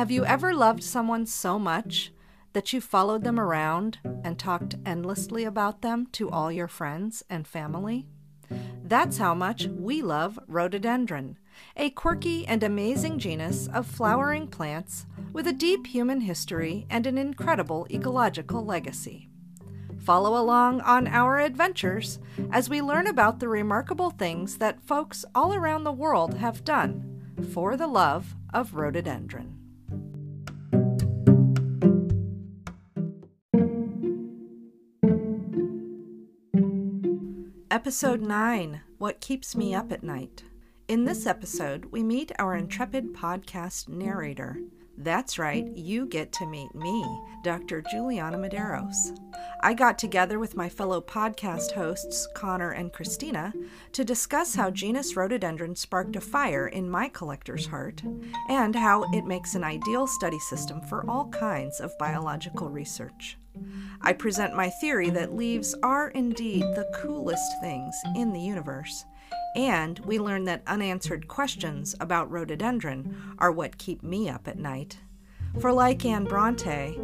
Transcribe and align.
Have 0.00 0.10
you 0.10 0.24
ever 0.24 0.54
loved 0.54 0.82
someone 0.82 1.26
so 1.26 1.58
much 1.58 2.10
that 2.54 2.72
you 2.72 2.80
followed 2.80 3.22
them 3.22 3.38
around 3.38 3.98
and 4.24 4.38
talked 4.38 4.76
endlessly 4.86 5.44
about 5.44 5.82
them 5.82 6.06
to 6.12 6.30
all 6.30 6.50
your 6.50 6.68
friends 6.68 7.22
and 7.28 7.46
family? 7.46 8.06
That's 8.82 9.18
how 9.18 9.34
much 9.34 9.66
we 9.66 10.00
love 10.00 10.38
rhododendron, 10.46 11.38
a 11.76 11.90
quirky 11.90 12.46
and 12.46 12.62
amazing 12.62 13.18
genus 13.18 13.68
of 13.74 13.86
flowering 13.86 14.46
plants 14.46 15.04
with 15.34 15.46
a 15.46 15.52
deep 15.52 15.86
human 15.88 16.22
history 16.22 16.86
and 16.88 17.06
an 17.06 17.18
incredible 17.18 17.86
ecological 17.90 18.64
legacy. 18.64 19.28
Follow 19.98 20.40
along 20.40 20.80
on 20.80 21.08
our 21.08 21.40
adventures 21.40 22.18
as 22.50 22.70
we 22.70 22.80
learn 22.80 23.06
about 23.06 23.38
the 23.38 23.48
remarkable 23.48 24.08
things 24.08 24.56
that 24.56 24.80
folks 24.80 25.26
all 25.34 25.52
around 25.52 25.84
the 25.84 25.92
world 25.92 26.38
have 26.38 26.64
done 26.64 27.22
for 27.52 27.76
the 27.76 27.86
love 27.86 28.34
of 28.54 28.72
rhododendron. 28.72 29.59
Episode 37.70 38.20
9 38.20 38.80
What 38.98 39.20
Keeps 39.20 39.54
Me 39.54 39.76
Up 39.76 39.92
at 39.92 40.02
Night. 40.02 40.42
In 40.88 41.04
this 41.04 41.24
episode, 41.24 41.84
we 41.92 42.02
meet 42.02 42.32
our 42.36 42.56
intrepid 42.56 43.14
podcast 43.14 43.88
narrator. 43.88 44.58
That's 44.98 45.38
right, 45.38 45.64
you 45.76 46.06
get 46.06 46.32
to 46.32 46.46
meet 46.48 46.74
me, 46.74 47.06
Dr. 47.44 47.80
Juliana 47.88 48.38
Medeiros. 48.38 49.16
I 49.62 49.74
got 49.74 50.00
together 50.00 50.40
with 50.40 50.56
my 50.56 50.68
fellow 50.68 51.00
podcast 51.00 51.70
hosts, 51.70 52.26
Connor 52.34 52.72
and 52.72 52.92
Christina, 52.92 53.52
to 53.92 54.04
discuss 54.04 54.56
how 54.56 54.72
genus 54.72 55.14
rhododendron 55.14 55.76
sparked 55.76 56.16
a 56.16 56.20
fire 56.20 56.66
in 56.66 56.90
my 56.90 57.08
collector's 57.08 57.66
heart 57.66 58.02
and 58.48 58.74
how 58.74 59.04
it 59.12 59.26
makes 59.26 59.54
an 59.54 59.62
ideal 59.62 60.08
study 60.08 60.40
system 60.40 60.80
for 60.80 61.08
all 61.08 61.28
kinds 61.28 61.78
of 61.78 61.96
biological 61.98 62.68
research. 62.68 63.38
I 64.00 64.12
present 64.12 64.56
my 64.56 64.70
theory 64.70 65.10
that 65.10 65.34
leaves 65.34 65.74
are 65.82 66.08
indeed 66.08 66.62
the 66.62 66.90
coolest 66.94 67.60
things 67.60 67.94
in 68.16 68.32
the 68.32 68.40
universe, 68.40 69.04
and 69.54 69.98
we 70.00 70.18
learn 70.18 70.44
that 70.44 70.62
unanswered 70.66 71.28
questions 71.28 71.94
about 72.00 72.30
rhododendron 72.30 73.34
are 73.38 73.52
what 73.52 73.78
keep 73.78 74.02
me 74.02 74.28
up 74.28 74.48
at 74.48 74.58
night. 74.58 74.98
For 75.60 75.72
like 75.72 76.04
Anne 76.04 76.24
Bronte, 76.24 76.98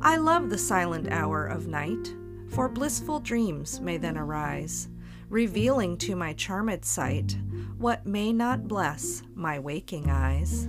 I 0.00 0.16
love 0.16 0.48
the 0.48 0.58
silent 0.58 1.08
hour 1.10 1.46
of 1.46 1.66
night, 1.66 2.14
for 2.50 2.68
blissful 2.68 3.20
dreams 3.20 3.80
may 3.80 3.96
then 3.96 4.16
arise, 4.16 4.88
revealing 5.28 5.96
to 5.98 6.16
my 6.16 6.32
charmed 6.32 6.84
sight 6.84 7.36
what 7.78 8.06
may 8.06 8.32
not 8.32 8.68
bless 8.68 9.22
my 9.34 9.58
waking 9.58 10.08
eyes. 10.10 10.68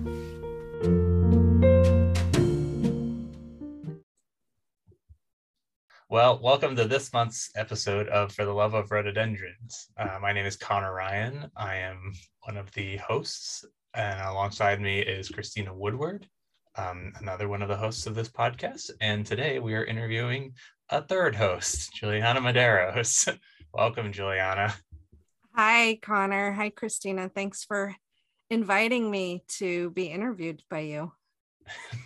Well, 6.11 6.39
welcome 6.41 6.75
to 6.75 6.85
this 6.85 7.13
month's 7.13 7.51
episode 7.55 8.07
of 8.07 8.31
For 8.31 8.43
the 8.43 8.51
Love 8.51 8.73
of 8.73 8.89
Rhododendrons. 8.89 9.91
Uh, 9.95 10.17
my 10.19 10.33
name 10.33 10.47
is 10.47 10.57
Connor 10.57 10.91
Ryan. 10.91 11.51
I 11.55 11.75
am 11.75 12.13
one 12.41 12.57
of 12.57 12.71
the 12.71 12.97
hosts, 12.97 13.63
and 13.93 14.19
alongside 14.19 14.81
me 14.81 15.01
is 15.01 15.29
Christina 15.29 15.71
Woodward, 15.71 16.27
um, 16.77 17.13
another 17.19 17.47
one 17.47 17.61
of 17.61 17.69
the 17.69 17.77
hosts 17.77 18.07
of 18.07 18.15
this 18.15 18.27
podcast. 18.27 18.89
And 18.99 19.23
today 19.23 19.59
we 19.59 19.75
are 19.75 19.85
interviewing 19.85 20.53
a 20.89 21.03
third 21.03 21.35
host, 21.35 21.93
Juliana 21.93 22.41
Medeiros. 22.41 23.31
welcome, 23.71 24.11
Juliana. 24.11 24.73
Hi, 25.53 25.99
Connor. 26.01 26.53
Hi, 26.53 26.71
Christina. 26.71 27.29
Thanks 27.29 27.63
for 27.63 27.95
inviting 28.49 29.11
me 29.11 29.43
to 29.59 29.91
be 29.91 30.05
interviewed 30.05 30.63
by 30.71 30.79
you. 30.79 31.11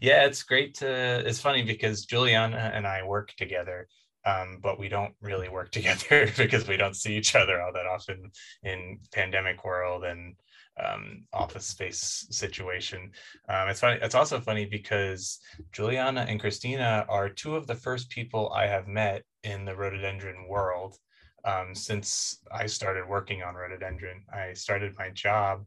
yeah, 0.00 0.24
it's 0.24 0.42
great 0.42 0.74
to. 0.76 1.22
It's 1.26 1.40
funny 1.40 1.62
because 1.62 2.04
Juliana 2.04 2.70
and 2.74 2.86
I 2.86 3.02
work 3.02 3.32
together, 3.36 3.88
um, 4.24 4.58
but 4.62 4.78
we 4.78 4.88
don't 4.88 5.14
really 5.20 5.48
work 5.48 5.70
together 5.78 6.30
because 6.36 6.66
we 6.68 6.76
don't 6.76 6.96
see 6.96 7.16
each 7.16 7.34
other 7.34 7.60
all 7.60 7.72
that 7.72 7.86
often 7.86 8.30
in 8.62 8.98
pandemic 9.12 9.64
world 9.64 10.04
and 10.04 10.34
um, 10.82 11.24
office 11.32 11.66
space 11.66 12.26
situation. 12.30 13.10
Um, 13.48 13.68
it's 13.68 13.80
funny. 13.80 13.98
It's 14.02 14.14
also 14.14 14.40
funny 14.40 14.66
because 14.66 15.40
Juliana 15.72 16.26
and 16.28 16.40
Christina 16.40 17.04
are 17.08 17.28
two 17.28 17.56
of 17.56 17.66
the 17.66 17.74
first 17.74 18.10
people 18.10 18.52
I 18.54 18.66
have 18.66 18.86
met 18.86 19.24
in 19.42 19.64
the 19.64 19.76
rhododendron 19.76 20.48
world 20.48 20.96
um, 21.44 21.74
since 21.74 22.38
I 22.52 22.66
started 22.66 23.08
working 23.08 23.42
on 23.42 23.54
rhododendron. 23.54 24.24
I 24.32 24.52
started 24.52 24.94
my 24.98 25.10
job 25.10 25.64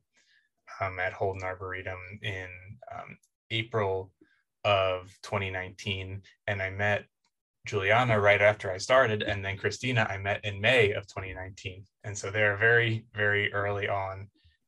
um, 0.82 1.00
at 1.00 1.14
Holden 1.14 1.44
Arboretum 1.44 2.00
in 2.22 2.48
um, 2.94 3.18
April 3.54 4.12
of 4.66 5.16
2019, 5.24 6.22
and 6.48 6.62
I 6.62 6.70
met 6.70 7.06
Juliana 7.66 8.20
right 8.20 8.42
after 8.42 8.72
I 8.72 8.78
started, 8.78 9.24
and 9.24 9.44
then 9.44 9.58
Christina 9.58 10.06
I 10.10 10.18
met 10.18 10.44
in 10.44 10.60
May 10.60 10.92
of 10.92 11.08
2019. 11.08 11.86
And 12.04 12.18
so 12.18 12.30
they're 12.30 12.58
very, 12.58 13.06
very 13.16 13.54
early 13.54 13.88
on 13.88 14.28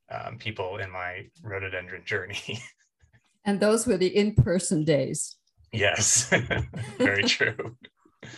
um, 0.09 0.37
people 0.37 0.77
in 0.77 0.89
my 0.91 1.27
rhododendron 1.43 2.05
journey. 2.05 2.61
and 3.45 3.59
those 3.59 3.85
were 3.85 3.97
the 3.97 4.15
in-person 4.15 4.85
days. 4.85 5.35
Yes, 5.71 6.29
very 6.97 7.23
true. 7.23 7.75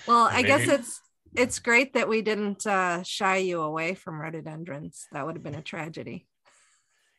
well, 0.07 0.25
I 0.25 0.41
Maybe... 0.41 0.47
guess 0.47 0.67
it's 0.67 1.01
it's 1.35 1.59
great 1.59 1.93
that 1.93 2.09
we 2.09 2.23
didn't 2.23 2.65
uh, 2.65 3.03
shy 3.03 3.37
you 3.37 3.61
away 3.61 3.93
from 3.93 4.19
rhododendrons. 4.19 5.05
That 5.11 5.25
would 5.25 5.35
have 5.35 5.43
been 5.43 5.53
a 5.53 5.61
tragedy. 5.61 6.25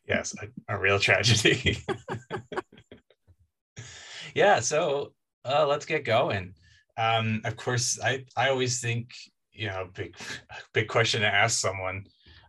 Yes, 0.05 0.35
a, 0.41 0.75
a 0.75 0.77
real 0.77 0.99
tragedy 0.99 1.77
yeah, 4.39 4.61
so 4.61 5.11
uh, 5.43 5.67
let's 5.67 5.85
get 5.85 6.05
going. 6.05 6.53
Um, 6.95 7.41
of 7.43 7.57
course, 7.57 7.99
I, 8.01 8.23
I 8.37 8.49
always 8.49 8.79
think, 8.79 9.09
you 9.51 9.67
know, 9.67 9.89
big 9.93 10.15
big 10.73 10.87
question 10.87 11.21
to 11.21 11.27
ask 11.27 11.59
someone 11.59 12.05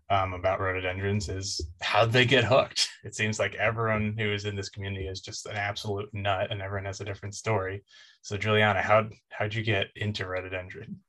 um, 0.09 0.33
about 0.35 0.61
rhododendrons 0.61 1.29
is 1.29 1.61
how 1.83 2.07
they 2.07 2.25
get 2.25 2.45
hooked? 2.45 2.89
It 3.03 3.15
seems 3.15 3.39
like 3.39 3.55
everyone 3.55 4.15
who 4.19 4.31
is 4.31 4.45
in 4.45 4.55
this 4.55 4.69
community 4.69 5.07
is 5.07 5.23
just 5.23 5.47
an 5.47 5.57
absolute 5.57 6.11
nut, 6.13 6.49
and 6.51 6.61
everyone 6.61 6.85
has 6.85 7.01
a 7.01 7.05
different 7.05 7.35
story. 7.35 7.83
So, 8.21 8.37
Juliana, 8.37 8.83
how 8.83 9.09
how'd 9.31 9.55
you 9.55 9.63
get 9.63 9.87
into 9.97 10.27
rhododendron? 10.27 11.01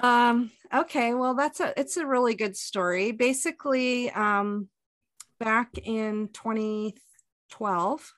Um, 0.00 0.50
okay, 0.72 1.14
well, 1.14 1.34
that's 1.34 1.60
a 1.60 1.72
it's 1.80 1.96
a 1.96 2.06
really 2.06 2.34
good 2.34 2.56
story. 2.56 3.10
Basically, 3.10 4.10
um, 4.10 4.68
back 5.40 5.70
in 5.82 6.28
2012, 6.34 8.12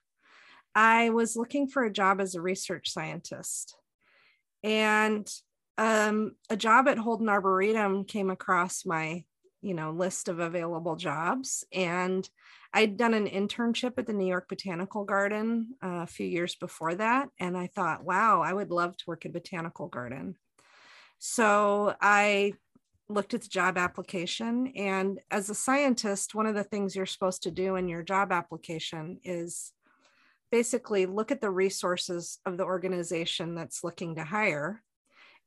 I 0.75 1.10
was 1.10 1.36
looking 1.36 1.69
for 1.69 1.84
a 1.84 1.92
job 1.92 2.20
as 2.20 2.34
a 2.34 2.41
research 2.41 2.91
scientist. 2.91 3.76
And 4.62 5.31
um, 5.78 6.32
a 6.48 6.56
job 6.56 6.88
at 6.88 6.98
Holden 6.98 7.28
Arboretum 7.28 8.04
came 8.04 8.31
across 8.31 8.84
my, 8.84 9.25
you 9.62 9.75
know, 9.75 9.91
list 9.91 10.28
of 10.28 10.38
available 10.38 10.97
jobs. 10.97 11.64
And 11.72 12.28
I'd 12.72 12.97
done 12.97 13.14
an 13.14 13.26
internship 13.26 13.94
at 13.98 14.06
the 14.06 14.12
New 14.12 14.26
York 14.26 14.48
Botanical 14.48 15.04
Garden 15.04 15.75
uh, 15.82 16.03
a 16.03 16.06
few 16.06 16.26
years 16.26 16.54
before 16.54 16.94
that. 16.94 17.31
And 17.41 17.56
I 17.56 17.66
thought, 17.66 18.04
wow, 18.04 18.42
I 18.42 18.52
would 18.52 18.70
love 18.70 18.97
to 18.98 19.04
work 19.06 19.26
at 19.26 19.32
Botanical 19.32 19.88
Garden. 19.88 20.37
So 21.19 21.94
I 22.00 22.54
looked 23.08 23.34
at 23.34 23.42
the 23.42 23.48
job 23.48 23.76
application. 23.76 24.72
And 24.76 25.20
as 25.31 25.50
a 25.50 25.54
scientist, 25.54 26.34
one 26.34 26.47
of 26.47 26.54
the 26.54 26.64
things 26.64 26.94
you're 26.94 27.06
supposed 27.06 27.42
to 27.42 27.50
do 27.50 27.76
in 27.76 27.88
your 27.88 28.02
job 28.02 28.31
application 28.32 29.19
is 29.25 29.72
basically 30.50 31.06
look 31.06 31.31
at 31.31 31.41
the 31.41 31.50
resources 31.50 32.38
of 32.44 32.56
the 32.56 32.65
organization 32.65 33.55
that's 33.55 33.84
looking 33.84 34.16
to 34.16 34.25
hire 34.25 34.83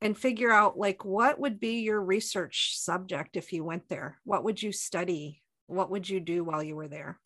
and 0.01 0.17
figure 0.17 0.51
out 0.51 0.77
like 0.77 1.05
what 1.05 1.39
would 1.39 1.59
be 1.59 1.81
your 1.81 2.01
research 2.01 2.77
subject 2.77 3.37
if 3.37 3.53
you 3.53 3.63
went 3.63 3.87
there? 3.89 4.17
What 4.23 4.43
would 4.43 4.61
you 4.61 4.71
study? 4.71 5.41
What 5.67 5.89
would 5.89 6.09
you 6.09 6.19
do 6.19 6.43
while 6.43 6.63
you 6.63 6.75
were 6.75 6.87
there? 6.87 7.19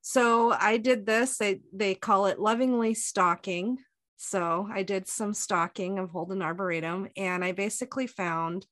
So 0.00 0.52
i 0.52 0.76
did 0.76 1.06
this. 1.06 1.38
They 1.38 1.60
they 1.72 1.94
call 1.94 2.26
it 2.26 2.40
lovingly 2.40 2.94
stalking. 2.94 3.78
So 4.16 4.68
i 4.72 4.82
did 4.82 5.08
some 5.08 5.34
stalking 5.34 5.98
of 5.98 6.10
holden 6.10 6.42
arboretum 6.42 7.08
and 7.16 7.44
i 7.44 7.52
basically 7.52 8.06
found 8.06 8.66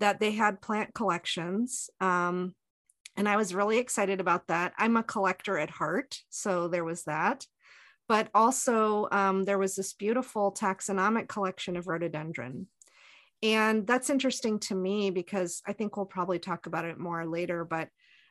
that 0.00 0.18
they 0.18 0.32
had 0.32 0.60
plant 0.60 0.92
collections 0.94 1.88
um, 2.00 2.54
and 3.16 3.28
I 3.28 3.36
was 3.36 3.54
really 3.54 3.78
excited 3.78 4.20
about 4.20 4.48
that. 4.48 4.72
I'm 4.78 4.96
a 4.96 5.02
collector 5.02 5.58
at 5.58 5.70
heart, 5.70 6.18
so 6.30 6.68
there 6.68 6.84
was 6.84 7.04
that. 7.04 7.46
But 8.08 8.28
also, 8.34 9.08
um, 9.12 9.44
there 9.44 9.58
was 9.58 9.74
this 9.74 9.92
beautiful 9.92 10.52
taxonomic 10.52 11.28
collection 11.28 11.76
of 11.76 11.86
rhododendron. 11.86 12.66
And 13.42 13.86
that's 13.86 14.10
interesting 14.10 14.58
to 14.60 14.74
me 14.74 15.10
because 15.10 15.62
I 15.66 15.72
think 15.72 15.96
we'll 15.96 16.06
probably 16.06 16.38
talk 16.38 16.66
about 16.66 16.84
it 16.84 16.98
more 16.98 17.26
later. 17.26 17.64
But 17.64 17.88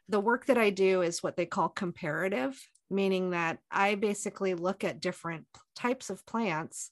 the 0.07 0.19
work 0.19 0.45
that 0.47 0.57
I 0.57 0.69
do 0.69 1.01
is 1.01 1.23
what 1.23 1.35
they 1.37 1.45
call 1.45 1.69
comparative, 1.69 2.59
meaning 2.89 3.31
that 3.31 3.59
I 3.69 3.95
basically 3.95 4.53
look 4.53 4.83
at 4.83 5.01
different 5.01 5.45
types 5.75 6.09
of 6.09 6.25
plants 6.25 6.91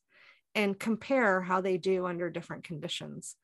and 0.55 0.79
compare 0.79 1.41
how 1.41 1.61
they 1.61 1.77
do 1.77 2.05
under 2.05 2.29
different 2.29 2.63
conditions. 2.63 3.35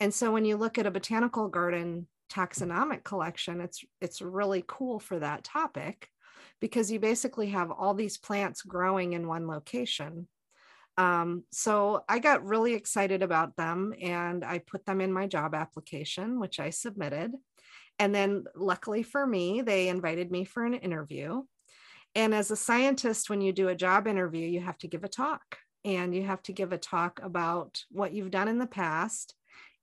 And 0.00 0.12
so 0.12 0.30
when 0.30 0.44
you 0.44 0.56
look 0.56 0.78
at 0.78 0.86
a 0.86 0.90
botanical 0.90 1.48
garden 1.48 2.06
taxonomic 2.32 3.04
collection 3.04 3.60
it's 3.60 3.84
it's 4.00 4.22
really 4.22 4.64
cool 4.66 4.98
for 4.98 5.18
that 5.18 5.44
topic 5.44 6.08
because 6.60 6.90
you 6.90 6.98
basically 6.98 7.48
have 7.48 7.70
all 7.70 7.94
these 7.94 8.16
plants 8.16 8.62
growing 8.62 9.12
in 9.12 9.28
one 9.28 9.46
location. 9.46 10.26
Um, 10.96 11.44
so 11.50 12.04
I 12.08 12.18
got 12.20 12.46
really 12.46 12.74
excited 12.74 13.22
about 13.22 13.56
them 13.56 13.92
and 14.00 14.44
I 14.44 14.58
put 14.58 14.86
them 14.86 15.00
in 15.00 15.12
my 15.12 15.26
job 15.26 15.54
application, 15.54 16.38
which 16.38 16.60
I 16.60 16.70
submitted. 16.70 17.32
And 17.98 18.14
then, 18.14 18.44
luckily 18.56 19.02
for 19.02 19.26
me, 19.26 19.62
they 19.62 19.88
invited 19.88 20.30
me 20.30 20.44
for 20.44 20.64
an 20.64 20.74
interview. 20.74 21.42
And 22.14 22.34
as 22.34 22.50
a 22.50 22.56
scientist, 22.56 23.28
when 23.28 23.40
you 23.40 23.52
do 23.52 23.68
a 23.68 23.74
job 23.74 24.06
interview, 24.06 24.46
you 24.46 24.60
have 24.60 24.78
to 24.78 24.88
give 24.88 25.04
a 25.04 25.08
talk 25.08 25.58
and 25.84 26.14
you 26.14 26.22
have 26.22 26.42
to 26.42 26.52
give 26.52 26.72
a 26.72 26.78
talk 26.78 27.20
about 27.22 27.84
what 27.90 28.12
you've 28.12 28.30
done 28.30 28.48
in 28.48 28.58
the 28.58 28.66
past 28.66 29.34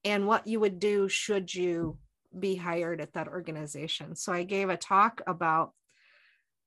and 0.04 0.28
what 0.28 0.48
you 0.48 0.60
would 0.60 0.80
do 0.80 1.08
should 1.08 1.54
you 1.54 1.98
be 2.38 2.56
hired 2.56 3.02
at 3.02 3.14
that 3.14 3.28
organization. 3.28 4.16
So 4.16 4.34
I 4.34 4.44
gave 4.44 4.70
a 4.70 4.78
talk 4.78 5.22
about 5.28 5.74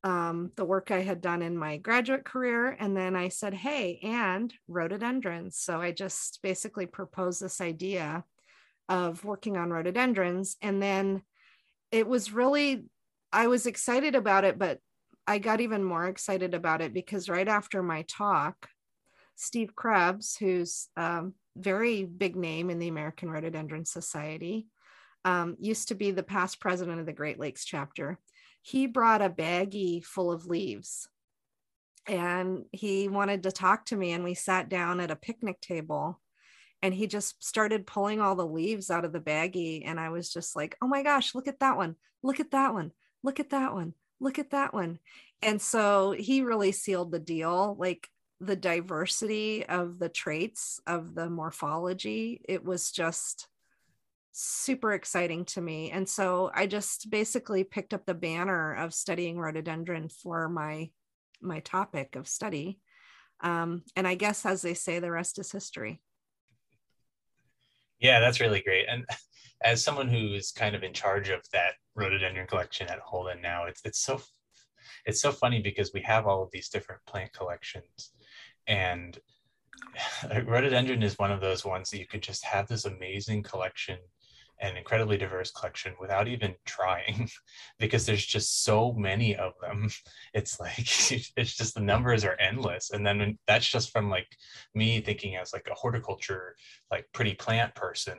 um, 0.05 0.53
the 0.57 0.65
work 0.67 0.91
I 0.91 1.01
had 1.01 1.23
done 1.23 1.41
in 1.41 1.57
my 1.57 1.79
graduate 1.79 2.25
career. 2.25 2.77
And 2.79 2.95
then 2.95 3.17
I 3.17 3.29
said, 3.31 3.55
hey, 3.55 3.99
and 4.03 4.53
rhododendrons. 4.69 5.57
So 5.57 5.81
I 5.81 5.93
just 5.93 6.41
basically 6.43 6.87
proposed 6.87 7.41
this 7.41 7.61
idea 7.61 8.25
of 8.91 9.25
working 9.25 9.57
on 9.57 9.71
rhododendrons. 9.71 10.57
And 10.61 10.83
then 10.83 11.23
it 11.91 12.07
was 12.07 12.33
really, 12.33 12.85
I 13.33 13.47
was 13.47 13.67
excited 13.67 14.15
about 14.15 14.45
it, 14.45 14.59
but 14.59 14.79
I 15.27 15.39
got 15.39 15.63
even 15.63 15.83
more 15.83 16.07
excited 16.07 16.53
about 16.53 16.83
it 16.83 16.93
because 16.93 17.31
right 17.31 17.49
after 17.49 17.83
my 17.83 18.03
talk, 18.03 18.69
Steve 19.37 19.75
Krebs, 19.75 20.37
who's 20.37 20.89
um, 20.97 21.35
very 21.57 22.05
big 22.05 22.37
name 22.37 22.71
in 22.71 22.79
the 22.79 22.89
American 22.89 23.31
Rhododendron 23.31 23.85
Society, 23.85 24.67
um, 25.25 25.57
used 25.59 25.89
to 25.89 25.95
be 25.95 26.11
the 26.11 26.23
past 26.23 26.61
president 26.61 27.01
of 27.01 27.07
the 27.07 27.13
Great 27.13 27.39
Lakes 27.39 27.65
chapter. 27.65 28.19
He 28.63 28.87
brought 28.87 29.23
a 29.23 29.31
baggie 29.31 30.05
full 30.05 30.33
of 30.33 30.47
leaves 30.47 31.09
and 32.07 32.65
he 32.73 33.09
wanted 33.09 33.45
to 33.45 33.53
talk 33.53 33.87
to 33.87 33.97
me. 33.97 34.13
And 34.13 34.25
we 34.25 34.35
sat 34.35 34.69
down 34.69 35.01
at 35.01 35.11
a 35.11 35.17
picnic 35.17 35.61
table 35.61 36.21
and 36.83 36.93
he 36.93 37.07
just 37.07 37.43
started 37.43 37.87
pulling 37.87 38.21
all 38.21 38.37
the 38.37 38.47
leaves 38.47 38.91
out 38.91 39.05
of 39.05 39.13
the 39.13 39.21
baggie. 39.21 39.83
And 39.87 39.99
I 39.99 40.11
was 40.11 40.31
just 40.31 40.55
like, 40.55 40.77
oh 40.83 40.87
my 40.87 41.03
gosh, 41.03 41.35
look 41.35 41.49
at 41.49 41.61
that 41.61 41.77
one. 41.77 41.97
Look 42.23 42.41
at 42.41 42.51
that 42.51 42.75
one. 42.75 42.93
Look 43.23 43.41
at 43.41 43.51
that 43.51 43.73
one. 43.73 43.95
Look 44.21 44.39
at 44.39 44.51
that 44.51 44.75
one. 44.75 44.99
And 45.41 45.61
so 45.61 46.13
he 46.13 46.43
really 46.43 46.73
sealed 46.73 47.11
the 47.11 47.19
deal. 47.19 47.77
Like 47.79 48.09
the 48.47 48.57
diversity 48.57 49.67
of 49.67 49.99
the 49.99 50.09
traits 50.09 50.81
of 50.87 51.15
the 51.15 51.29
morphology, 51.29 52.41
it 52.49 52.65
was 52.65 52.91
just 52.91 53.49
super 54.33 54.93
exciting 54.93 55.45
to 55.45 55.61
me. 55.61 55.91
And 55.91 56.09
so 56.09 56.51
I 56.55 56.67
just 56.67 57.09
basically 57.11 57.63
picked 57.63 57.95
up 57.95 58.05
the 58.05 58.15
banner 58.15 58.75
of 58.75 58.93
studying 58.93 59.39
rhododendron 59.39 60.09
for 60.09 60.49
my 60.49 60.91
my 61.41 61.61
topic 61.61 62.17
of 62.17 62.27
study. 62.27 62.81
Um, 63.41 63.83
and 63.97 64.09
I 64.09 64.15
guess 64.15 64.47
as 64.47 64.63
they 64.63 64.75
say, 64.75 64.99
the 64.99 65.11
rest 65.11 65.39
is 65.39 65.53
history. 65.53 66.01
Yeah, 68.01 68.19
that's 68.21 68.41
really 68.41 68.63
great. 68.63 68.87
And 68.89 69.05
as 69.63 69.85
someone 69.85 70.09
who 70.09 70.35
is 70.35 70.51
kind 70.51 70.75
of 70.75 70.83
in 70.83 70.93
charge 70.93 71.29
of 71.29 71.43
that 71.53 71.75
rhododendron 71.95 72.47
collection 72.47 72.89
at 72.89 72.99
Holden 72.99 73.41
now, 73.41 73.67
it's 73.67 73.83
it's 73.85 74.01
so 74.01 74.21
it's 75.07 75.21
so 75.21 75.31
funny 75.31 75.61
because 75.61 75.93
we 75.93 76.01
have 76.03 76.27
all 76.27 76.43
of 76.43 76.51
these 76.53 76.69
different 76.69 77.01
plant 77.07 77.33
collections 77.33 78.13
and 78.67 79.19
rhododendron 80.47 81.03
is 81.03 81.19
one 81.19 81.31
of 81.31 81.41
those 81.41 81.65
ones 81.65 81.91
that 81.91 81.99
you 81.99 82.07
could 82.07 82.23
just 82.23 82.45
have 82.45 82.67
this 82.69 82.85
amazing 82.85 83.43
collection 83.43 83.99
an 84.61 84.77
incredibly 84.77 85.17
diverse 85.17 85.51
collection 85.51 85.95
without 86.01 86.29
even 86.29 86.55
trying 86.65 87.29
because 87.79 88.07
there's 88.07 88.25
just 88.25 88.65
so 88.65 88.93
many 88.93 89.37
of 89.37 89.53
them. 89.61 89.89
It's 90.33 90.59
like 90.59 90.79
it's 91.37 91.57
just 91.57 91.75
the 91.75 91.81
numbers 91.81 92.25
are 92.25 92.37
endless. 92.41 92.91
And 92.91 93.07
then 93.07 93.39
that's 93.47 93.69
just 93.69 93.93
from 93.93 94.11
like 94.11 94.27
me 94.75 95.01
thinking 95.01 95.37
as 95.37 95.53
like 95.53 95.69
a 95.71 95.75
horticulture 95.75 96.57
like 96.91 97.07
pretty 97.13 97.35
plant 97.35 97.75
person. 97.75 98.19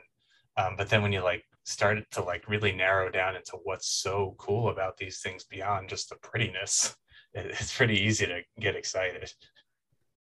Um, 0.56 0.76
but 0.78 0.88
then 0.88 1.02
when 1.02 1.12
you 1.12 1.22
like 1.22 1.44
start 1.64 1.98
to 2.12 2.22
like 2.22 2.48
really 2.48 2.72
narrow 2.72 3.10
down 3.10 3.36
into 3.36 3.58
what's 3.64 3.88
so 3.88 4.34
cool 4.38 4.70
about 4.70 4.96
these 4.96 5.20
things 5.20 5.44
beyond 5.44 5.88
just 5.90 6.08
the 6.08 6.16
prettiness 6.16 6.96
it's 7.34 7.76
pretty 7.76 7.98
easy 8.00 8.24
to 8.24 8.40
get 8.60 8.76
excited 8.76 9.30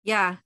yeah 0.04 0.38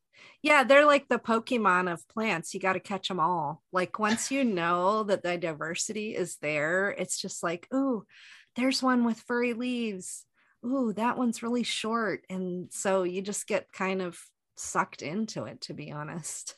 yeah, 0.42 0.63
they're 0.63 0.86
like 0.86 1.07
the 1.07 1.19
Pokemon 1.19 1.92
of 1.92 2.07
plants. 2.09 2.54
You 2.54 2.59
got 2.59 2.74
to 2.74 2.80
catch 2.80 3.07
them 3.07 3.19
all. 3.19 3.63
Like 3.71 4.00
once 4.00 4.31
you 4.31 4.44
know 4.44 5.04
that 5.04 5.24
the 5.24 5.38
diversity 5.38 6.15
is 6.15 6.38
there, 6.42 6.89
it's 6.89 7.19
just 7.19 7.44
like, 7.44 7.68
oh, 7.71 8.04
there's 8.56 8.83
one 8.83 9.04
with 9.04 9.19
furry 9.27 9.54
leaves. 9.54 10.25
Ooh, 10.65 10.94
that 10.94 11.18
one's 11.18 11.44
really 11.44 11.63
short. 11.63 12.24
And 12.30 12.71
so 12.71 13.04
you 13.04 13.21
just 13.21 13.48
get 13.48 13.71
kind 13.71 14.01
of 14.01 14.19
sucked 14.56 15.01
into 15.01 15.44
it, 15.45 15.62
to 15.62 15.74
be 15.74 15.92
honest. 15.92 16.56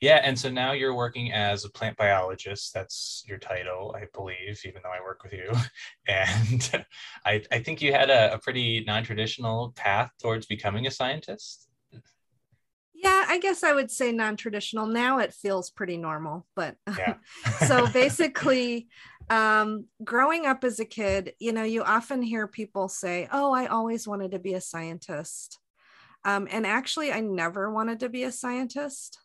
Yeah, 0.00 0.20
and 0.24 0.38
so 0.38 0.48
now 0.48 0.72
you're 0.72 0.94
working 0.94 1.32
as 1.32 1.64
a 1.64 1.70
plant 1.70 1.96
biologist. 1.96 2.72
That's 2.72 3.22
your 3.26 3.38
title, 3.38 3.94
I 3.96 4.06
believe, 4.14 4.60
even 4.64 4.80
though 4.82 4.90
I 4.90 5.00
work 5.02 5.22
with 5.22 5.32
you. 5.32 5.52
And 6.08 6.84
I, 7.24 7.42
I 7.52 7.60
think 7.60 7.80
you 7.80 7.92
had 7.92 8.10
a, 8.10 8.34
a 8.34 8.38
pretty 8.38 8.82
non-traditional 8.84 9.72
path 9.76 10.10
towards 10.20 10.46
becoming 10.46 10.86
a 10.86 10.90
scientist. 10.90 11.68
Yeah, 12.92 13.24
I 13.28 13.38
guess 13.38 13.62
I 13.62 13.72
would 13.72 13.90
say 13.90 14.10
non-traditional. 14.10 14.86
Now 14.86 15.20
it 15.20 15.32
feels 15.32 15.70
pretty 15.70 15.96
normal, 15.96 16.46
but 16.56 16.76
yeah. 16.98 17.14
so 17.66 17.86
basically 17.86 18.88
um, 19.30 19.86
growing 20.02 20.46
up 20.46 20.64
as 20.64 20.80
a 20.80 20.84
kid, 20.84 21.34
you 21.38 21.52
know, 21.52 21.62
you 21.62 21.84
often 21.84 22.20
hear 22.20 22.46
people 22.46 22.88
say, 22.88 23.28
"Oh, 23.32 23.52
I 23.52 23.66
always 23.66 24.06
wanted 24.06 24.32
to 24.32 24.38
be 24.38 24.54
a 24.54 24.60
scientist." 24.60 25.58
Um, 26.24 26.48
and 26.50 26.66
actually, 26.66 27.12
I 27.12 27.20
never 27.20 27.72
wanted 27.72 28.00
to 28.00 28.08
be 28.08 28.24
a 28.24 28.32
scientist. 28.32 29.18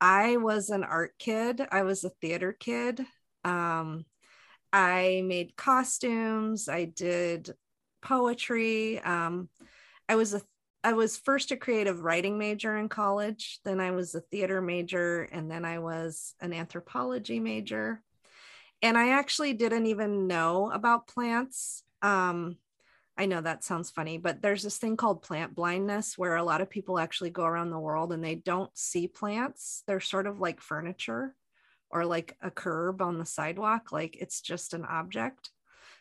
I 0.00 0.36
was 0.36 0.70
an 0.70 0.84
art 0.84 1.12
kid. 1.18 1.60
I 1.70 1.82
was 1.82 2.04
a 2.04 2.10
theater 2.20 2.52
kid. 2.58 3.04
Um, 3.44 4.04
I 4.72 5.22
made 5.26 5.56
costumes. 5.56 6.68
I 6.68 6.84
did 6.84 7.50
poetry. 8.02 8.98
Um, 9.00 9.48
I 10.08 10.16
was 10.16 10.34
a 10.34 10.42
I 10.82 10.94
was 10.94 11.18
first 11.18 11.50
a 11.50 11.56
creative 11.56 12.00
writing 12.00 12.38
major 12.38 12.76
in 12.76 12.88
college. 12.88 13.60
Then 13.64 13.80
I 13.80 13.90
was 13.90 14.14
a 14.14 14.22
theater 14.22 14.62
major, 14.62 15.22
and 15.24 15.50
then 15.50 15.64
I 15.64 15.78
was 15.78 16.34
an 16.40 16.54
anthropology 16.54 17.38
major. 17.38 18.02
And 18.80 18.96
I 18.96 19.10
actually 19.10 19.52
didn't 19.52 19.86
even 19.86 20.26
know 20.26 20.70
about 20.70 21.06
plants. 21.06 21.82
Um, 22.00 22.56
I 23.20 23.26
know 23.26 23.42
that 23.42 23.62
sounds 23.62 23.90
funny, 23.90 24.16
but 24.16 24.40
there's 24.40 24.62
this 24.62 24.78
thing 24.78 24.96
called 24.96 25.20
plant 25.20 25.54
blindness 25.54 26.16
where 26.16 26.36
a 26.36 26.42
lot 26.42 26.62
of 26.62 26.70
people 26.70 26.98
actually 26.98 27.28
go 27.28 27.44
around 27.44 27.68
the 27.68 27.78
world 27.78 28.14
and 28.14 28.24
they 28.24 28.34
don't 28.34 28.70
see 28.74 29.08
plants. 29.08 29.82
They're 29.86 30.00
sort 30.00 30.26
of 30.26 30.40
like 30.40 30.62
furniture 30.62 31.36
or 31.90 32.06
like 32.06 32.38
a 32.40 32.50
curb 32.50 33.02
on 33.02 33.18
the 33.18 33.26
sidewalk, 33.26 33.92
like 33.92 34.16
it's 34.18 34.40
just 34.40 34.72
an 34.72 34.86
object. 34.86 35.50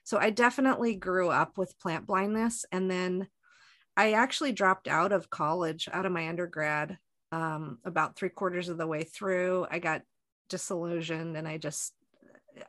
So 0.06 0.18
I 0.18 0.30
definitely 0.30 0.96
grew 0.96 1.28
up 1.28 1.58
with 1.58 1.78
plant 1.78 2.08
blindness. 2.08 2.64
And 2.72 2.90
then 2.90 3.28
I 3.98 4.14
actually 4.14 4.54
dropped 4.54 4.88
out 4.88 5.12
of 5.12 5.30
college, 5.30 5.90
out 5.92 6.06
of 6.06 6.14
my 6.14 6.30
undergrad, 6.30 7.00
um, 7.34 7.80
about 7.84 8.16
three 8.16 8.30
quarters 8.30 8.70
of 8.70 8.78
the 8.78 8.88
way 8.88 9.04
through. 9.04 9.68
I 9.70 9.80
got 9.80 10.04
disillusioned 10.48 11.36
and 11.36 11.50
I 11.50 11.58
just, 11.58 11.94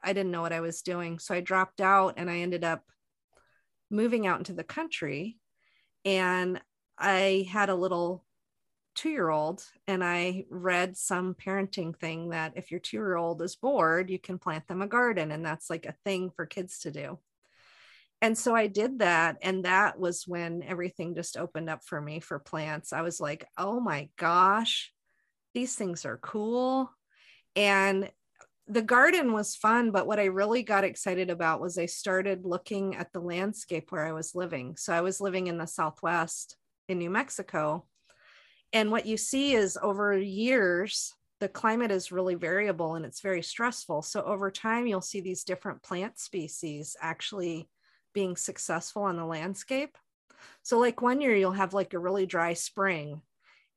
I 0.03 0.13
didn't 0.13 0.33
know 0.33 0.43
what 0.43 0.53
I 0.53 0.61
was 0.61 0.83
doing. 0.83 1.21
So 1.21 1.37
I 1.37 1.41
dropped 1.41 1.81
out 1.81 2.15
and 2.17 2.29
I 2.29 2.39
ended 2.39 2.65
up 2.65 2.83
moving 3.91 4.27
out 4.27 4.39
into 4.39 4.53
the 4.53 4.65
country 4.65 5.39
and 6.05 6.61
I 6.99 7.49
had 7.51 7.71
a 7.71 7.75
little 7.75 8.25
two 8.95 9.11
year 9.11 9.31
old 9.31 9.65
and 9.87 10.05
I 10.05 10.45
read 10.51 10.97
some 10.97 11.35
parenting 11.35 11.97
thing 11.97 12.31
that 12.31 12.53
if 12.57 12.71
your 12.71 12.81
two 12.81 12.97
year 12.99 13.17
old 13.17 13.41
is 13.43 13.57
bored, 13.57 14.11
you 14.11 14.19
can 14.19 14.39
plant 14.39 14.67
them 14.69 14.83
a 14.83 14.87
garden. 14.87 15.31
And 15.31 15.45
that's 15.45 15.71
like 15.71 15.87
a 15.87 15.95
thing 16.05 16.31
for 16.31 16.47
kids 16.47 16.81
to 16.81 16.91
do. 16.91 17.19
And 18.23 18.37
so 18.37 18.55
I 18.55 18.67
did 18.67 18.99
that. 18.99 19.39
And 19.43 19.65
that 19.65 19.99
was 19.99 20.27
when 20.27 20.63
everything 20.63 21.15
just 21.15 21.39
opened 21.39 21.71
up 21.71 21.83
for 21.85 22.01
me 22.01 22.21
for 22.21 22.39
plants. 22.39 22.93
I 22.93 23.01
was 23.01 23.21
like, 23.21 23.47
oh 23.57 23.81
my 23.81 24.11
gosh, 24.19 24.93
these 25.55 25.75
things 25.75 26.05
are 26.05 26.19
cool. 26.19 26.91
And 27.57 28.11
the 28.71 28.83
garden 28.83 29.33
was 29.33 29.57
fun, 29.57 29.91
but 29.91 30.07
what 30.07 30.21
I 30.21 30.27
really 30.27 30.63
got 30.63 30.85
excited 30.85 31.29
about 31.29 31.61
was 31.61 31.77
I 31.77 31.87
started 31.87 32.47
looking 32.47 32.95
at 32.95 33.13
the 33.13 33.21
landscape 33.21 33.91
where 33.91 34.07
I 34.07 34.13
was 34.13 34.35
living. 34.35 34.77
So 34.77 34.93
I 34.93 35.01
was 35.01 35.21
living 35.21 35.49
in 35.49 35.59
the 35.59 35.67
Southwest 35.67 36.57
in 36.89 36.99
New 36.99 37.11
Mexico. 37.11 37.87
And 38.73 38.93
what 38.93 39.07
you 39.07 39.17
see 39.17 39.55
is 39.55 39.77
over 39.83 40.17
years, 40.17 41.13
the 41.41 41.49
climate 41.49 41.91
is 41.91 42.13
really 42.13 42.37
variable 42.37 42.95
and 42.95 43.05
it's 43.05 43.21
very 43.21 43.43
stressful. 43.43 44.03
So 44.03 44.23
over 44.23 44.53
time, 44.53 44.87
you'll 44.87 45.01
see 45.01 45.21
these 45.21 45.43
different 45.43 45.83
plant 45.83 46.21
species 46.21 46.97
actually 47.01 47.69
being 48.15 48.37
successful 48.37 49.03
on 49.03 49.17
the 49.17 49.25
landscape. 49.25 49.99
So, 50.63 50.79
like 50.79 51.03
one 51.03 51.21
year, 51.21 51.35
you'll 51.35 51.53
have 51.53 51.75
like 51.75 51.93
a 51.93 51.99
really 51.99 52.27
dry 52.27 52.55
spring 52.55 53.23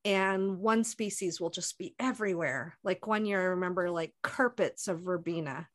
and 0.06 0.60
one 0.60 0.84
species 0.84 1.40
will 1.40 1.50
just 1.50 1.78
be 1.78 1.96
everywhere. 2.00 2.76
Like 2.84 3.08
one 3.08 3.26
year, 3.26 3.42
I 3.42 3.46
remember 3.46 3.90
like 3.90 4.14
carpets 4.22 4.88
of 4.88 5.02
verbena. 5.02 5.68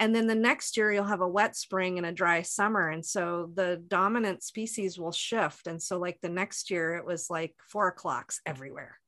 and 0.00 0.14
then 0.14 0.26
the 0.26 0.34
next 0.34 0.76
year 0.76 0.92
you'll 0.92 1.04
have 1.04 1.20
a 1.20 1.28
wet 1.28 1.54
spring 1.54 1.96
and 1.98 2.06
a 2.06 2.12
dry 2.12 2.42
summer 2.42 2.88
and 2.88 3.04
so 3.04 3.50
the 3.54 3.82
dominant 3.88 4.42
species 4.42 4.98
will 4.98 5.12
shift 5.12 5.66
and 5.66 5.80
so 5.80 5.98
like 5.98 6.18
the 6.20 6.28
next 6.28 6.70
year 6.70 6.96
it 6.96 7.04
was 7.04 7.30
like 7.30 7.54
four 7.68 7.88
o'clocks 7.88 8.40
everywhere 8.46 8.98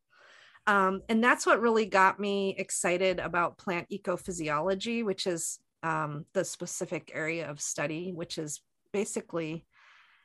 um, 0.67 1.03
and 1.09 1.23
that's 1.23 1.47
what 1.47 1.61
really 1.61 1.87
got 1.87 2.21
me 2.21 2.55
excited 2.59 3.19
about 3.19 3.59
plant 3.59 3.89
ecophysiology 3.91 5.05
which 5.05 5.27
is 5.27 5.59
um, 5.83 6.27
the 6.33 6.45
specific 6.45 7.11
area 7.15 7.51
of 7.51 7.61
study 7.61 8.13
which 8.15 8.39
is 8.39 8.61
basically 8.93 9.67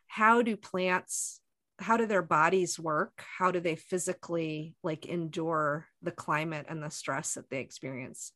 how 0.08 0.42
do 0.42 0.56
plants 0.56 1.42
how 1.80 1.98
do 1.98 2.06
their 2.06 2.22
bodies 2.22 2.80
work? 2.80 3.24
How 3.38 3.52
do 3.52 3.60
they 3.60 3.76
physically 3.76 4.76
like 4.84 5.06
endure 5.06 5.88
the 6.02 6.12
climate 6.12 6.66
and 6.70 6.84
the 6.84 6.90
stress 6.90 7.34
that 7.34 7.50
they 7.50 7.60
experience? 7.60 8.34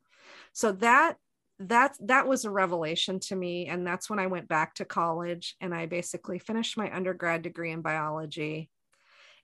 So 0.54 0.72
that 0.74 1.18
that 1.60 1.96
that 2.02 2.28
was 2.28 2.46
a 2.46 2.50
revelation 2.50 3.20
to 3.20 3.36
me 3.36 3.68
and 3.68 3.86
that's 3.86 4.10
when 4.10 4.18
i 4.18 4.26
went 4.26 4.48
back 4.48 4.74
to 4.74 4.84
college 4.84 5.56
and 5.62 5.74
i 5.74 5.86
basically 5.86 6.40
finished 6.40 6.78
my 6.78 6.94
undergrad 6.94 7.42
degree 7.42 7.72
in 7.72 7.82
biology. 7.82 8.70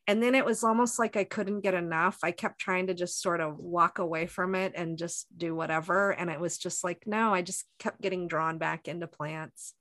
And 0.07 0.23
then 0.23 0.33
it 0.33 0.43
was 0.43 0.63
almost 0.63 0.97
like 0.97 1.15
i 1.15 1.23
couldn't 1.23 1.61
get 1.61 1.75
enough. 1.75 2.17
I 2.23 2.31
kept 2.31 2.59
trying 2.59 2.87
to 2.87 2.95
just 2.95 3.21
sort 3.21 3.41
of 3.41 3.59
walk 3.59 3.99
away 3.99 4.25
from 4.25 4.55
it 4.55 4.73
and 4.75 4.97
just 4.97 5.27
do 5.37 5.53
whatever 5.53 6.11
and 6.11 6.29
it 6.31 6.39
was 6.39 6.57
just 6.57 6.83
like 6.83 7.03
no 7.05 7.33
i 7.33 7.41
just 7.41 7.65
kept 7.77 8.01
getting 8.01 8.27
drawn 8.27 8.57
back 8.57 8.87
into 8.87 9.07
plants. 9.07 9.75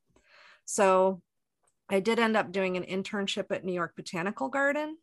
So 0.66 1.22
i 1.88 2.00
did 2.00 2.18
end 2.18 2.36
up 2.36 2.52
doing 2.52 2.76
an 2.76 2.84
internship 2.84 3.46
at 3.50 3.64
new 3.64 3.72
york 3.72 3.94
botanical 3.96 4.48
garden 4.48 4.96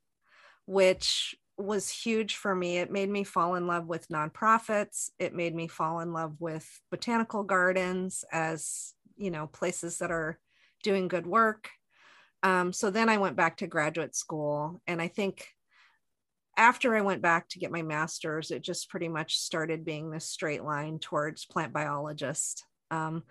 which 0.66 1.36
was 1.58 1.90
huge 1.90 2.36
for 2.36 2.54
me. 2.54 2.78
It 2.78 2.92
made 2.92 3.10
me 3.10 3.24
fall 3.24 3.56
in 3.56 3.68
love 3.68 3.88
with 3.88 4.10
nonprofits. 4.10 5.10
It 5.20 5.34
made 5.34 5.56
me 5.56 5.68
fall 5.68 6.00
in 6.00 6.12
love 6.12 6.36
with 6.40 6.68
botanical 6.92 7.44
gardens 7.44 8.26
as, 8.32 8.94
you 9.16 9.32
know, 9.32 9.48
places 9.48 10.00
that 10.00 10.12
are 10.12 10.40
doing 10.84 11.08
good 11.08 11.26
work. 11.26 11.70
Um, 12.44 12.74
so 12.74 12.90
then 12.92 13.10
I 13.10 13.18
went 13.18 13.38
back 13.38 13.58
to 13.58 13.68
graduate 13.68 14.16
school. 14.16 14.82
And 14.86 15.02
I 15.02 15.08
think 15.08 15.48
after 16.58 16.96
I 16.96 17.02
went 17.02 17.22
back 17.22 17.50
to 17.50 17.60
get 17.60 17.72
my 17.72 17.82
master's, 17.82 18.52
it 18.52 18.62
just 18.62 18.90
pretty 18.90 19.08
much 19.08 19.38
started 19.38 19.86
being 19.86 20.12
this 20.12 20.26
straight 20.26 20.64
line 20.64 21.00
towards 21.00 21.46
plant 21.46 21.74
biologist. 21.74 22.66
Um, 22.92 23.24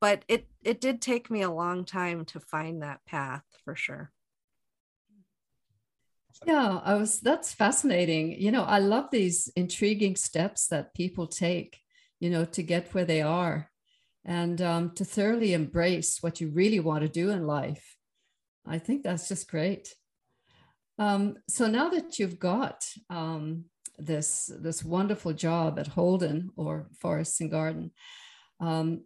but 0.00 0.24
it 0.28 0.46
it 0.62 0.80
did 0.80 1.00
take 1.00 1.30
me 1.30 1.42
a 1.42 1.50
long 1.50 1.84
time 1.84 2.24
to 2.26 2.40
find 2.40 2.82
that 2.82 3.04
path 3.06 3.44
for 3.64 3.76
sure. 3.76 4.12
Yeah, 6.46 6.80
I 6.82 6.94
was 6.94 7.20
that's 7.20 7.52
fascinating. 7.52 8.40
You 8.40 8.50
know, 8.50 8.62
I 8.62 8.78
love 8.78 9.10
these 9.10 9.50
intriguing 9.56 10.16
steps 10.16 10.68
that 10.68 10.94
people 10.94 11.26
take, 11.26 11.78
you 12.18 12.30
know, 12.30 12.44
to 12.46 12.62
get 12.62 12.94
where 12.94 13.04
they 13.04 13.20
are 13.20 13.70
and 14.24 14.60
um, 14.62 14.90
to 14.94 15.04
thoroughly 15.04 15.52
embrace 15.52 16.22
what 16.22 16.40
you 16.40 16.48
really 16.50 16.80
want 16.80 17.02
to 17.02 17.08
do 17.08 17.30
in 17.30 17.46
life. 17.46 17.96
I 18.66 18.78
think 18.78 19.02
that's 19.02 19.28
just 19.28 19.50
great. 19.50 19.94
Um, 20.98 21.36
so 21.48 21.66
now 21.66 21.88
that 21.90 22.18
you've 22.18 22.38
got 22.38 22.84
um, 23.08 23.64
this 23.98 24.50
this 24.60 24.84
wonderful 24.84 25.32
job 25.32 25.78
at 25.78 25.88
Holden 25.88 26.50
or 26.56 26.88
Forests 27.00 27.40
and 27.40 27.50
Garden, 27.50 27.90
um, 28.60 29.04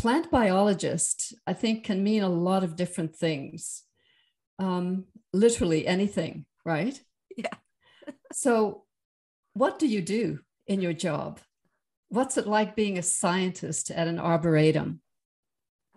plant 0.00 0.30
biologist 0.30 1.34
I 1.46 1.52
think 1.52 1.84
can 1.84 2.02
mean 2.02 2.22
a 2.22 2.28
lot 2.28 2.64
of 2.64 2.76
different 2.76 3.14
things 3.14 3.84
um, 4.60 5.06
literally 5.32 5.86
anything, 5.86 6.44
right? 6.64 7.00
Yeah. 7.36 7.54
so, 8.32 8.84
what 9.54 9.78
do 9.78 9.88
you 9.88 10.02
do 10.02 10.40
in 10.66 10.80
your 10.80 10.92
job? 10.92 11.40
What's 12.08 12.36
it 12.36 12.46
like 12.46 12.76
being 12.76 12.98
a 12.98 13.02
scientist 13.02 13.90
at 13.90 14.06
an 14.06 14.18
arboretum? 14.18 15.00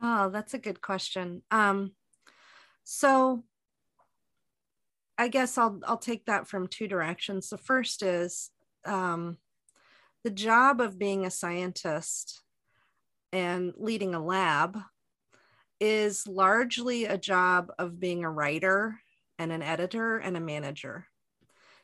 Oh, 0.01 0.29
that's 0.29 0.53
a 0.53 0.59
good 0.59 0.81
question. 0.81 1.41
Um, 1.51 1.91
so, 2.83 3.43
I 5.17 5.27
guess 5.27 5.57
I'll 5.57 5.79
I'll 5.85 5.97
take 5.97 6.25
that 6.25 6.47
from 6.47 6.67
two 6.67 6.87
directions. 6.87 7.49
The 7.49 7.57
first 7.57 8.01
is 8.01 8.49
um, 8.85 9.37
the 10.23 10.31
job 10.31 10.79
of 10.79 10.97
being 10.97 11.25
a 11.25 11.31
scientist 11.31 12.42
and 13.33 13.73
leading 13.75 14.13
a 14.13 14.23
lab 14.23 14.77
is 15.79 16.27
largely 16.27 17.05
a 17.05 17.17
job 17.17 17.71
of 17.79 17.99
being 17.99 18.23
a 18.23 18.31
writer 18.31 19.01
and 19.39 19.51
an 19.51 19.63
editor 19.63 20.17
and 20.17 20.37
a 20.37 20.39
manager. 20.39 21.07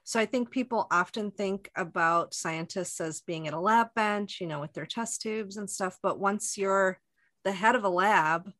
So 0.03 0.19
I 0.19 0.25
think 0.25 0.51
people 0.51 0.87
often 0.91 1.31
think 1.31 1.69
about 1.75 2.33
scientists 2.33 3.01
as 3.01 3.21
being 3.21 3.47
at 3.47 3.53
a 3.53 3.59
lab 3.59 3.87
bench, 3.95 4.37
you 4.39 4.47
know, 4.47 4.61
with 4.61 4.73
their 4.73 4.85
test 4.85 5.21
tubes 5.21 5.57
and 5.57 5.69
stuff. 5.69 5.97
But 6.01 6.19
once 6.19 6.57
you're 6.57 6.99
the 7.43 7.51
head 7.51 7.75
of 7.75 7.83
a 7.83 7.89
lab, 7.89 8.51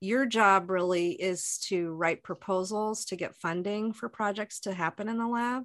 your 0.00 0.26
job 0.26 0.70
really 0.70 1.12
is 1.12 1.58
to 1.68 1.92
write 1.94 2.22
proposals 2.22 3.06
to 3.06 3.16
get 3.16 3.34
funding 3.34 3.94
for 3.94 4.10
projects 4.10 4.60
to 4.60 4.74
happen 4.74 5.08
in 5.08 5.16
the 5.16 5.26
lab. 5.26 5.64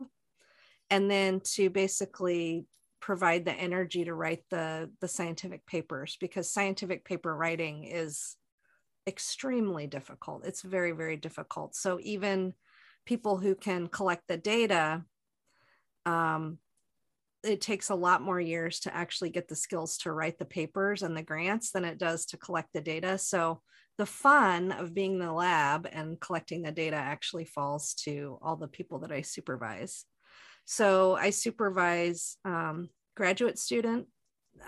And 0.89 1.11
then 1.11 1.41
to 1.53 1.69
basically 1.69 2.65
provide 3.01 3.43
the 3.43 3.53
energy 3.53 4.05
to 4.05 4.13
write 4.13 4.43
the, 4.50 4.89
the 5.01 5.08
scientific 5.08 5.65
papers 5.65 6.17
because 6.22 6.51
scientific 6.51 7.03
paper 7.03 7.36
writing 7.36 7.84
is 7.84 8.38
extremely 9.08 9.88
difficult. 9.88 10.46
It's 10.46 10.62
very, 10.62 10.91
very 10.91 11.17
difficult. 11.17 11.75
So 11.75 12.00
even 12.01 12.53
people 13.05 13.38
who 13.38 13.55
can 13.55 13.88
collect 13.88 14.27
the 14.27 14.38
data, 14.38 15.03
um, 16.05 16.60
it 17.43 17.60
takes 17.60 17.89
a 17.89 17.96
lot 17.96 18.22
more 18.22 18.39
years 18.39 18.79
to 18.81 18.96
actually 18.96 19.31
get 19.31 19.48
the 19.48 19.55
skills 19.55 19.98
to 20.00 20.12
write 20.12 20.38
the 20.38 20.46
papers 20.46 21.01
and 21.01 21.17
the 21.17 21.24
grants 21.24 21.72
than 21.72 21.84
it 21.84 21.98
does 21.98 22.25
to 22.27 22.38
collect 22.38 22.70
the 22.72 22.81
data. 22.81 23.17
So 23.17 23.62
the 23.98 24.05
fun 24.05 24.72
of 24.72 24.93
being 24.93 25.13
in 25.13 25.20
the 25.20 25.34
lab 25.34 25.88
and 25.91 26.20
collecting 26.20 26.62
the 26.62 26.72
data 26.72 26.98
actually 26.98 27.46
falls 27.46 27.96
to 28.05 28.38
all 28.43 28.55
the 28.55 28.67
people 28.67 29.00
that 29.00 29.12
I 29.12 29.22
supervise. 29.22 30.05
So 30.71 31.17
I 31.17 31.31
supervise 31.31 32.37
um, 32.45 32.87
graduate 33.17 33.59
student 33.59 34.07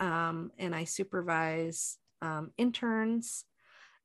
um, 0.02 0.52
and 0.58 0.76
I 0.76 0.84
supervise 0.84 1.98
um, 2.22 2.52
interns. 2.58 3.46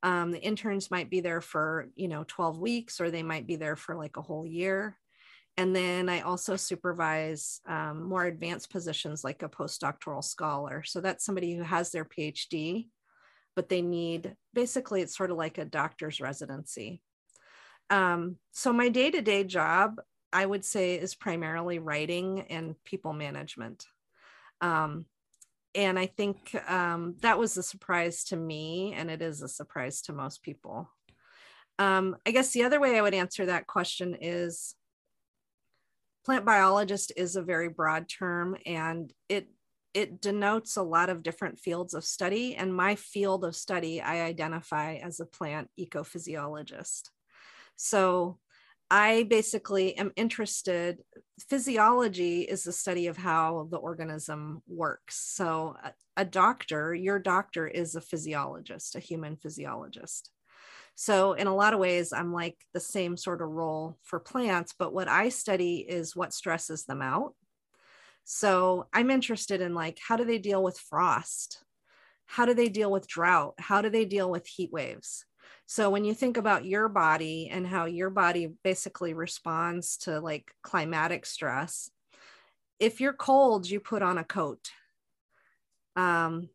Um, 0.04 0.30
the 0.30 0.40
interns 0.40 0.92
might 0.92 1.10
be 1.10 1.18
there 1.18 1.40
for 1.40 1.88
you 1.96 2.06
know 2.06 2.24
12 2.28 2.60
weeks 2.60 3.00
or 3.00 3.10
they 3.10 3.24
might 3.24 3.48
be 3.48 3.56
there 3.56 3.74
for 3.74 3.96
like 3.96 4.16
a 4.16 4.22
whole 4.22 4.46
year. 4.46 4.96
And 5.56 5.74
then 5.74 6.08
i 6.08 6.20
also 6.20 6.54
supervise 6.54 7.60
um, 7.66 8.04
more 8.04 8.26
advanced 8.26 8.70
positions 8.70 9.24
like 9.24 9.42
a 9.42 9.48
postdoctoral 9.48 10.22
scholar. 10.22 10.84
So 10.84 11.00
that's 11.00 11.24
somebody 11.24 11.56
who 11.56 11.64
has 11.64 11.90
their 11.90 12.04
phd 12.04 12.86
but 13.56 13.68
they 13.68 13.82
need 13.82 14.36
basically 14.54 15.02
it's 15.02 15.16
sort 15.16 15.32
of 15.32 15.36
like 15.36 15.58
a 15.58 15.64
doctor's 15.64 16.20
residency. 16.20 17.02
Um, 17.90 18.36
so 18.52 18.72
my 18.72 18.88
day-to-day 18.88 19.42
job 19.42 20.00
i 20.32 20.44
would 20.44 20.64
say 20.64 20.94
is 20.94 21.14
primarily 21.14 21.78
writing 21.78 22.42
and 22.50 22.74
people 22.84 23.12
management 23.12 23.84
um, 24.60 25.06
and 25.74 25.98
I 25.98 26.06
think 26.06 26.56
um, 26.68 27.16
that 27.20 27.38
was 27.38 27.56
a 27.56 27.62
surprise 27.62 28.24
to 28.24 28.36
me, 28.36 28.94
and 28.96 29.10
it 29.10 29.22
is 29.22 29.42
a 29.42 29.48
surprise 29.48 30.02
to 30.02 30.12
most 30.12 30.42
people. 30.42 30.90
Um, 31.78 32.16
I 32.26 32.32
guess 32.32 32.52
the 32.52 32.64
other 32.64 32.80
way 32.80 32.98
I 32.98 33.02
would 33.02 33.14
answer 33.14 33.46
that 33.46 33.66
question 33.66 34.16
is 34.20 34.74
plant 36.24 36.44
biologist 36.44 37.12
is 37.16 37.36
a 37.36 37.42
very 37.42 37.68
broad 37.68 38.08
term, 38.08 38.56
and 38.66 39.12
it 39.28 39.48
it 39.94 40.20
denotes 40.20 40.76
a 40.76 40.82
lot 40.82 41.08
of 41.08 41.22
different 41.22 41.58
fields 41.58 41.94
of 41.94 42.04
study. 42.04 42.54
And 42.54 42.74
my 42.74 42.94
field 42.94 43.44
of 43.44 43.56
study, 43.56 44.00
I 44.00 44.22
identify 44.22 44.94
as 44.96 45.18
a 45.18 45.26
plant 45.26 45.70
ecophysiologist. 45.78 47.10
So 47.76 48.38
I 48.90 49.24
basically 49.24 49.96
am 49.98 50.12
interested. 50.16 51.02
Physiology 51.48 52.42
is 52.42 52.64
the 52.64 52.72
study 52.72 53.06
of 53.06 53.18
how 53.18 53.68
the 53.70 53.76
organism 53.76 54.62
works. 54.66 55.16
So, 55.16 55.76
a, 55.82 55.92
a, 56.16 56.24
doctor, 56.24 56.94
your 56.94 57.18
doctor 57.18 57.66
is 57.66 57.94
a 57.94 58.00
physiologist, 58.00 58.96
a 58.96 59.00
human 59.00 59.36
physiologist. 59.36 60.30
So, 60.94 61.34
in 61.34 61.46
a 61.46 61.54
lot 61.54 61.74
of 61.74 61.80
ways, 61.80 62.12
I'm 62.14 62.32
like 62.32 62.56
the 62.72 62.80
same 62.80 63.16
sort 63.18 63.42
of 63.42 63.50
role 63.50 63.98
for 64.02 64.18
plants, 64.18 64.74
but 64.78 64.94
what 64.94 65.08
I 65.08 65.28
study 65.28 65.78
is 65.78 66.16
what 66.16 66.32
stresses 66.32 66.84
them 66.84 67.02
out. 67.02 67.34
So, 68.24 68.86
I'm 68.94 69.10
interested 69.10 69.60
in 69.60 69.74
like 69.74 69.98
how 70.08 70.16
do 70.16 70.24
they 70.24 70.38
deal 70.38 70.62
with 70.62 70.78
frost? 70.78 71.62
How 72.24 72.46
do 72.46 72.54
they 72.54 72.68
deal 72.68 72.90
with 72.90 73.06
drought? 73.06 73.54
How 73.58 73.82
do 73.82 73.90
they 73.90 74.06
deal 74.06 74.30
with 74.30 74.46
heat 74.46 74.72
waves? 74.72 75.26
So 75.66 75.90
when 75.90 76.04
you 76.04 76.14
think 76.14 76.36
about 76.36 76.64
your 76.64 76.88
body 76.88 77.48
and 77.50 77.66
how 77.66 77.84
your 77.84 78.10
body 78.10 78.52
basically 78.64 79.14
responds 79.14 79.98
to 79.98 80.20
like 80.20 80.50
climatic 80.62 81.26
stress, 81.26 81.90
if 82.78 83.00
you're 83.00 83.12
cold, 83.12 83.68
you 83.68 83.80
put 83.80 84.02
on 84.02 84.18
a 84.18 84.24
coat. 84.24 84.70
Um, 85.96 86.48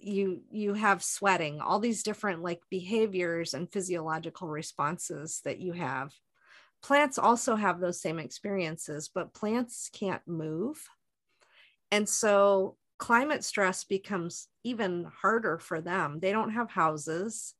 you 0.00 0.42
you 0.50 0.74
have 0.74 1.02
sweating, 1.02 1.60
all 1.60 1.78
these 1.80 2.02
different 2.02 2.42
like 2.42 2.60
behaviors 2.70 3.54
and 3.54 3.70
physiological 3.70 4.48
responses 4.48 5.40
that 5.44 5.58
you 5.60 5.72
have. 5.72 6.12
Plants 6.82 7.18
also 7.18 7.56
have 7.56 7.80
those 7.80 8.00
same 8.00 8.18
experiences, 8.18 9.10
but 9.12 9.34
plants 9.34 9.90
can't 9.92 10.22
move. 10.26 10.88
And 11.90 12.08
so 12.08 12.76
climate 12.98 13.44
stress 13.44 13.84
becomes 13.84 14.48
even 14.64 15.10
harder 15.22 15.58
for 15.58 15.80
them. 15.80 16.20
They 16.20 16.32
don't 16.32 16.52
have 16.52 16.70
houses, 16.70 17.54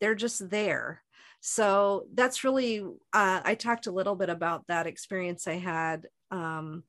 they're 0.00 0.14
just 0.14 0.50
there. 0.50 1.02
So 1.40 2.06
that's 2.14 2.44
really, 2.44 2.80
uh, 2.80 3.40
I 3.44 3.54
talked 3.54 3.86
a 3.86 3.92
little 3.92 4.16
bit 4.16 4.28
about 4.28 4.66
that 4.68 4.86
experience 4.86 5.46
I 5.46 5.54
had 5.54 6.06
um, 6.30 6.82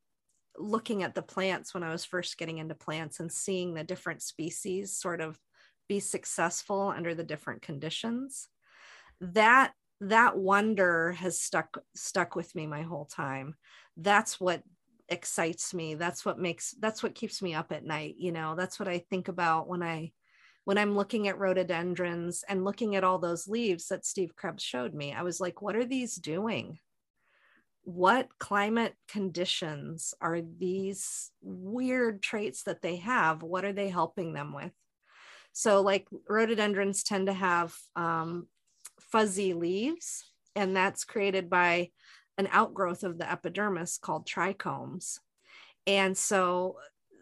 looking 0.57 1.03
at 1.03 1.13
the 1.15 1.21
plants 1.21 1.73
when 1.73 1.83
I 1.83 1.91
was 1.91 2.05
first 2.05 2.37
getting 2.37 2.57
into 2.57 2.75
plants 2.75 3.19
and 3.19 3.31
seeing 3.31 3.73
the 3.73 3.83
different 3.83 4.21
species 4.21 4.97
sort 4.97 5.21
of 5.21 5.39
be 5.87 5.99
successful 5.99 6.93
under 6.95 7.13
the 7.13 7.23
different 7.23 7.61
conditions. 7.61 8.47
That 9.21 9.73
that 10.01 10.37
wonder 10.37 11.11
has 11.11 11.41
stuck 11.41 11.77
stuck 11.93 12.35
with 12.35 12.55
me 12.55 12.67
my 12.67 12.83
whole 12.83 13.05
time. 13.05 13.55
That's 13.97 14.39
what 14.39 14.63
excites 15.09 15.73
me 15.73 15.95
that's 15.95 16.23
what 16.23 16.37
makes 16.37 16.75
that's 16.79 17.01
what 17.01 17.15
keeps 17.15 17.41
me 17.41 17.53
up 17.53 17.71
at 17.71 17.83
night 17.83 18.15
you 18.17 18.31
know 18.31 18.55
that's 18.55 18.79
what 18.79 18.87
i 18.87 18.99
think 19.09 19.27
about 19.27 19.67
when 19.67 19.81
i 19.81 20.11
when 20.65 20.77
i'm 20.77 20.95
looking 20.95 21.27
at 21.27 21.39
rhododendrons 21.39 22.43
and 22.47 22.63
looking 22.63 22.95
at 22.95 23.03
all 23.03 23.19
those 23.19 23.47
leaves 23.47 23.87
that 23.87 24.05
steve 24.05 24.35
krebs 24.35 24.63
showed 24.63 24.93
me 24.93 25.13
i 25.13 25.21
was 25.21 25.39
like 25.39 25.61
what 25.61 25.75
are 25.75 25.85
these 25.85 26.15
doing? 26.15 26.79
What 27.83 28.27
climate 28.39 28.93
conditions 29.07 30.13
are 30.21 30.41
these 30.41 31.31
weird 31.41 32.21
traits 32.21 32.63
that 32.63 32.81
they 32.81 32.97
have? 32.97 33.41
What 33.41 33.65
are 33.65 33.73
they 33.73 33.89
helping 33.89 34.33
them 34.33 34.53
with? 34.53 34.73
So 35.53 35.81
like 35.81 36.07
rhododendrons 36.27 37.03
tend 37.03 37.27
to 37.27 37.33
have 37.33 37.75
um, 37.95 38.47
fuzzy 39.01 39.53
leaves 39.53 40.23
and 40.55 40.75
that's 40.75 41.03
created 41.03 41.49
by 41.49 41.89
an 42.37 42.47
outgrowth 42.51 43.03
of 43.03 43.17
the 43.17 43.29
epidermis 43.29 43.97
called 43.97 44.27
trichomes. 44.27 45.17
And 45.87 46.15
so 46.15 46.77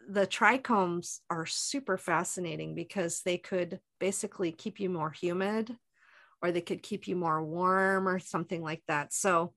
the 0.07 0.25
trichomes 0.25 1.19
are 1.29 1.45
super 1.45 1.97
fascinating 1.97 2.75
because 2.75 3.21
they 3.21 3.37
could 3.37 3.79
basically 3.99 4.51
keep 4.51 4.79
you 4.79 4.89
more 4.89 5.11
humid 5.11 5.75
or 6.41 6.51
they 6.51 6.61
could 6.61 6.81
keep 6.81 7.07
you 7.07 7.15
more 7.15 7.43
warm 7.43 8.07
or 8.07 8.19
something 8.19 8.61
like 8.61 8.81
that. 8.87 9.13
So 9.13 9.53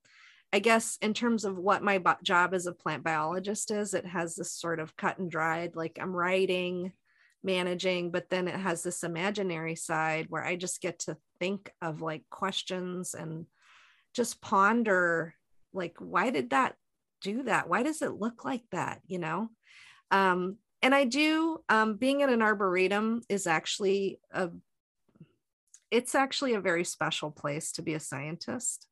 I 0.52 0.58
guess 0.58 0.98
in 1.00 1.14
terms 1.14 1.44
of 1.44 1.56
what 1.56 1.84
my 1.84 2.02
job 2.22 2.54
as 2.54 2.66
a 2.66 2.72
plant 2.72 3.04
biologist 3.04 3.70
is, 3.70 3.94
it 3.94 4.06
has 4.06 4.34
this 4.34 4.52
sort 4.52 4.80
of 4.80 4.96
cut 4.96 5.18
and 5.18 5.30
dried, 5.30 5.76
like 5.76 5.98
I'm 6.00 6.14
writing, 6.14 6.92
managing, 7.44 8.10
but 8.10 8.28
then 8.28 8.48
it 8.48 8.56
has 8.56 8.82
this 8.82 9.04
imaginary 9.04 9.76
side 9.76 10.26
where 10.28 10.44
I 10.44 10.56
just 10.56 10.80
get 10.80 10.98
to 11.00 11.16
think 11.38 11.70
of 11.80 12.02
like 12.02 12.24
questions 12.30 13.14
and 13.14 13.46
just 14.14 14.40
ponder 14.40 15.34
like 15.72 15.96
why 15.98 16.30
did 16.30 16.50
that 16.50 16.74
do 17.20 17.44
that 17.44 17.68
why 17.68 17.82
does 17.82 18.02
it 18.02 18.12
look 18.14 18.44
like 18.44 18.64
that 18.72 19.00
you 19.06 19.18
know 19.18 19.48
um 20.10 20.56
and 20.82 20.94
i 20.94 21.04
do 21.04 21.58
um 21.68 21.96
being 21.96 22.22
at 22.22 22.30
an 22.30 22.42
arboretum 22.42 23.22
is 23.28 23.46
actually 23.46 24.18
a 24.32 24.50
it's 25.90 26.14
actually 26.14 26.54
a 26.54 26.60
very 26.60 26.84
special 26.84 27.30
place 27.30 27.72
to 27.72 27.82
be 27.82 27.94
a 27.94 28.00
scientist. 28.00 28.86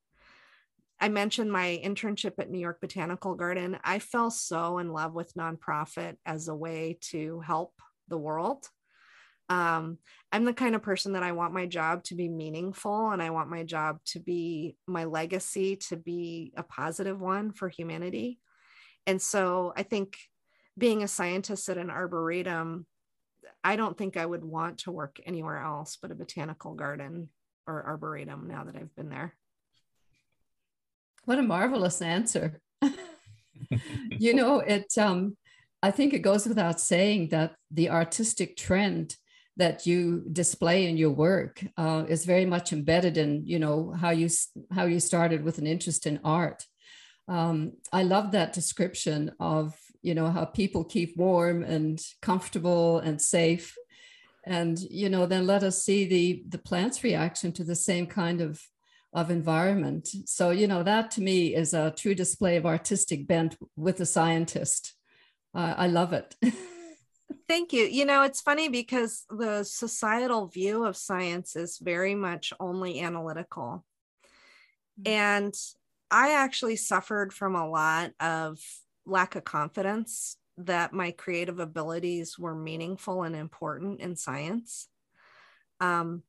I 1.01 1.09
mentioned 1.09 1.53
my 1.53 1.81
internship 1.85 2.33
at 2.39 2.51
New 2.51 2.59
York 2.59 2.81
Botanical 2.81 3.37
Garden. 3.37 3.79
I 3.85 4.01
fell 4.01 4.31
so 4.31 4.79
in 4.79 4.93
love 4.93 5.15
with 5.15 5.35
nonprofit 5.35 6.17
as 6.27 6.49
a 6.49 6.55
way 6.55 6.99
to 7.13 7.41
help 7.41 7.73
the 8.09 8.19
world. 8.19 8.67
Um, 9.51 9.97
i'm 10.31 10.45
the 10.45 10.53
kind 10.53 10.75
of 10.75 10.83
person 10.83 11.15
that 11.15 11.23
i 11.23 11.33
want 11.33 11.55
my 11.55 11.65
job 11.65 12.05
to 12.05 12.15
be 12.15 12.29
meaningful 12.29 13.09
and 13.13 13.23
i 13.23 13.31
want 13.31 13.49
my 13.49 13.63
job 13.63 13.99
to 14.09 14.21
be 14.21 14.77
my 14.87 15.05
legacy 15.05 15.77
to 15.89 15.97
be 15.97 16.53
a 16.55 16.63
positive 16.63 17.19
one 17.19 17.53
for 17.53 17.71
humanity. 17.71 18.41
And 19.07 19.23
so 19.23 19.73
i 19.75 19.85
think 19.85 20.19
being 20.79 21.03
a 21.03 21.09
scientist 21.09 21.69
at 21.69 21.77
an 21.77 21.91
arboretum 21.91 22.87
i 23.65 23.77
don't 23.77 23.99
think 23.99 24.17
i 24.17 24.25
would 24.25 24.45
want 24.45 24.79
to 24.79 24.91
work 24.91 25.21
anywhere 25.27 25.59
else 25.59 25.99
but 26.01 26.11
a 26.11 26.15
botanical 26.15 26.75
garden 26.75 27.29
or 27.67 27.85
arboretum 27.85 28.49
now 28.49 28.65
that 28.65 28.77
i've 28.77 28.95
been 28.97 29.11
there. 29.11 29.35
What 31.25 31.39
a 31.39 31.43
marvelous 31.43 32.03
answer. 32.03 32.61
You 34.11 34.35
know 34.35 34.61
it 34.61 34.97
um 34.97 35.37
I 35.83 35.91
think 35.91 36.15
it 36.15 36.21
goes 36.21 36.47
without 36.47 36.81
saying 36.81 37.29
that 37.29 37.55
the 37.71 37.91
artistic 37.91 38.57
trend 38.57 39.17
that 39.57 39.87
you 39.87 40.25
display 40.33 40.87
in 40.87 40.97
your 40.97 41.11
work 41.11 41.65
uh, 41.77 42.05
is 42.09 42.25
very 42.25 42.47
much 42.47 42.73
embedded 42.73 43.19
in 43.19 43.45
you 43.45 43.59
know 43.59 43.93
how 43.93 44.11
you 44.11 44.29
how 44.73 44.87
you 44.87 45.01
started 45.01 45.45
with 45.45 45.59
an 45.59 45.67
interest 45.67 46.07
in 46.07 46.21
art. 46.25 46.65
Um, 47.29 47.73
i 47.93 48.03
love 48.05 48.33
that 48.33 48.55
description 48.55 49.33
of 49.39 49.75
you 50.03 50.15
know 50.15 50.31
how 50.31 50.45
people 50.45 50.85
keep 50.85 51.17
warm 51.17 51.63
and 51.63 52.01
comfortable 52.23 52.99
and 52.99 53.21
safe 53.21 53.75
and 54.45 54.79
you 54.91 55.09
know 55.09 55.27
then 55.27 55.47
let 55.47 55.63
us 55.63 55.83
see 55.83 56.05
the 56.05 56.43
the 56.49 56.59
plant's 56.59 57.03
reaction 57.05 57.53
to 57.53 57.65
the 57.65 57.75
same 57.75 58.07
kind 58.07 58.41
of 58.41 58.63
of 59.13 59.31
environment 59.31 60.09
so 60.27 60.51
you 60.51 60.67
know 60.67 60.83
that 60.83 61.11
to 61.11 61.21
me 61.21 61.55
is 61.55 61.73
a 61.75 61.93
true 61.97 62.15
display 62.15 62.57
of 62.57 62.67
artistic 62.67 63.27
bent 63.27 63.57
with 63.77 64.01
a 64.01 64.07
scientist 64.07 64.95
uh, 65.55 65.75
i 65.77 65.87
love 65.87 66.13
it 66.13 66.37
Thank 67.47 67.73
you. 67.73 67.85
You 67.85 68.05
know, 68.05 68.23
it's 68.23 68.41
funny 68.41 68.69
because 68.69 69.25
the 69.31 69.65
societal 69.65 70.47
view 70.47 70.85
of 70.85 70.97
science 70.97 71.57
is 71.57 71.79
very 71.79 72.15
much 72.15 72.53
only 72.61 73.01
analytical. 73.01 73.85
Mm-hmm. 75.01 75.13
And 75.13 75.55
I 76.11 76.33
actually 76.33 76.77
suffered 76.77 77.33
from 77.33 77.55
a 77.55 77.69
lot 77.69 78.13
of 78.21 78.61
lack 79.09 79.37
of 79.37 79.45
confidence 79.45 80.37
that 80.59 80.93
my 80.93 81.13
creative 81.13 81.61
abilities 81.61 82.39
were 82.39 82.55
meaningful 82.55 83.23
and 83.23 83.37
important 83.37 84.01
in 84.01 84.17
science. 84.17 84.89
Um, 85.81 86.23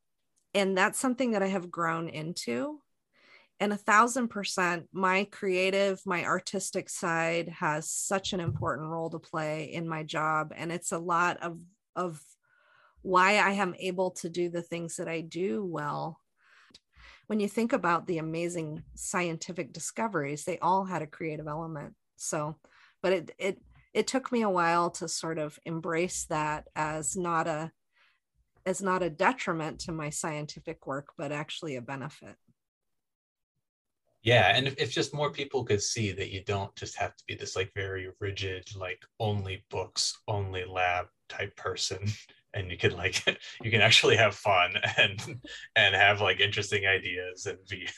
and 0.54 0.76
that's 0.76 0.98
something 0.98 1.32
that 1.32 1.42
I 1.42 1.48
have 1.48 1.70
grown 1.70 2.08
into. 2.08 2.80
And 3.58 3.72
a 3.72 3.76
thousand 3.76 4.28
percent 4.28 4.86
my 4.92 5.24
creative 5.30 6.00
my 6.06 6.24
artistic 6.24 6.88
side 6.88 7.48
has 7.48 7.90
such 7.90 8.32
an 8.32 8.40
important 8.40 8.88
role 8.88 9.10
to 9.10 9.18
play 9.18 9.64
in 9.64 9.86
my 9.86 10.02
job. 10.02 10.52
And 10.56 10.72
it's 10.72 10.92
a 10.92 10.98
lot 10.98 11.42
of 11.42 11.58
of 11.94 12.22
why 13.02 13.36
i 13.36 13.50
am 13.52 13.74
able 13.78 14.10
to 14.10 14.28
do 14.28 14.48
the 14.48 14.62
things 14.62 14.96
that 14.96 15.08
i 15.08 15.20
do 15.20 15.64
well. 15.64 16.20
When 17.26 17.38
you 17.38 17.48
think 17.48 17.72
about 17.72 18.06
the 18.06 18.18
amazing 18.18 18.82
scientific 18.94 19.72
discoveries 19.72 20.44
they 20.44 20.58
all 20.58 20.84
had 20.84 21.02
a 21.02 21.06
creative 21.06 21.46
element 21.46 21.94
so 22.20 22.56
but 23.02 23.12
it 23.12 23.30
it 23.38 23.58
it 23.92 24.06
took 24.06 24.30
me 24.30 24.42
a 24.42 24.50
while 24.50 24.90
to 24.90 25.08
sort 25.08 25.38
of 25.38 25.58
embrace 25.64 26.24
that 26.26 26.68
as 26.76 27.16
not 27.16 27.46
a 27.46 27.72
as 28.66 28.82
not 28.82 29.02
a 29.02 29.10
detriment 29.10 29.80
to 29.80 29.92
my 29.92 30.10
scientific 30.10 30.86
work 30.86 31.08
but 31.16 31.32
actually 31.32 31.76
a 31.76 31.80
benefit. 31.82 32.36
Yeah 34.22 34.54
and 34.54 34.66
if, 34.66 34.74
if 34.76 34.90
just 34.90 35.14
more 35.14 35.32
people 35.32 35.64
could 35.64 35.82
see 35.82 36.12
that 36.12 36.30
you 36.30 36.44
don't 36.44 36.74
just 36.76 36.96
have 36.98 37.16
to 37.16 37.24
be 37.26 37.34
this 37.34 37.56
like 37.56 37.72
very 37.74 38.08
rigid 38.20 38.68
like 38.76 39.02
only 39.18 39.64
books 39.70 40.18
only 40.28 40.64
lab 40.64 41.06
type 41.30 41.56
person 41.56 42.04
and 42.54 42.70
you 42.70 42.76
can 42.76 42.94
like 42.96 43.24
you 43.62 43.70
can 43.70 43.80
actually 43.80 44.16
have 44.16 44.34
fun 44.34 44.74
and 44.98 45.40
and 45.74 45.94
have 45.94 46.20
like 46.20 46.38
interesting 46.38 46.86
ideas 46.86 47.46
and 47.46 47.58
be 47.70 47.88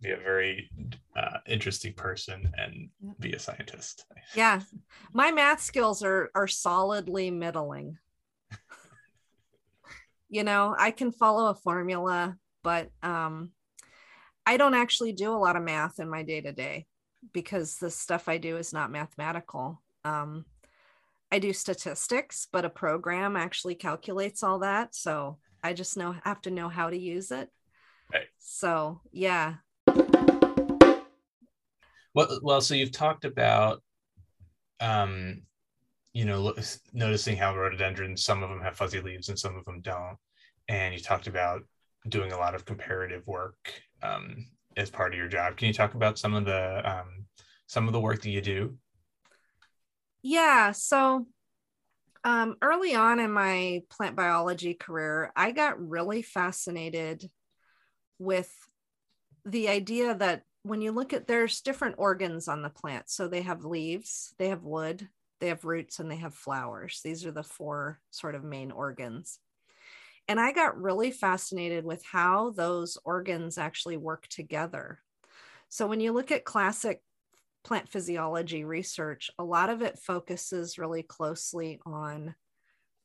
be 0.00 0.10
a 0.10 0.16
very 0.16 0.70
uh, 1.16 1.38
interesting 1.46 1.92
person 1.94 2.52
and 2.56 2.88
be 3.20 3.32
a 3.32 3.38
scientist 3.38 4.04
yeah 4.34 4.60
my 5.12 5.30
math 5.30 5.60
skills 5.60 6.02
are 6.02 6.30
are 6.34 6.48
solidly 6.48 7.30
middling 7.30 7.96
you 10.28 10.44
know 10.44 10.74
i 10.78 10.90
can 10.90 11.10
follow 11.10 11.50
a 11.50 11.54
formula 11.54 12.36
but 12.62 12.90
um 13.02 13.50
I 14.46 14.56
don't 14.56 14.74
actually 14.74 15.12
do 15.12 15.32
a 15.32 15.36
lot 15.36 15.56
of 15.56 15.64
math 15.64 15.98
in 15.98 16.08
my 16.08 16.22
day 16.22 16.40
to 16.40 16.52
day 16.52 16.86
because 17.32 17.76
the 17.76 17.90
stuff 17.90 18.28
I 18.28 18.38
do 18.38 18.56
is 18.56 18.72
not 18.72 18.92
mathematical. 18.92 19.82
Um, 20.04 20.44
I 21.32 21.40
do 21.40 21.52
statistics, 21.52 22.46
but 22.52 22.64
a 22.64 22.70
program 22.70 23.34
actually 23.34 23.74
calculates 23.74 24.44
all 24.44 24.60
that. 24.60 24.94
So 24.94 25.38
I 25.64 25.72
just 25.72 25.96
know 25.96 26.14
have 26.22 26.40
to 26.42 26.52
know 26.52 26.68
how 26.68 26.90
to 26.90 26.96
use 26.96 27.32
it. 27.32 27.50
Right. 28.12 28.28
So 28.38 29.00
yeah. 29.10 29.54
Well, 32.16 32.40
well, 32.42 32.62
so 32.62 32.74
you've 32.74 32.92
talked 32.92 33.26
about, 33.26 33.82
um, 34.80 35.42
you 36.14 36.24
know, 36.24 36.54
noticing 36.94 37.36
how 37.36 37.54
rhododendrons, 37.54 38.24
some 38.24 38.42
of 38.42 38.48
them 38.48 38.62
have 38.62 38.74
fuzzy 38.74 39.02
leaves 39.02 39.28
and 39.28 39.38
some 39.38 39.54
of 39.54 39.66
them 39.66 39.82
don't, 39.82 40.16
and 40.66 40.94
you 40.94 41.00
talked 41.00 41.26
about 41.26 41.60
doing 42.08 42.32
a 42.32 42.38
lot 42.38 42.54
of 42.54 42.64
comparative 42.64 43.26
work 43.26 43.70
um, 44.02 44.46
as 44.78 44.88
part 44.88 45.12
of 45.12 45.18
your 45.18 45.28
job. 45.28 45.58
Can 45.58 45.68
you 45.68 45.74
talk 45.74 45.92
about 45.92 46.18
some 46.18 46.32
of 46.32 46.46
the 46.46 46.90
um, 46.90 47.26
some 47.66 47.86
of 47.86 47.92
the 47.92 48.00
work 48.00 48.22
that 48.22 48.30
you 48.30 48.40
do? 48.40 48.78
Yeah. 50.22 50.72
So 50.72 51.26
um, 52.24 52.56
early 52.62 52.94
on 52.94 53.20
in 53.20 53.30
my 53.30 53.82
plant 53.90 54.16
biology 54.16 54.72
career, 54.72 55.32
I 55.36 55.52
got 55.52 55.86
really 55.86 56.22
fascinated 56.22 57.30
with 58.18 58.50
the 59.44 59.68
idea 59.68 60.14
that 60.14 60.44
when 60.66 60.82
you 60.82 60.90
look 60.92 61.12
at 61.12 61.26
there's 61.26 61.60
different 61.60 61.94
organs 61.98 62.48
on 62.48 62.62
the 62.62 62.70
plant. 62.70 63.08
So 63.08 63.28
they 63.28 63.42
have 63.42 63.64
leaves, 63.64 64.34
they 64.38 64.48
have 64.48 64.64
wood, 64.64 65.08
they 65.40 65.48
have 65.48 65.64
roots 65.64 65.98
and 65.98 66.10
they 66.10 66.16
have 66.16 66.34
flowers. 66.34 67.00
These 67.04 67.24
are 67.24 67.30
the 67.30 67.42
four 67.42 68.00
sort 68.10 68.34
of 68.34 68.44
main 68.44 68.70
organs. 68.70 69.38
And 70.28 70.40
I 70.40 70.52
got 70.52 70.80
really 70.80 71.12
fascinated 71.12 71.84
with 71.84 72.04
how 72.04 72.50
those 72.50 72.98
organs 73.04 73.58
actually 73.58 73.96
work 73.96 74.26
together. 74.28 74.98
So 75.68 75.86
when 75.86 76.00
you 76.00 76.12
look 76.12 76.32
at 76.32 76.44
classic 76.44 77.00
plant 77.62 77.88
physiology 77.88 78.64
research, 78.64 79.30
a 79.38 79.44
lot 79.44 79.70
of 79.70 79.82
it 79.82 79.98
focuses 79.98 80.78
really 80.78 81.02
closely 81.02 81.80
on 81.86 82.34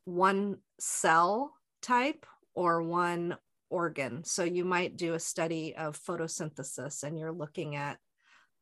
one 0.06 0.58
cell 0.80 1.54
type 1.82 2.26
or 2.56 2.82
one 2.82 3.38
organ. 3.72 4.24
So 4.24 4.44
you 4.44 4.66
might 4.66 4.98
do 4.98 5.14
a 5.14 5.20
study 5.20 5.76
of 5.76 6.00
photosynthesis 6.00 7.04
and 7.04 7.18
you're 7.18 7.32
looking 7.32 7.76
at 7.76 7.98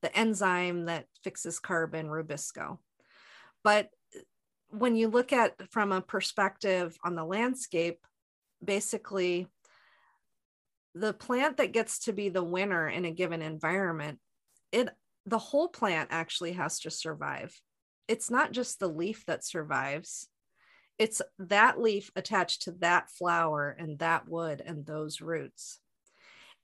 the 0.01 0.15
enzyme 0.17 0.85
that 0.85 1.05
fixes 1.23 1.59
carbon, 1.59 2.07
rubisco. 2.07 2.77
But 3.63 3.89
when 4.69 4.95
you 4.95 5.09
look 5.09 5.33
at 5.33 5.55
from 5.71 5.91
a 5.91 6.01
perspective 6.01 6.95
on 7.03 7.15
the 7.15 7.25
landscape, 7.25 7.99
basically 8.63 9.47
the 10.95 11.13
plant 11.13 11.57
that 11.57 11.73
gets 11.73 11.99
to 12.05 12.13
be 12.13 12.29
the 12.29 12.43
winner 12.43 12.87
in 12.87 13.05
a 13.05 13.11
given 13.11 13.41
environment, 13.41 14.19
it 14.71 14.89
the 15.25 15.37
whole 15.37 15.67
plant 15.67 16.09
actually 16.11 16.53
has 16.53 16.79
to 16.79 16.89
survive. 16.89 17.59
It's 18.07 18.31
not 18.31 18.51
just 18.51 18.79
the 18.79 18.87
leaf 18.87 19.25
that 19.27 19.45
survives. 19.45 20.27
It's 20.99 21.21
that 21.39 21.79
leaf 21.79 22.11
attached 22.15 22.63
to 22.63 22.73
that 22.79 23.09
flower 23.09 23.75
and 23.79 23.97
that 23.99 24.27
wood 24.27 24.61
and 24.63 24.85
those 24.85 25.21
roots. 25.21 25.79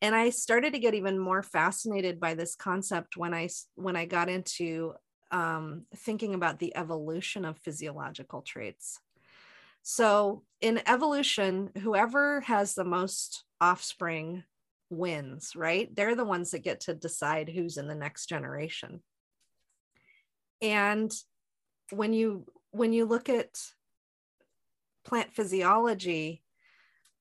And 0.02 0.14
I 0.14 0.30
started 0.30 0.74
to 0.74 0.80
get 0.80 0.94
even 0.94 1.18
more 1.18 1.42
fascinated 1.42 2.20
by 2.20 2.34
this 2.34 2.56
concept 2.56 3.18
when 3.18 3.34
I 3.34 3.50
when 3.76 3.96
I 3.96 4.06
got 4.06 4.30
into 4.30 4.94
um, 5.32 5.86
thinking 5.96 6.34
about 6.34 6.60
the 6.60 6.76
evolution 6.76 7.46
of 7.46 7.58
physiological 7.60 8.42
traits. 8.42 9.00
So 9.82 10.44
in 10.62 10.82
evolution, 10.88 11.72
whoever 11.82 12.42
has 12.42 12.74
the 12.74 12.84
most 12.84 13.44
offspring 13.62 14.44
wins, 14.90 15.56
right? 15.56 15.94
They're 15.96 16.16
the 16.16 16.26
ones 16.26 16.52
that 16.52 16.64
get 16.64 16.82
to 16.82 16.94
decide 16.94 17.50
who's 17.50 17.78
in 17.78 17.88
the 17.88 17.96
next 17.96 18.28
generation. 18.28 19.02
And 20.62 21.12
when 21.92 22.14
you 22.14 22.46
when 22.72 22.94
you 22.94 23.06
look 23.06 23.30
at 23.30 23.50
plant 25.06 25.34
physiology, 25.34 26.42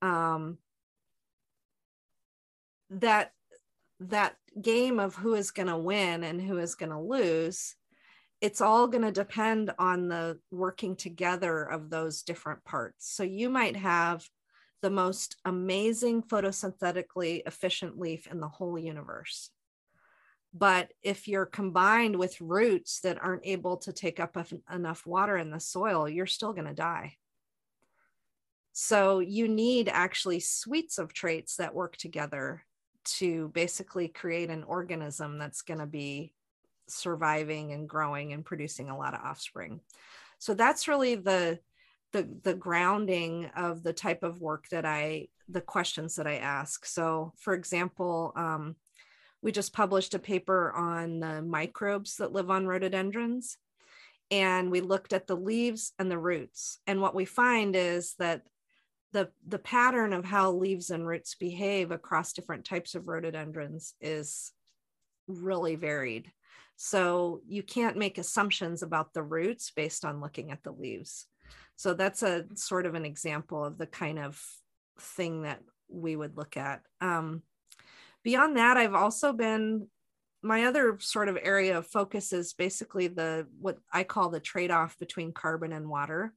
um, 0.02 0.58
that 2.90 3.32
that 4.00 4.36
game 4.60 4.98
of 4.98 5.14
who 5.14 5.34
is 5.34 5.50
going 5.50 5.68
to 5.68 5.76
win 5.76 6.24
and 6.24 6.40
who 6.40 6.58
is 6.58 6.74
going 6.74 6.90
to 6.90 7.00
lose 7.00 7.74
it's 8.40 8.60
all 8.60 8.88
going 8.88 9.02
to 9.02 9.10
depend 9.10 9.72
on 9.78 10.08
the 10.08 10.38
working 10.50 10.94
together 10.94 11.62
of 11.62 11.88
those 11.88 12.22
different 12.22 12.62
parts 12.64 13.08
so 13.08 13.22
you 13.22 13.48
might 13.48 13.76
have 13.76 14.28
the 14.84 14.90
most 14.90 15.36
amazing 15.46 16.22
photosynthetically 16.22 17.40
efficient 17.46 17.98
leaf 17.98 18.26
in 18.26 18.38
the 18.38 18.48
whole 18.48 18.78
universe. 18.78 19.48
But 20.52 20.92
if 21.02 21.26
you're 21.26 21.46
combined 21.46 22.16
with 22.16 22.38
roots 22.38 23.00
that 23.00 23.16
aren't 23.24 23.46
able 23.46 23.78
to 23.78 23.94
take 23.94 24.20
up 24.20 24.36
enough 24.70 25.06
water 25.06 25.38
in 25.38 25.50
the 25.50 25.58
soil, 25.58 26.06
you're 26.06 26.26
still 26.26 26.52
going 26.52 26.66
to 26.66 26.74
die. 26.74 27.16
So 28.76 29.20
you 29.20 29.46
need 29.46 29.88
actually 29.88 30.40
suites 30.40 30.98
of 30.98 31.12
traits 31.12 31.56
that 31.56 31.76
work 31.76 31.96
together 31.96 32.64
to 33.04 33.48
basically 33.54 34.08
create 34.08 34.50
an 34.50 34.64
organism 34.64 35.38
that's 35.38 35.62
going 35.62 35.78
to 35.78 35.86
be 35.86 36.32
surviving 36.88 37.70
and 37.72 37.88
growing 37.88 38.32
and 38.32 38.44
producing 38.44 38.90
a 38.90 38.98
lot 38.98 39.14
of 39.14 39.20
offspring. 39.20 39.80
So 40.40 40.54
that's 40.54 40.88
really 40.88 41.14
the 41.14 41.60
the 42.12 42.28
the 42.42 42.54
grounding 42.54 43.48
of 43.56 43.84
the 43.84 43.92
type 43.92 44.24
of 44.24 44.40
work 44.40 44.68
that 44.70 44.84
I 44.84 45.28
the 45.48 45.60
questions 45.60 46.16
that 46.16 46.26
I 46.26 46.38
ask. 46.38 46.84
So, 46.84 47.32
for 47.38 47.54
example, 47.54 48.32
um, 48.34 48.74
we 49.40 49.52
just 49.52 49.72
published 49.72 50.14
a 50.14 50.18
paper 50.18 50.72
on 50.72 51.20
the 51.20 51.42
microbes 51.42 52.16
that 52.16 52.32
live 52.32 52.50
on 52.50 52.66
rhododendrons, 52.66 53.56
and 54.32 54.72
we 54.72 54.80
looked 54.80 55.12
at 55.12 55.28
the 55.28 55.36
leaves 55.36 55.92
and 55.96 56.10
the 56.10 56.18
roots. 56.18 56.80
And 56.88 57.00
what 57.00 57.14
we 57.14 57.24
find 57.24 57.76
is 57.76 58.14
that 58.18 58.42
the 59.14 59.30
the 59.46 59.60
pattern 59.60 60.12
of 60.12 60.24
how 60.24 60.50
leaves 60.50 60.90
and 60.90 61.06
roots 61.06 61.36
behave 61.36 61.92
across 61.92 62.32
different 62.32 62.64
types 62.64 62.96
of 62.96 63.06
rhododendrons 63.06 63.94
is 64.00 64.52
really 65.28 65.76
varied. 65.76 66.30
So 66.76 67.40
you 67.46 67.62
can't 67.62 67.96
make 67.96 68.18
assumptions 68.18 68.82
about 68.82 69.14
the 69.14 69.22
roots 69.22 69.70
based 69.70 70.04
on 70.04 70.20
looking 70.20 70.50
at 70.50 70.64
the 70.64 70.72
leaves. 70.72 71.26
So 71.76 71.94
that's 71.94 72.24
a 72.24 72.44
sort 72.56 72.86
of 72.86 72.94
an 72.96 73.04
example 73.04 73.64
of 73.64 73.78
the 73.78 73.86
kind 73.86 74.18
of 74.18 74.42
thing 74.98 75.42
that 75.42 75.60
we 75.88 76.16
would 76.16 76.36
look 76.36 76.56
at. 76.56 76.82
Um, 77.00 77.42
beyond 78.24 78.56
that, 78.56 78.76
I've 78.76 78.94
also 78.94 79.32
been 79.32 79.86
my 80.42 80.64
other 80.64 80.98
sort 80.98 81.28
of 81.28 81.38
area 81.40 81.78
of 81.78 81.86
focus 81.86 82.32
is 82.32 82.52
basically 82.52 83.06
the 83.06 83.46
what 83.60 83.78
I 83.92 84.02
call 84.02 84.28
the 84.30 84.40
trade-off 84.40 84.98
between 84.98 85.32
carbon 85.32 85.72
and 85.72 85.88
water. 85.88 86.34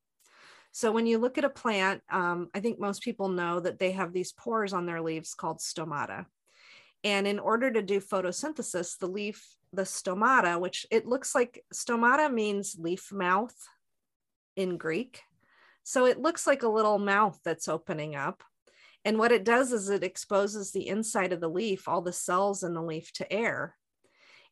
So 0.77 0.91
when 0.91 1.07
you 1.07 1.17
look 1.17 1.39
at 1.39 1.43
a 1.43 1.49
plant, 1.49 2.03
um, 2.07 2.51
I 2.53 2.59
think 2.59 2.79
most 2.79 3.01
people 3.01 3.29
know 3.29 3.59
that 3.59 3.79
they 3.79 3.93
have 3.93 4.13
these 4.13 4.31
pores 4.31 4.73
on 4.73 4.85
their 4.85 5.01
leaves 5.01 5.33
called 5.33 5.57
stomata. 5.57 6.27
And 7.03 7.25
in 7.25 7.39
order 7.39 7.71
to 7.71 7.81
do 7.81 7.99
photosynthesis, 7.99 8.99
the 8.99 9.07
leaf, 9.07 9.43
the 9.73 9.85
stomata, 9.85 10.61
which 10.61 10.85
it 10.91 11.07
looks 11.07 11.33
like 11.33 11.65
stomata 11.73 12.31
means 12.31 12.77
leaf 12.77 13.11
mouth 13.11 13.55
in 14.55 14.77
Greek. 14.77 15.23
So 15.81 16.05
it 16.05 16.21
looks 16.21 16.45
like 16.45 16.61
a 16.61 16.69
little 16.69 16.99
mouth 16.99 17.39
that's 17.43 17.67
opening 17.67 18.15
up. 18.15 18.43
And 19.03 19.17
what 19.17 19.31
it 19.31 19.43
does 19.43 19.73
is 19.73 19.89
it 19.89 20.03
exposes 20.03 20.71
the 20.73 20.87
inside 20.87 21.33
of 21.33 21.41
the 21.41 21.49
leaf, 21.49 21.87
all 21.87 22.03
the 22.03 22.13
cells 22.13 22.61
in 22.61 22.75
the 22.75 22.83
leaf 22.83 23.11
to 23.13 23.33
air. 23.33 23.75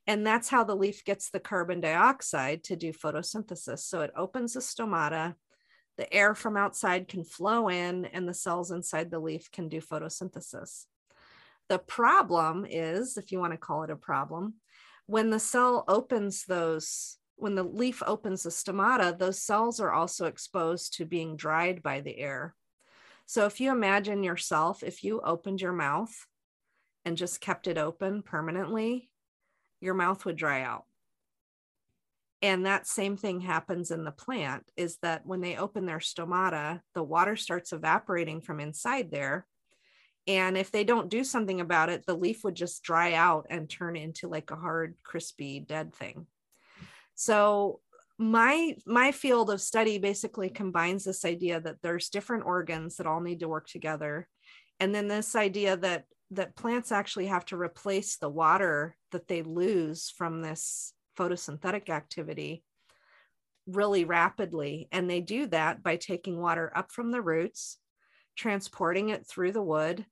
And 0.07 0.25
that's 0.25 0.49
how 0.49 0.63
the 0.63 0.75
leaf 0.75 1.05
gets 1.05 1.29
the 1.29 1.39
carbon 1.39 1.81
dioxide 1.81 2.63
to 2.63 2.75
do 2.75 2.93
photosynthesis. 2.93 3.81
So 3.81 4.01
it 4.01 4.11
opens 4.17 4.53
the 4.53 4.61
stomata, 4.61 5.35
the 5.97 6.11
air 6.13 6.35
from 6.35 6.57
outside 6.57 7.07
can 7.07 7.23
flow 7.23 7.69
in, 7.69 8.05
and 8.05 8.27
the 8.27 8.33
cells 8.33 8.71
inside 8.71 9.09
the 9.09 9.19
leaf 9.19 9.51
can 9.51 9.69
do 9.69 9.81
photosynthesis. 9.81 10.85
The 11.69 11.79
problem 11.79 12.65
is, 12.69 13.17
if 13.17 13.31
you 13.31 13.39
want 13.39 13.53
to 13.53 13.57
call 13.57 13.83
it 13.83 13.89
a 13.89 13.95
problem, 13.95 14.55
when 15.07 15.29
the 15.29 15.39
cell 15.39 15.83
opens 15.87 16.45
those 16.45 17.17
when 17.37 17.55
the 17.55 17.63
leaf 17.63 18.01
opens 18.05 18.43
the 18.43 18.49
stomata, 18.49 19.17
those 19.17 19.41
cells 19.41 19.79
are 19.79 19.91
also 19.91 20.25
exposed 20.25 20.93
to 20.93 21.05
being 21.05 21.35
dried 21.35 21.83
by 21.83 21.99
the 21.99 22.17
air. 22.17 22.55
So 23.25 23.45
if 23.45 23.59
you 23.59 23.71
imagine 23.71 24.23
yourself, 24.23 24.83
if 24.83 25.03
you 25.03 25.19
opened 25.21 25.61
your 25.61 25.73
mouth 25.73 26.13
and 27.03 27.17
just 27.17 27.41
kept 27.41 27.67
it 27.67 27.77
open 27.77 28.21
permanently, 28.21 29.09
your 29.81 29.95
mouth 29.95 30.23
would 30.25 30.37
dry 30.37 30.61
out. 30.61 30.85
And 32.41 32.65
that 32.65 32.87
same 32.87 33.17
thing 33.17 33.41
happens 33.41 33.91
in 33.91 34.03
the 34.03 34.11
plant 34.11 34.69
is 34.75 34.97
that 35.01 35.25
when 35.25 35.41
they 35.41 35.55
open 35.55 35.85
their 35.85 35.99
stomata, 35.99 36.81
the 36.93 37.03
water 37.03 37.35
starts 37.35 37.73
evaporating 37.73 38.41
from 38.41 38.59
inside 38.59 39.09
there. 39.09 39.47
And 40.27 40.57
if 40.57 40.71
they 40.71 40.83
don't 40.83 41.09
do 41.09 41.23
something 41.23 41.61
about 41.61 41.89
it, 41.89 42.05
the 42.05 42.15
leaf 42.15 42.43
would 42.43 42.55
just 42.55 42.83
dry 42.83 43.13
out 43.13 43.47
and 43.49 43.69
turn 43.69 43.95
into 43.95 44.27
like 44.27 44.51
a 44.51 44.55
hard, 44.55 44.95
crispy, 45.03 45.59
dead 45.59 45.93
thing. 45.93 46.27
So 47.15 47.79
my 48.17 48.75
my 48.85 49.11
field 49.11 49.49
of 49.49 49.59
study 49.59 49.97
basically 49.97 50.49
combines 50.49 51.03
this 51.03 51.25
idea 51.25 51.59
that 51.59 51.81
there's 51.81 52.09
different 52.09 52.45
organs 52.45 52.97
that 52.97 53.07
all 53.07 53.19
need 53.19 53.41
to 53.41 53.49
work 53.49 53.67
together 53.67 54.27
and 54.79 54.93
then 54.93 55.07
this 55.07 55.35
idea 55.35 55.75
that 55.77 56.05
that 56.31 56.55
plants 56.55 56.91
actually 56.91 57.27
have 57.27 57.45
to 57.45 57.57
replace 57.57 58.17
the 58.17 58.29
water 58.29 58.95
that 59.11 59.27
they 59.27 59.41
lose 59.43 60.09
from 60.09 60.41
this 60.41 60.93
photosynthetic 61.17 61.89
activity 61.89 62.63
really 63.67 64.05
rapidly 64.05 64.87
and 64.91 65.09
they 65.09 65.21
do 65.21 65.47
that 65.47 65.81
by 65.81 65.95
taking 65.95 66.39
water 66.39 66.71
up 66.75 66.91
from 66.91 67.11
the 67.11 67.21
roots 67.21 67.77
transporting 68.35 69.09
it 69.09 69.25
through 69.25 69.51
the 69.51 69.61
wood 69.61 70.05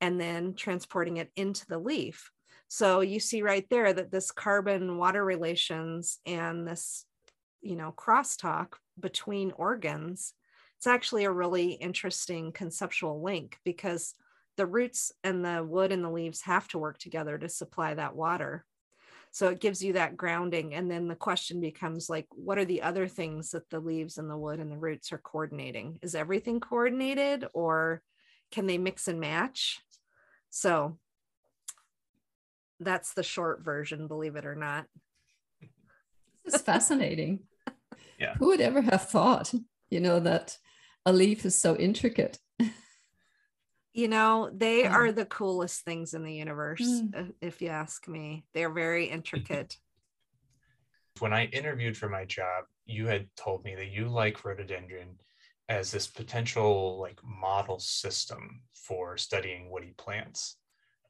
and 0.00 0.20
then 0.20 0.54
transporting 0.54 1.18
it 1.18 1.30
into 1.36 1.66
the 1.66 1.78
leaf 1.78 2.30
so 2.68 3.02
you 3.02 3.20
see 3.20 3.42
right 3.42 3.64
there 3.70 3.92
that 3.92 4.10
this 4.10 4.30
carbon 4.30 4.96
water 4.96 5.24
relations 5.24 6.18
and 6.26 6.66
this, 6.66 7.04
you 7.60 7.76
know, 7.76 7.94
crosstalk 7.96 8.74
between 8.98 9.52
organs, 9.52 10.34
it's 10.78 10.86
actually 10.86 11.24
a 11.24 11.30
really 11.30 11.72
interesting 11.72 12.52
conceptual 12.52 13.22
link 13.22 13.58
because 13.64 14.14
the 14.56 14.66
roots 14.66 15.12
and 15.22 15.44
the 15.44 15.64
wood 15.64 15.92
and 15.92 16.04
the 16.04 16.10
leaves 16.10 16.42
have 16.42 16.68
to 16.68 16.78
work 16.78 16.98
together 16.98 17.38
to 17.38 17.48
supply 17.48 17.94
that 17.94 18.16
water. 18.16 18.64
So 19.34 19.48
it 19.48 19.58
gives 19.58 19.82
you 19.82 19.94
that 19.94 20.16
grounding. 20.16 20.74
And 20.74 20.88
then 20.88 21.08
the 21.08 21.16
question 21.16 21.60
becomes 21.60 22.08
like, 22.08 22.28
what 22.30 22.56
are 22.56 22.64
the 22.64 22.82
other 22.82 23.08
things 23.08 23.50
that 23.50 23.68
the 23.68 23.80
leaves 23.80 24.16
and 24.16 24.30
the 24.30 24.36
wood 24.36 24.60
and 24.60 24.70
the 24.70 24.78
roots 24.78 25.12
are 25.12 25.18
coordinating? 25.18 25.98
Is 26.02 26.14
everything 26.14 26.60
coordinated 26.60 27.44
or 27.52 28.00
can 28.52 28.68
they 28.68 28.78
mix 28.78 29.08
and 29.08 29.18
match? 29.18 29.80
So 30.50 30.98
that's 32.78 33.14
the 33.14 33.24
short 33.24 33.64
version, 33.64 34.06
believe 34.06 34.36
it 34.36 34.46
or 34.46 34.54
not. 34.54 34.86
This 36.44 36.54
is 36.54 36.62
fascinating. 36.62 37.40
Yeah. 38.16 38.34
Who 38.34 38.46
would 38.46 38.60
ever 38.60 38.80
have 38.80 39.08
thought, 39.08 39.52
you 39.90 39.98
know, 39.98 40.20
that 40.20 40.56
a 41.04 41.12
leaf 41.12 41.44
is 41.44 41.60
so 41.60 41.74
intricate? 41.76 42.38
You 43.94 44.08
know, 44.08 44.50
they 44.52 44.84
are 44.86 45.12
the 45.12 45.24
coolest 45.24 45.84
things 45.84 46.14
in 46.14 46.24
the 46.24 46.34
universe, 46.34 46.80
Mm. 46.80 47.14
uh, 47.16 47.32
if 47.40 47.62
you 47.62 47.68
ask 47.68 48.08
me. 48.08 48.44
They're 48.52 48.72
very 48.72 49.06
intricate. 49.06 49.76
When 51.20 51.32
I 51.32 51.44
interviewed 51.46 51.96
for 51.96 52.08
my 52.08 52.24
job, 52.24 52.64
you 52.86 53.06
had 53.06 53.28
told 53.36 53.64
me 53.64 53.76
that 53.76 53.90
you 53.90 54.08
like 54.08 54.44
rhododendron 54.44 55.16
as 55.68 55.92
this 55.92 56.08
potential 56.08 56.98
like 56.98 57.20
model 57.22 57.78
system 57.78 58.62
for 58.74 59.16
studying 59.16 59.70
woody 59.70 59.94
plants. 59.96 60.56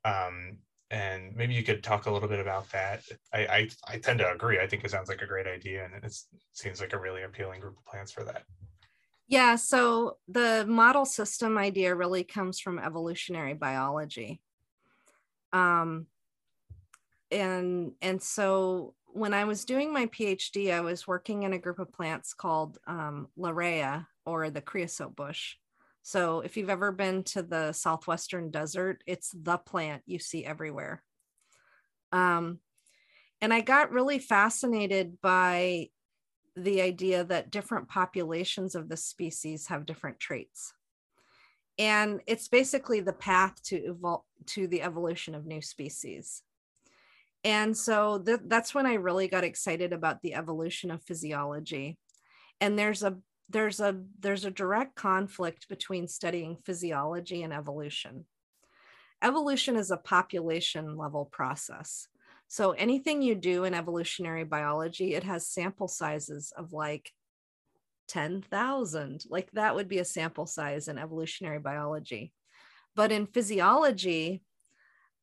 Um, 0.05 0.59
and 0.90 1.35
maybe 1.35 1.55
you 1.55 1.62
could 1.62 1.83
talk 1.83 2.05
a 2.05 2.11
little 2.11 2.29
bit 2.29 2.38
about 2.38 2.70
that. 2.73 3.03
I, 3.33 3.47
I 3.47 3.68
I 3.88 3.99
tend 3.99 4.18
to 4.18 4.31
agree. 4.31 4.61
I 4.61 4.66
think 4.66 4.85
it 4.85 4.90
sounds 4.90 5.09
like 5.09 5.23
a 5.23 5.27
great 5.27 5.47
idea, 5.47 5.87
and 5.87 6.05
it 6.05 6.14
seems 6.53 6.83
like 6.83 6.92
a 6.92 7.01
really 7.01 7.23
appealing 7.23 7.61
group 7.61 7.79
of 7.79 7.85
plants 7.87 8.12
for 8.12 8.25
that. 8.25 8.44
Yeah, 9.26 9.56
so 9.56 10.18
the 10.28 10.66
model 10.68 11.06
system 11.06 11.56
idea 11.56 11.94
really 11.94 12.24
comes 12.24 12.60
from 12.60 12.78
evolutionary 12.78 13.54
biology. 13.54 14.40
Um, 15.52 16.06
and 17.30 17.92
and 18.02 18.22
so 18.22 18.94
when 19.06 19.32
I 19.32 19.44
was 19.44 19.64
doing 19.64 19.92
my 19.92 20.06
PhD, 20.06 20.74
I 20.74 20.80
was 20.80 21.06
working 21.06 21.44
in 21.44 21.52
a 21.52 21.58
group 21.58 21.78
of 21.78 21.92
plants 21.92 22.34
called 22.34 22.78
um, 22.87 23.28
Larrea 23.38 24.06
or 24.26 24.50
the 24.50 24.60
creosote 24.60 25.16
bush. 25.16 25.54
So 26.02 26.40
if 26.40 26.56
you've 26.56 26.68
ever 26.68 26.92
been 26.92 27.22
to 27.24 27.42
the 27.42 27.72
southwestern 27.72 28.50
desert, 28.50 29.02
it's 29.06 29.30
the 29.30 29.56
plant 29.56 30.02
you 30.04 30.18
see 30.18 30.44
everywhere. 30.44 31.02
Um, 32.12 32.58
and 33.40 33.54
I 33.54 33.62
got 33.62 33.90
really 33.92 34.18
fascinated 34.18 35.20
by 35.22 35.88
the 36.57 36.81
idea 36.81 37.25
that 37.25 37.51
different 37.51 37.88
populations 37.88 38.75
of 38.75 38.88
the 38.88 38.97
species 38.97 39.67
have 39.67 39.87
different 39.87 40.21
traits. 40.21 40.73
And 41.79 42.21
it's 42.27 42.49
basically 42.49 43.01
the 43.01 43.12
path 43.12 43.61
to 43.64 43.77
evolve 43.77 44.23
to 44.47 44.69
the 44.69 44.83
evolution 44.83 45.35
of 45.35 45.47
new 45.47 45.61
species. 45.61 46.43
And 47.43 47.77
so 47.77 48.19
th- 48.19 48.40
that's 48.47 48.75
when 48.75 48.87
I 48.87 48.95
really 48.95 49.29
got 49.29 49.45
excited 49.45 49.93
about 49.93 50.23
the 50.23 50.35
evolution 50.35 50.90
of 50.90 51.03
physiology. 51.03 51.99
And 52.61 52.79
there's 52.79 53.03
a 53.03 53.19
there's 53.51 53.81
a 53.81 54.01
there's 54.21 54.45
a 54.45 54.51
direct 54.51 54.95
conflict 54.95 55.69
between 55.69 56.09
studying 56.09 56.57
physiology 56.64 57.43
and 57.43 57.53
evolution. 57.53 58.25
Evolution 59.23 59.77
is 59.77 59.90
a 59.90 59.97
population 59.97 60.97
level 60.97 61.27
process. 61.27 62.09
So 62.48 62.72
anything 62.72 63.22
you 63.22 63.35
do 63.35 63.64
in 63.64 63.74
evolutionary 63.74 64.44
biology, 64.44 65.14
it 65.14 65.24
has 65.24 65.48
sample 65.48 65.88
sizes 65.88 66.52
of 66.57 66.72
like 66.72 67.11
10,000. 68.09 69.24
Like 69.28 69.50
that 69.52 69.74
would 69.74 69.88
be 69.88 69.98
a 69.98 70.04
sample 70.04 70.46
size 70.46 70.88
in 70.88 70.98
evolutionary 70.98 71.59
biology. 71.59 72.33
But 72.94 73.11
in 73.11 73.26
physiology, 73.26 74.42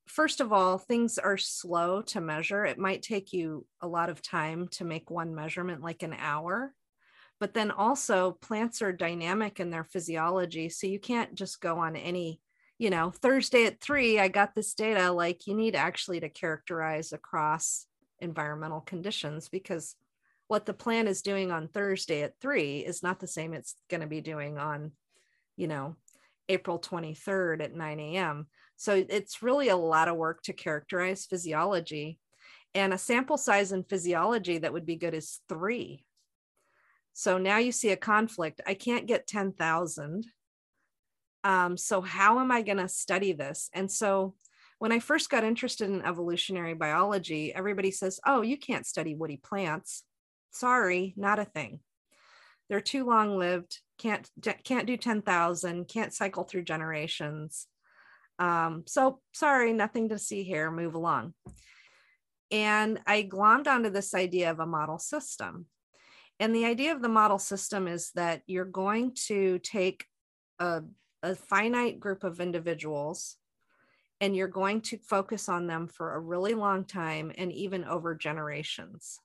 first 0.08 0.42
of 0.42 0.52
all, 0.52 0.78
things 0.78 1.18
are 1.18 1.38
slow 1.38 2.02
to 2.02 2.22
measure. 2.22 2.66
It 2.66 2.78
might 2.78 3.02
take 3.02 3.34
you 3.34 3.66
a 3.82 3.88
lot 3.88 4.10
of 4.10 4.22
time 4.22 4.68
to 4.72 4.84
make 4.84 5.10
one 5.10 5.34
measurement, 5.34 5.82
like 5.82 6.04
an 6.04 6.16
hour. 6.18 6.74
But 7.40 7.54
then 7.54 7.72
also, 7.72 8.38
plants 8.42 8.82
are 8.82 8.92
dynamic 8.92 9.60
in 9.60 9.70
their 9.70 9.84
physiology. 9.84 10.70
So 10.70 10.86
you 10.86 11.00
can't 11.00 11.34
just 11.34 11.62
go 11.62 11.80
on 11.80 11.96
any, 11.96 12.42
you 12.82 12.90
know, 12.90 13.12
Thursday 13.12 13.68
at 13.68 13.80
three, 13.80 14.20
I 14.20 14.28
got 14.28 14.56
this 14.56 14.74
data. 14.74 15.12
Like 15.12 15.46
you 15.46 15.54
need 15.54 15.76
actually 15.76 16.20
to 16.22 16.30
characterize 16.30 17.14
across 17.14 17.86
environmental 18.18 18.82
conditions 18.82 19.50
because 19.50 19.96
what 20.48 20.66
the 20.66 20.74
plant 20.74 21.08
is 21.08 21.22
doing 21.22 21.52
on 21.52 21.68
Thursday 21.68 22.24
at 22.24 22.40
three 22.42 22.80
is 22.80 23.04
not 23.04 23.20
the 23.20 23.28
same 23.28 23.54
it's 23.54 23.76
going 23.88 24.02
to 24.02 24.08
be 24.08 24.20
doing 24.20 24.58
on, 24.58 24.94
you 25.58 25.68
know, 25.68 25.96
April 26.50 26.80
23rd 26.80 27.62
at 27.62 27.76
9 27.76 28.00
a.m. 28.00 28.48
So 28.78 29.06
it's 29.08 29.44
really 29.44 29.70
a 29.70 29.78
lot 29.78 30.08
of 30.08 30.18
work 30.18 30.42
to 30.46 30.54
characterize 30.54 31.28
physiology. 31.28 32.18
And 32.74 32.96
a 32.96 32.98
sample 32.98 33.38
size 33.38 33.72
in 33.74 33.84
physiology 33.84 34.58
that 34.58 34.74
would 34.74 34.88
be 34.88 34.96
good 34.96 35.14
is 35.14 35.42
three. 35.48 36.04
So 37.14 37.38
now 37.38 37.60
you 37.60 37.74
see 37.74 37.92
a 37.92 37.96
conflict. 37.96 38.60
I 38.66 38.74
can't 38.74 39.06
get 39.06 39.28
10,000. 39.28 40.26
Um, 41.44 41.78
so 41.78 42.02
how 42.02 42.40
am 42.40 42.52
I 42.52 42.62
going 42.62 42.78
to 42.78 42.88
study 42.88 43.34
this? 43.34 43.70
And 43.74 43.92
so 43.92 44.36
when 44.80 44.92
I 44.92 45.00
first 45.00 45.30
got 45.30 45.44
interested 45.44 45.90
in 45.90 46.02
evolutionary 46.02 46.74
biology, 46.74 47.54
everybody 47.54 47.92
says, 47.92 48.20
oh, 48.26 48.42
you 48.42 48.58
can't 48.58 48.86
study 48.86 49.16
woody 49.16 49.38
plants. 49.38 50.04
Sorry, 50.52 51.14
not 51.16 51.40
a 51.40 51.46
thing. 51.46 51.80
They're 52.70 52.82
too 52.82 53.06
long 53.06 53.38
lived, 53.38 53.80
can't, 53.98 54.30
can't 54.64 54.88
do 54.88 54.98
10,000, 54.98 55.88
can't 55.88 56.14
cycle 56.14 56.44
through 56.44 56.64
generations. 56.64 57.68
Um, 58.40 58.84
so 58.88 59.20
sorry, 59.34 59.72
nothing 59.72 60.10
to 60.10 60.18
see 60.18 60.44
here, 60.44 60.72
move 60.72 60.96
along. 60.96 61.34
And 62.50 63.00
I 63.06 63.24
glommed 63.24 63.68
onto 63.68 63.90
this 63.90 64.14
idea 64.14 64.52
of 64.52 64.60
a 64.60 64.66
model 64.66 64.98
system. 64.98 65.68
And 66.40 66.56
the 66.56 66.66
idea 66.66 66.92
of 66.92 67.04
the 67.04 67.08
model 67.08 67.38
system 67.38 67.88
is 67.88 68.12
that 68.16 68.42
you're 68.48 68.66
going 68.66 69.14
to 69.28 69.60
take 69.60 70.06
a, 70.60 70.82
a 71.24 71.36
finite 71.36 72.00
group 72.00 72.24
of 72.24 72.40
individuals 72.40 73.38
and 74.22 74.36
you're 74.36 74.48
going 74.48 74.82
to 74.82 74.98
focus 75.00 75.50
on 75.50 75.66
them 75.66 75.88
for 75.88 76.14
a 76.14 76.20
really 76.20 76.54
long 76.54 76.86
time 76.86 77.32
and 77.38 77.52
even 77.52 77.84
over 77.84 78.14
generations. 78.14 79.20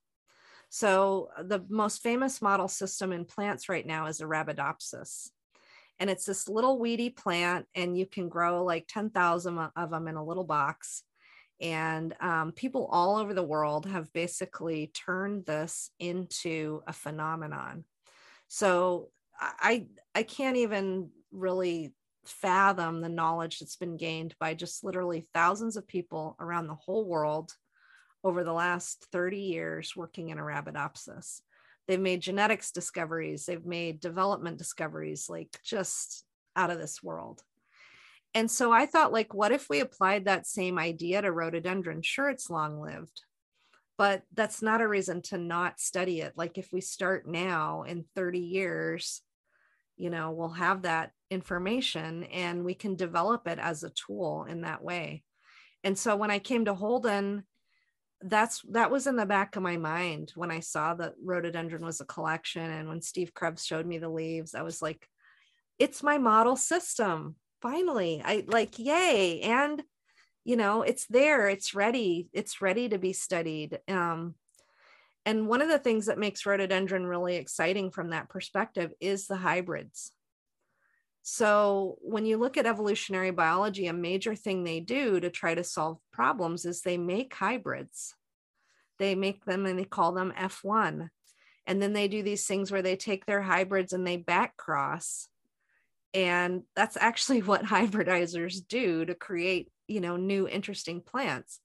So, 0.70 1.28
the 1.44 1.64
most 1.68 2.02
famous 2.02 2.42
model 2.42 2.66
system 2.66 3.12
in 3.12 3.24
plants 3.26 3.68
right 3.68 3.86
now 3.86 4.06
is 4.06 4.20
Arabidopsis. 4.20 5.30
And 6.00 6.10
it's 6.10 6.24
this 6.24 6.48
little 6.48 6.78
weedy 6.78 7.10
plant, 7.10 7.66
and 7.74 7.96
you 7.96 8.06
can 8.06 8.28
grow 8.28 8.64
like 8.64 8.86
10,000 8.88 9.58
of 9.76 9.90
them 9.90 10.08
in 10.08 10.16
a 10.16 10.24
little 10.24 10.44
box. 10.44 11.04
And 11.60 12.14
um, 12.20 12.52
people 12.52 12.86
all 12.90 13.16
over 13.16 13.32
the 13.32 13.42
world 13.42 13.86
have 13.86 14.12
basically 14.12 14.88
turned 14.88 15.46
this 15.46 15.90
into 15.98 16.82
a 16.86 16.92
phenomenon. 16.92 17.84
So, 18.48 19.10
I, 19.38 19.86
I 20.14 20.22
can't 20.22 20.56
even 20.56 21.10
really 21.36 21.94
fathom 22.24 23.00
the 23.00 23.08
knowledge 23.08 23.58
that's 23.58 23.76
been 23.76 23.96
gained 23.96 24.34
by 24.40 24.54
just 24.54 24.82
literally 24.82 25.28
thousands 25.32 25.76
of 25.76 25.86
people 25.86 26.36
around 26.40 26.66
the 26.66 26.74
whole 26.74 27.04
world 27.04 27.52
over 28.24 28.42
the 28.42 28.52
last 28.52 29.06
30 29.12 29.38
years 29.38 29.94
working 29.94 30.30
in 30.30 30.38
Arabidopsis. 30.38 31.40
They've 31.86 32.00
made 32.00 32.20
genetics 32.20 32.72
discoveries, 32.72 33.46
they've 33.46 33.64
made 33.64 34.00
development 34.00 34.58
discoveries, 34.58 35.28
like 35.28 35.56
just 35.64 36.24
out 36.56 36.70
of 36.70 36.78
this 36.78 37.02
world. 37.02 37.42
And 38.34 38.50
so 38.50 38.72
I 38.72 38.86
thought, 38.86 39.12
like, 39.12 39.32
what 39.32 39.52
if 39.52 39.70
we 39.70 39.80
applied 39.80 40.24
that 40.24 40.46
same 40.46 40.78
idea 40.78 41.22
to 41.22 41.32
rhododendron? 41.32 42.02
Sure, 42.02 42.28
it's 42.28 42.50
long 42.50 42.80
lived, 42.80 43.22
but 43.96 44.24
that's 44.34 44.60
not 44.60 44.80
a 44.80 44.88
reason 44.88 45.22
to 45.22 45.38
not 45.38 45.80
study 45.80 46.20
it. 46.20 46.32
Like, 46.36 46.58
if 46.58 46.68
we 46.72 46.80
start 46.80 47.26
now 47.26 47.84
in 47.84 48.04
30 48.14 48.40
years, 48.40 49.22
you 49.96 50.10
know, 50.10 50.32
we'll 50.32 50.50
have 50.50 50.82
that 50.82 51.12
information 51.30 52.24
and 52.24 52.64
we 52.64 52.74
can 52.74 52.96
develop 52.96 53.46
it 53.48 53.58
as 53.58 53.82
a 53.82 53.90
tool 53.90 54.46
in 54.48 54.62
that 54.62 54.82
way. 54.82 55.22
And 55.84 55.98
so 55.98 56.16
when 56.16 56.30
I 56.30 56.38
came 56.38 56.64
to 56.64 56.74
Holden, 56.74 57.44
that's 58.22 58.62
that 58.70 58.90
was 58.90 59.06
in 59.06 59.16
the 59.16 59.26
back 59.26 59.56
of 59.56 59.62
my 59.62 59.76
mind 59.76 60.32
when 60.34 60.50
I 60.50 60.60
saw 60.60 60.94
that 60.94 61.14
rhododendron 61.22 61.84
was 61.84 62.00
a 62.00 62.06
collection. 62.06 62.70
And 62.70 62.88
when 62.88 63.02
Steve 63.02 63.34
Krebs 63.34 63.64
showed 63.64 63.86
me 63.86 63.98
the 63.98 64.08
leaves, 64.08 64.54
I 64.54 64.62
was 64.62 64.80
like, 64.80 65.08
it's 65.78 66.02
my 66.02 66.18
model 66.18 66.56
system. 66.56 67.36
Finally, 67.60 68.22
I 68.24 68.44
like, 68.46 68.78
yay. 68.78 69.40
And, 69.40 69.82
you 70.44 70.56
know, 70.56 70.82
it's 70.82 71.06
there, 71.06 71.48
it's 71.48 71.74
ready, 71.74 72.28
it's 72.32 72.62
ready 72.62 72.88
to 72.88 72.98
be 72.98 73.12
studied. 73.12 73.80
Um, 73.88 74.34
and 75.26 75.48
one 75.48 75.60
of 75.60 75.68
the 75.68 75.78
things 75.78 76.06
that 76.06 76.18
makes 76.18 76.46
rhododendron 76.46 77.04
really 77.04 77.36
exciting 77.36 77.90
from 77.90 78.10
that 78.10 78.28
perspective 78.28 78.92
is 79.00 79.26
the 79.26 79.36
hybrids. 79.36 80.12
So, 81.28 81.98
when 82.02 82.24
you 82.24 82.36
look 82.36 82.56
at 82.56 82.66
evolutionary 82.66 83.32
biology, 83.32 83.88
a 83.88 83.92
major 83.92 84.36
thing 84.36 84.62
they 84.62 84.78
do 84.78 85.18
to 85.18 85.28
try 85.28 85.56
to 85.56 85.64
solve 85.64 85.98
problems 86.12 86.64
is 86.64 86.82
they 86.82 86.98
make 86.98 87.34
hybrids. 87.34 88.14
They 89.00 89.16
make 89.16 89.44
them 89.44 89.66
and 89.66 89.76
they 89.76 89.84
call 89.84 90.12
them 90.12 90.32
F1. 90.38 91.08
And 91.66 91.82
then 91.82 91.94
they 91.94 92.06
do 92.06 92.22
these 92.22 92.46
things 92.46 92.70
where 92.70 92.80
they 92.80 92.94
take 92.94 93.26
their 93.26 93.42
hybrids 93.42 93.92
and 93.92 94.06
they 94.06 94.18
back 94.18 94.56
cross. 94.56 95.26
And 96.14 96.62
that's 96.76 96.96
actually 96.96 97.42
what 97.42 97.64
hybridizers 97.64 98.60
do 98.64 99.04
to 99.04 99.16
create, 99.16 99.72
you 99.88 100.00
know, 100.00 100.16
new 100.16 100.46
interesting 100.46 101.00
plants. 101.00 101.58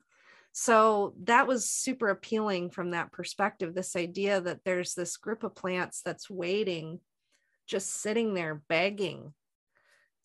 So 0.54 1.14
that 1.26 1.46
was 1.46 1.70
super 1.70 2.10
appealing 2.10 2.72
from 2.72 2.92
that 2.92 3.12
perspective. 3.12 3.76
This 3.76 3.96
idea 3.96 4.42
that 4.42 4.62
there's 4.66 4.96
this 4.96 5.18
group 5.18 5.44
of 5.44 5.54
plants 5.54 6.02
that's 6.04 6.32
waiting, 6.32 7.00
just 7.68 8.02
sitting 8.02 8.34
there 8.34 8.64
begging 8.68 9.36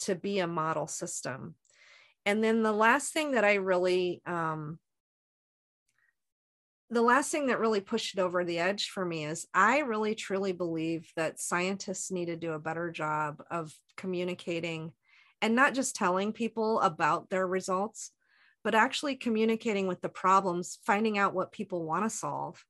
to 0.01 0.15
be 0.15 0.39
a 0.39 0.47
model 0.47 0.87
system. 0.87 1.55
And 2.25 2.43
then 2.43 2.63
the 2.63 2.73
last 2.73 3.13
thing 3.13 3.33
that 3.33 3.45
I 3.45 3.55
really 3.55 4.21
um, 4.27 4.79
the 6.89 7.03
last 7.03 7.33
thing 7.33 7.49
that 7.49 7.59
really 7.59 7.81
pushed 7.81 8.17
it 8.17 8.21
over 8.21 8.45
the 8.45 8.61
edge 8.61 8.91
for 8.91 9.05
me 9.05 9.25
is 9.25 9.47
I 9.53 9.79
really 9.81 10.15
truly 10.15 10.53
believe 10.53 11.11
that 11.17 11.41
scientists 11.41 12.13
need 12.13 12.27
to 12.27 12.37
do 12.37 12.53
a 12.53 12.61
better 12.61 12.91
job 12.93 13.43
of 13.51 13.75
communicating 13.97 14.93
and 15.43 15.55
not 15.55 15.75
just 15.75 15.97
telling 15.97 16.33
people 16.33 16.81
about 16.81 17.29
their 17.29 17.47
results, 17.47 18.13
but 18.63 18.75
actually 18.75 19.17
communicating 19.17 19.89
with 19.89 20.01
the 20.01 20.09
problems, 20.09 20.79
finding 20.87 21.19
out 21.19 21.35
what 21.35 21.53
people 21.53 21.85
want 21.85 22.05
to 22.05 22.11
solve. 22.11 22.65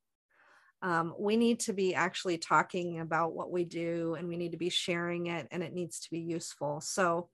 Um, 0.81 1.15
we 1.17 1.37
need 1.37 1.61
to 1.61 1.73
be 1.73 1.95
actually 1.95 2.37
talking 2.37 2.99
about 2.99 3.33
what 3.33 3.51
we 3.51 3.63
do 3.63 4.15
and 4.17 4.27
we 4.27 4.37
need 4.37 4.51
to 4.51 4.57
be 4.57 4.69
sharing 4.69 5.27
it 5.27 5.47
and 5.51 5.63
it 5.63 5.73
needs 5.73 5.99
to 6.01 6.11
be 6.11 6.19
useful. 6.19 6.81
So 6.81 7.29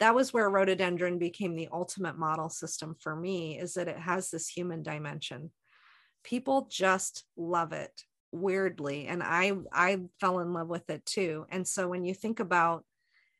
that 0.00 0.14
was 0.14 0.32
where 0.32 0.50
rhododendron 0.50 1.18
became 1.18 1.54
the 1.54 1.68
ultimate 1.72 2.18
model 2.18 2.48
system 2.48 2.96
for 3.00 3.14
me 3.14 3.58
is 3.58 3.74
that 3.74 3.88
it 3.88 3.98
has 3.98 4.30
this 4.30 4.48
human 4.48 4.82
dimension 4.82 5.50
people 6.22 6.68
just 6.70 7.24
love 7.36 7.72
it 7.72 8.02
weirdly 8.32 9.06
and 9.06 9.22
i 9.22 9.52
i 9.72 10.00
fell 10.20 10.40
in 10.40 10.52
love 10.52 10.68
with 10.68 10.88
it 10.90 11.04
too 11.06 11.46
and 11.50 11.66
so 11.66 11.88
when 11.88 12.04
you 12.04 12.14
think 12.14 12.40
about 12.40 12.84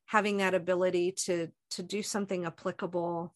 having 0.06 0.36
that 0.36 0.54
ability 0.54 1.12
to 1.12 1.48
to 1.70 1.82
do 1.82 2.02
something 2.02 2.44
applicable 2.44 3.34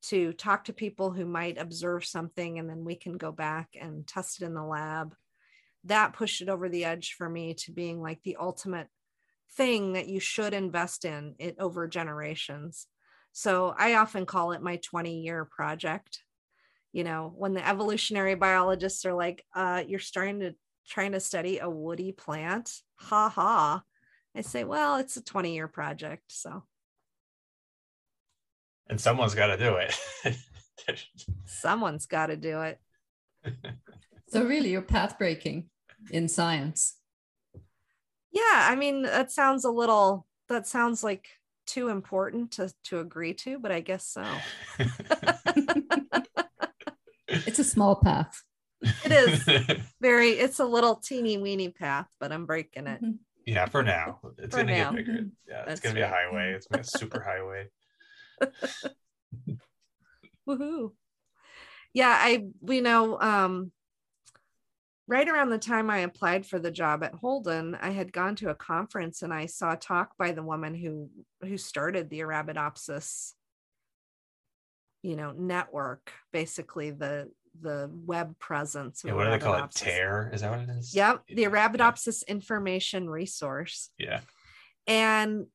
to 0.00 0.32
talk 0.34 0.64
to 0.64 0.72
people 0.72 1.10
who 1.10 1.24
might 1.24 1.58
observe 1.58 2.04
something 2.04 2.58
and 2.58 2.68
then 2.68 2.84
we 2.84 2.94
can 2.94 3.16
go 3.16 3.32
back 3.32 3.68
and 3.78 4.06
test 4.06 4.40
it 4.40 4.44
in 4.44 4.54
the 4.54 4.62
lab 4.62 5.14
that 5.84 6.14
pushed 6.14 6.40
it 6.40 6.48
over 6.48 6.68
the 6.68 6.84
edge 6.84 7.14
for 7.16 7.28
me 7.28 7.54
to 7.54 7.72
being 7.72 8.00
like 8.00 8.22
the 8.22 8.36
ultimate 8.40 8.88
thing 9.52 9.92
that 9.92 10.08
you 10.08 10.18
should 10.20 10.54
invest 10.54 11.04
in 11.04 11.34
it 11.38 11.56
over 11.58 11.86
generations. 11.86 12.86
So 13.32 13.74
i 13.78 13.94
often 13.94 14.26
call 14.26 14.52
it 14.52 14.62
my 14.62 14.76
20 14.76 15.20
year 15.20 15.44
project. 15.44 16.22
You 16.92 17.04
know 17.04 17.32
when 17.36 17.54
the 17.54 17.66
evolutionary 17.66 18.34
biologists 18.36 19.04
are 19.04 19.14
like 19.14 19.44
uh, 19.54 19.82
you're 19.86 19.98
starting 19.98 20.40
to 20.40 20.54
trying 20.88 21.12
to 21.12 21.20
study 21.20 21.58
a 21.58 21.68
woody 21.68 22.12
plant? 22.12 22.70
Ha 22.96 23.28
ha. 23.28 23.82
I 24.36 24.40
say 24.40 24.64
well 24.64 24.96
it's 24.96 25.16
a 25.16 25.24
20 25.24 25.54
year 25.54 25.68
project 25.68 26.24
so. 26.28 26.64
And 28.88 29.00
someone's 29.00 29.34
got 29.34 29.46
to 29.46 29.56
do 29.56 29.76
it. 29.76 30.38
Someone's 31.46 32.04
got 32.04 32.26
to 32.26 32.36
do 32.36 32.60
it. 32.60 32.78
So 34.28 34.42
really 34.42 34.70
you're 34.70 34.82
path 34.82 35.16
breaking 35.16 35.70
in 36.10 36.28
science 36.28 36.96
yeah 38.30 38.68
i 38.70 38.74
mean 38.76 39.02
that 39.02 39.30
sounds 39.30 39.64
a 39.64 39.70
little 39.70 40.26
that 40.48 40.66
sounds 40.66 41.02
like 41.04 41.28
too 41.66 41.88
important 41.88 42.50
to 42.50 42.72
to 42.84 43.00
agree 43.00 43.32
to 43.32 43.58
but 43.58 43.72
i 43.72 43.80
guess 43.80 44.06
so 44.06 44.24
it's 47.28 47.58
a 47.58 47.64
small 47.64 47.96
path. 47.96 48.42
It 48.82 49.12
is 49.12 49.44
very, 50.00 50.30
it's 50.30 50.60
a 50.60 50.64
little 50.64 50.96
teeny 50.96 51.38
weeny 51.38 51.68
path, 51.70 52.08
but 52.20 52.32
I'm 52.32 52.46
breaking 52.46 52.86
it. 52.86 53.02
Mm-hmm. 53.02 53.12
Yeah, 53.46 53.66
for 53.66 53.82
now. 53.82 54.20
It's 54.38 54.54
for 54.54 54.62
gonna 54.62 54.76
now. 54.76 54.90
get 54.90 54.96
bigger. 54.96 55.12
Mm-hmm. 55.12 55.28
Yeah, 55.48 55.64
That's 55.66 55.72
it's 55.72 55.80
gonna 55.80 56.00
right. 56.00 56.08
be 56.08 56.14
a 56.14 56.16
highway. 56.16 56.52
It's 56.52 56.66
gonna 56.66 56.82
be 56.82 56.86
a 56.86 56.90
super 56.98 57.20
highway. 57.20 57.68
Woohoo. 60.48 60.92
Yeah, 61.92 62.16
I 62.18 62.46
we 62.60 62.80
know 62.80 63.20
um 63.20 63.70
right 65.06 65.28
around 65.28 65.50
the 65.50 65.58
time 65.58 65.90
I 65.90 65.98
applied 65.98 66.46
for 66.46 66.58
the 66.58 66.70
job 66.70 67.04
at 67.04 67.14
Holden, 67.14 67.76
I 67.80 67.90
had 67.90 68.12
gone 68.12 68.36
to 68.36 68.50
a 68.50 68.54
conference 68.54 69.22
and 69.22 69.32
I 69.32 69.46
saw 69.46 69.72
a 69.72 69.76
talk 69.76 70.16
by 70.18 70.32
the 70.32 70.42
woman 70.42 70.74
who 70.74 71.10
who 71.46 71.56
started 71.56 72.10
the 72.10 72.20
Arabidopsis 72.20 73.32
you 75.04 75.16
know 75.16 75.32
network 75.32 76.12
basically 76.32 76.90
the 76.90 77.30
the 77.60 77.88
web 77.92 78.36
presence 78.38 79.02
yeah, 79.04 79.12
what 79.12 79.24
do 79.24 79.30
they 79.30 79.38
call 79.38 79.62
it? 79.62 79.70
TAIR? 79.70 80.30
Is 80.32 80.40
that 80.40 80.50
what 80.50 80.60
it 80.60 80.70
is? 80.70 80.94
Yep 80.94 81.24
the 81.28 81.44
arabidopsis 81.44 82.24
yeah. 82.26 82.32
information 82.32 83.08
resource. 83.08 83.90
Yeah. 83.98 84.20
And 84.86 85.46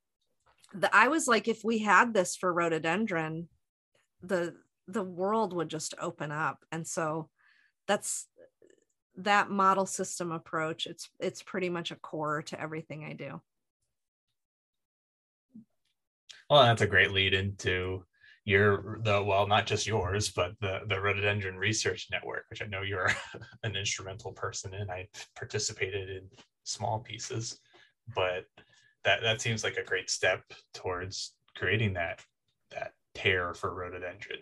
the, 0.72 0.88
i 0.94 1.08
was 1.08 1.26
like 1.26 1.48
if 1.48 1.62
we 1.64 1.80
had 1.80 2.14
this 2.14 2.36
for 2.36 2.52
rhododendron 2.52 3.48
the 4.22 4.54
the 4.86 5.02
world 5.02 5.52
would 5.52 5.68
just 5.68 5.94
open 6.00 6.32
up. 6.32 6.64
And 6.72 6.86
so 6.86 7.28
that's 7.86 8.26
that 9.24 9.50
model 9.50 9.86
system 9.86 10.32
approach 10.32 10.86
it's 10.86 11.08
it's 11.18 11.42
pretty 11.42 11.68
much 11.68 11.90
a 11.90 11.96
core 11.96 12.42
to 12.42 12.60
everything 12.60 13.04
i 13.04 13.12
do. 13.12 13.40
Well 16.48 16.62
that's 16.62 16.82
a 16.82 16.86
great 16.86 17.12
lead 17.12 17.34
into 17.34 18.04
your 18.44 19.00
the 19.02 19.22
well 19.22 19.46
not 19.46 19.66
just 19.66 19.86
yours 19.86 20.30
but 20.30 20.52
the 20.60 20.80
the 20.88 21.00
rhododendron 21.00 21.56
research 21.56 22.08
network 22.10 22.44
which 22.50 22.62
i 22.62 22.66
know 22.66 22.82
you're 22.82 23.10
an 23.62 23.76
instrumental 23.76 24.32
person 24.32 24.74
in. 24.74 24.90
I 24.90 25.06
participated 25.36 26.08
in 26.08 26.28
small 26.64 27.00
pieces 27.00 27.60
but 28.14 28.46
that 29.04 29.22
that 29.22 29.40
seems 29.40 29.64
like 29.64 29.76
a 29.76 29.84
great 29.84 30.10
step 30.10 30.42
towards 30.74 31.34
creating 31.56 31.94
that 31.94 32.20
that 32.70 32.92
TAIR 33.14 33.54
for 33.54 33.74
rhododendron. 33.74 34.40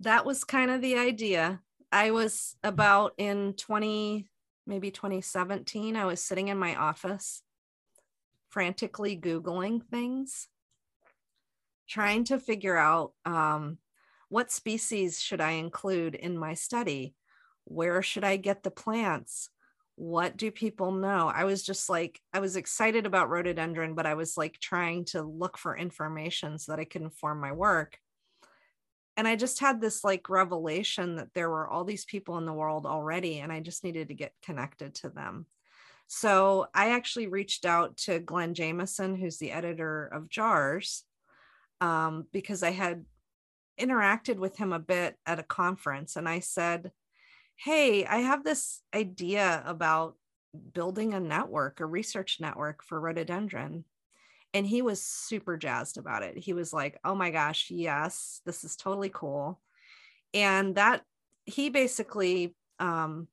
That 0.00 0.24
was 0.24 0.44
kind 0.44 0.70
of 0.70 0.80
the 0.80 0.96
idea 0.96 1.60
i 1.92 2.10
was 2.10 2.56
about 2.62 3.12
in 3.18 3.54
20 3.54 4.28
maybe 4.66 4.90
2017 4.90 5.96
i 5.96 6.04
was 6.04 6.20
sitting 6.20 6.48
in 6.48 6.58
my 6.58 6.74
office 6.74 7.42
frantically 8.50 9.16
googling 9.16 9.82
things 9.84 10.48
trying 11.88 12.24
to 12.24 12.38
figure 12.38 12.76
out 12.76 13.12
um, 13.24 13.78
what 14.28 14.52
species 14.52 15.20
should 15.20 15.40
I 15.40 15.52
include 15.52 16.14
in 16.14 16.38
my 16.38 16.54
study? 16.54 17.14
Where 17.64 18.02
should 18.02 18.24
I 18.24 18.36
get 18.36 18.62
the 18.62 18.70
plants? 18.70 19.50
What 19.96 20.36
do 20.36 20.50
people 20.50 20.92
know? 20.92 21.32
I 21.34 21.44
was 21.44 21.64
just 21.64 21.88
like, 21.88 22.20
I 22.32 22.40
was 22.40 22.56
excited 22.56 23.06
about 23.06 23.30
rhododendron, 23.30 23.94
but 23.94 24.06
I 24.06 24.14
was 24.14 24.36
like 24.36 24.60
trying 24.60 25.06
to 25.06 25.22
look 25.22 25.58
for 25.58 25.76
information 25.76 26.58
so 26.58 26.72
that 26.72 26.80
I 26.80 26.84
could 26.84 27.02
inform 27.02 27.40
my 27.40 27.52
work. 27.52 27.98
And 29.18 29.26
I 29.26 29.34
just 29.34 29.58
had 29.58 29.80
this 29.80 30.04
like 30.04 30.30
revelation 30.30 31.16
that 31.16 31.34
there 31.34 31.50
were 31.50 31.66
all 31.66 31.82
these 31.82 32.04
people 32.04 32.38
in 32.38 32.46
the 32.46 32.52
world 32.52 32.86
already, 32.86 33.40
and 33.40 33.52
I 33.52 33.58
just 33.58 33.82
needed 33.82 34.08
to 34.08 34.14
get 34.14 34.32
connected 34.44 34.94
to 34.94 35.08
them. 35.08 35.46
So 36.06 36.68
I 36.72 36.90
actually 36.90 37.26
reached 37.26 37.64
out 37.64 37.96
to 38.04 38.20
Glen 38.20 38.54
Jamieson, 38.54 39.16
who's 39.16 39.38
the 39.38 39.50
editor 39.50 40.06
of 40.06 40.28
JARS, 40.28 41.02
um, 41.80 42.28
because 42.32 42.62
I 42.62 42.70
had 42.70 43.04
interacted 43.78 44.36
with 44.36 44.56
him 44.56 44.72
a 44.72 44.78
bit 44.78 45.16
at 45.26 45.40
a 45.40 45.44
conference 45.44 46.14
and 46.14 46.28
I 46.28 46.38
said, 46.38 46.92
Hey, 47.56 48.06
I 48.06 48.18
have 48.18 48.44
this 48.44 48.82
idea 48.94 49.64
about 49.66 50.14
building 50.72 51.12
a 51.12 51.18
network, 51.18 51.80
a 51.80 51.86
research 51.86 52.38
network 52.40 52.84
for 52.84 53.00
rhododendron. 53.00 53.84
And 54.54 54.66
he 54.66 54.82
was 54.82 55.02
super 55.02 55.56
jazzed 55.56 55.98
about 55.98 56.22
it. 56.22 56.38
He 56.38 56.52
was 56.52 56.72
like, 56.72 56.98
Oh 57.04 57.14
my 57.14 57.30
gosh, 57.30 57.70
yes, 57.70 58.40
this 58.46 58.64
is 58.64 58.76
totally 58.76 59.10
cool. 59.12 59.60
And 60.34 60.74
that 60.74 61.02
he 61.44 61.70
basically 61.70 62.54
um, 62.78 63.28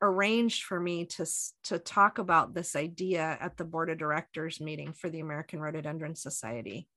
arranged 0.00 0.64
for 0.64 0.78
me 0.78 1.06
to, 1.06 1.26
to 1.64 1.78
talk 1.78 2.18
about 2.18 2.54
this 2.54 2.76
idea 2.76 3.36
at 3.40 3.56
the 3.56 3.64
board 3.64 3.90
of 3.90 3.98
directors 3.98 4.60
meeting 4.60 4.92
for 4.92 5.10
the 5.10 5.20
American 5.20 5.60
Rhododendron 5.60 6.14
Society 6.14 6.88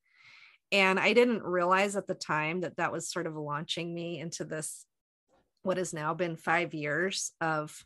and 0.72 1.00
i 1.00 1.14
didn't 1.14 1.44
realize 1.44 1.96
at 1.96 2.08
the 2.08 2.16
time 2.16 2.62
that 2.62 2.78
that 2.78 2.92
was 2.92 3.10
sort 3.10 3.28
of 3.28 3.36
launching 3.36 3.94
me 3.94 4.20
into 4.20 4.44
this 4.44 4.86
what 5.64 5.78
has 5.78 5.94
now 5.94 6.14
been 6.14 6.36
five 6.36 6.74
years 6.74 7.32
of 7.42 7.86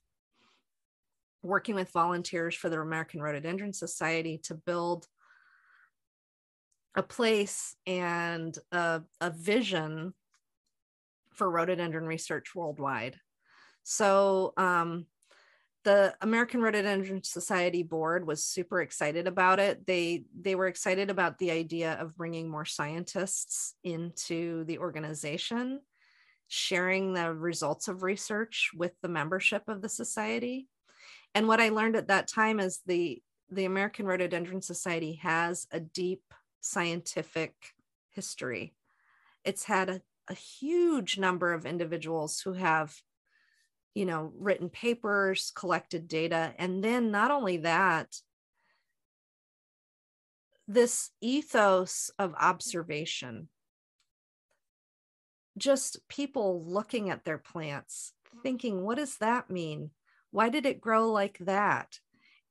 working 1.41 1.75
with 1.75 1.91
volunteers 1.91 2.55
for 2.55 2.69
the 2.69 2.79
american 2.79 3.21
rhododendron 3.21 3.73
society 3.73 4.39
to 4.43 4.53
build 4.53 5.07
a 6.95 7.03
place 7.03 7.75
and 7.85 8.57
a, 8.71 9.01
a 9.21 9.29
vision 9.29 10.13
for 11.33 11.49
rhododendron 11.49 12.05
research 12.05 12.53
worldwide 12.53 13.15
so 13.83 14.53
um, 14.57 15.05
the 15.83 16.13
American 16.21 16.61
Rhododendron 16.61 17.23
Society 17.23 17.83
board 17.83 18.27
was 18.27 18.43
super 18.43 18.81
excited 18.81 19.27
about 19.27 19.59
it. 19.59 19.85
They 19.85 20.25
they 20.39 20.55
were 20.55 20.67
excited 20.67 21.09
about 21.09 21.37
the 21.37 21.51
idea 21.51 21.93
of 21.93 22.17
bringing 22.17 22.49
more 22.49 22.65
scientists 22.65 23.75
into 23.83 24.65
the 24.65 24.79
organization, 24.79 25.79
sharing 26.47 27.13
the 27.13 27.33
results 27.33 27.87
of 27.87 28.03
research 28.03 28.71
with 28.75 28.91
the 29.01 29.07
membership 29.07 29.63
of 29.67 29.81
the 29.81 29.89
society. 29.89 30.67
And 31.33 31.47
what 31.47 31.61
I 31.61 31.69
learned 31.69 31.95
at 31.95 32.09
that 32.09 32.27
time 32.27 32.59
is 32.59 32.81
the 32.85 33.21
the 33.49 33.65
American 33.65 34.05
Rhododendron 34.05 34.61
Society 34.61 35.15
has 35.23 35.65
a 35.71 35.79
deep 35.79 36.21
scientific 36.61 37.53
history. 38.09 38.73
It's 39.43 39.65
had 39.65 39.89
a, 39.89 40.01
a 40.29 40.33
huge 40.33 41.17
number 41.17 41.53
of 41.53 41.65
individuals 41.65 42.41
who 42.41 42.53
have 42.53 43.01
you 43.93 44.05
know, 44.05 44.31
written 44.37 44.69
papers, 44.69 45.51
collected 45.55 46.07
data. 46.07 46.53
And 46.57 46.83
then 46.83 47.11
not 47.11 47.31
only 47.31 47.57
that, 47.57 48.15
this 50.67 51.09
ethos 51.19 52.11
of 52.19 52.35
observation, 52.39 53.49
just 55.57 56.07
people 56.07 56.63
looking 56.65 57.09
at 57.09 57.25
their 57.25 57.39
plants, 57.39 58.13
thinking, 58.43 58.83
what 58.83 58.97
does 58.97 59.17
that 59.17 59.49
mean? 59.49 59.89
Why 60.31 60.49
did 60.49 60.65
it 60.65 60.79
grow 60.79 61.11
like 61.11 61.37
that? 61.39 61.99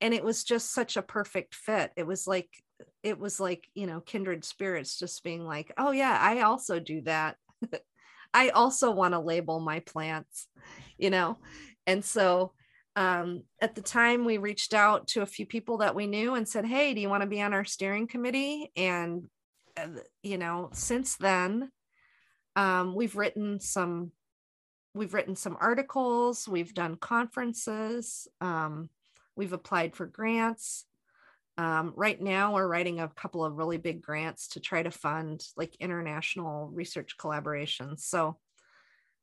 And 0.00 0.12
it 0.12 0.24
was 0.24 0.44
just 0.44 0.72
such 0.72 0.96
a 0.96 1.02
perfect 1.02 1.54
fit. 1.54 1.92
It 1.96 2.06
was 2.06 2.26
like, 2.26 2.50
it 3.02 3.18
was 3.18 3.40
like, 3.40 3.68
you 3.74 3.86
know, 3.86 4.00
kindred 4.00 4.44
spirits 4.44 4.98
just 4.98 5.22
being 5.24 5.44
like, 5.44 5.72
oh, 5.78 5.90
yeah, 5.90 6.18
I 6.20 6.40
also 6.40 6.78
do 6.78 7.00
that. 7.02 7.36
I 8.34 8.50
also 8.50 8.90
want 8.90 9.14
to 9.14 9.20
label 9.20 9.60
my 9.60 9.80
plants, 9.80 10.46
you 10.98 11.10
know? 11.10 11.38
And 11.86 12.04
so 12.04 12.52
um, 12.96 13.44
at 13.60 13.74
the 13.74 13.80
time, 13.80 14.24
we 14.24 14.38
reached 14.38 14.74
out 14.74 15.08
to 15.08 15.22
a 15.22 15.26
few 15.26 15.46
people 15.46 15.78
that 15.78 15.94
we 15.94 16.06
knew 16.06 16.34
and 16.34 16.46
said, 16.46 16.66
hey, 16.66 16.94
do 16.94 17.00
you 17.00 17.08
want 17.08 17.22
to 17.22 17.28
be 17.28 17.40
on 17.40 17.54
our 17.54 17.64
steering 17.64 18.06
committee? 18.06 18.72
And, 18.76 19.26
uh, 19.76 20.00
you 20.22 20.36
know, 20.36 20.70
since 20.72 21.16
then, 21.16 21.70
um, 22.56 22.94
we've 22.94 23.16
written 23.16 23.60
some 23.60 24.10
we've 24.94 25.14
written 25.14 25.36
some 25.36 25.56
articles 25.60 26.48
we've 26.48 26.74
done 26.74 26.96
conferences 26.96 28.26
um, 28.40 28.88
we've 29.36 29.52
applied 29.52 29.94
for 29.94 30.06
grants 30.06 30.84
um, 31.58 31.92
right 31.96 32.20
now 32.20 32.54
we're 32.54 32.66
writing 32.66 33.00
a 33.00 33.08
couple 33.08 33.44
of 33.44 33.56
really 33.56 33.76
big 33.76 34.00
grants 34.00 34.48
to 34.48 34.60
try 34.60 34.82
to 34.82 34.90
fund 34.90 35.44
like 35.56 35.76
international 35.80 36.68
research 36.72 37.16
collaborations 37.18 38.00
so 38.00 38.38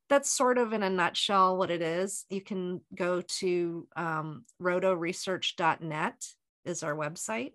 that's 0.07 0.29
sort 0.29 0.59
of 0.59 0.73
in 0.73 0.83
a 0.83 0.89
nutshell 0.89 1.57
what 1.57 1.71
it 1.71 1.81
is 1.81 2.25
you 2.29 2.41
can 2.41 2.81
go 2.93 3.21
to 3.21 3.87
um, 3.95 4.45
rhodoresearch.net 4.61 6.23
is 6.65 6.83
our 6.83 6.95
website 6.95 7.53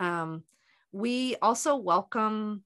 um, 0.00 0.42
we 0.92 1.36
also 1.42 1.76
welcome 1.76 2.64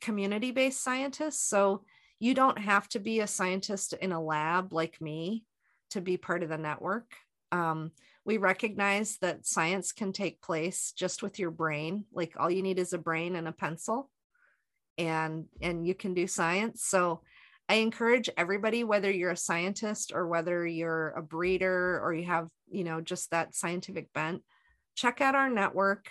community 0.00 0.50
based 0.50 0.82
scientists. 0.82 1.40
So 1.48 1.84
you 2.18 2.34
don't 2.34 2.58
have 2.58 2.88
to 2.90 2.98
be 2.98 3.20
a 3.20 3.26
scientist 3.26 3.92
in 3.92 4.12
a 4.12 4.22
lab 4.22 4.72
like 4.72 5.00
me 5.00 5.44
to 5.90 6.00
be 6.00 6.16
part 6.16 6.42
of 6.42 6.48
the 6.48 6.58
network. 6.58 7.14
Um, 7.52 7.92
we 8.28 8.36
recognize 8.36 9.18
that 9.22 9.46
science 9.46 9.90
can 9.90 10.12
take 10.12 10.40
place 10.40 10.92
just 10.92 11.22
with 11.22 11.38
your 11.40 11.50
brain. 11.50 12.04
Like 12.12 12.34
all 12.38 12.50
you 12.50 12.62
need 12.62 12.78
is 12.78 12.92
a 12.92 12.98
brain 12.98 13.34
and 13.34 13.48
a 13.48 13.52
pencil, 13.52 14.10
and 14.96 15.46
and 15.60 15.84
you 15.84 15.94
can 15.94 16.14
do 16.14 16.28
science. 16.28 16.84
So 16.84 17.22
I 17.68 17.76
encourage 17.76 18.30
everybody, 18.36 18.84
whether 18.84 19.10
you're 19.10 19.32
a 19.32 19.36
scientist 19.36 20.12
or 20.14 20.28
whether 20.28 20.66
you're 20.66 21.10
a 21.10 21.22
breeder 21.22 22.00
or 22.00 22.14
you 22.14 22.26
have, 22.26 22.48
you 22.70 22.84
know, 22.84 23.00
just 23.00 23.30
that 23.30 23.54
scientific 23.54 24.12
bent, 24.12 24.42
check 24.94 25.20
out 25.20 25.34
our 25.34 25.50
network 25.50 26.08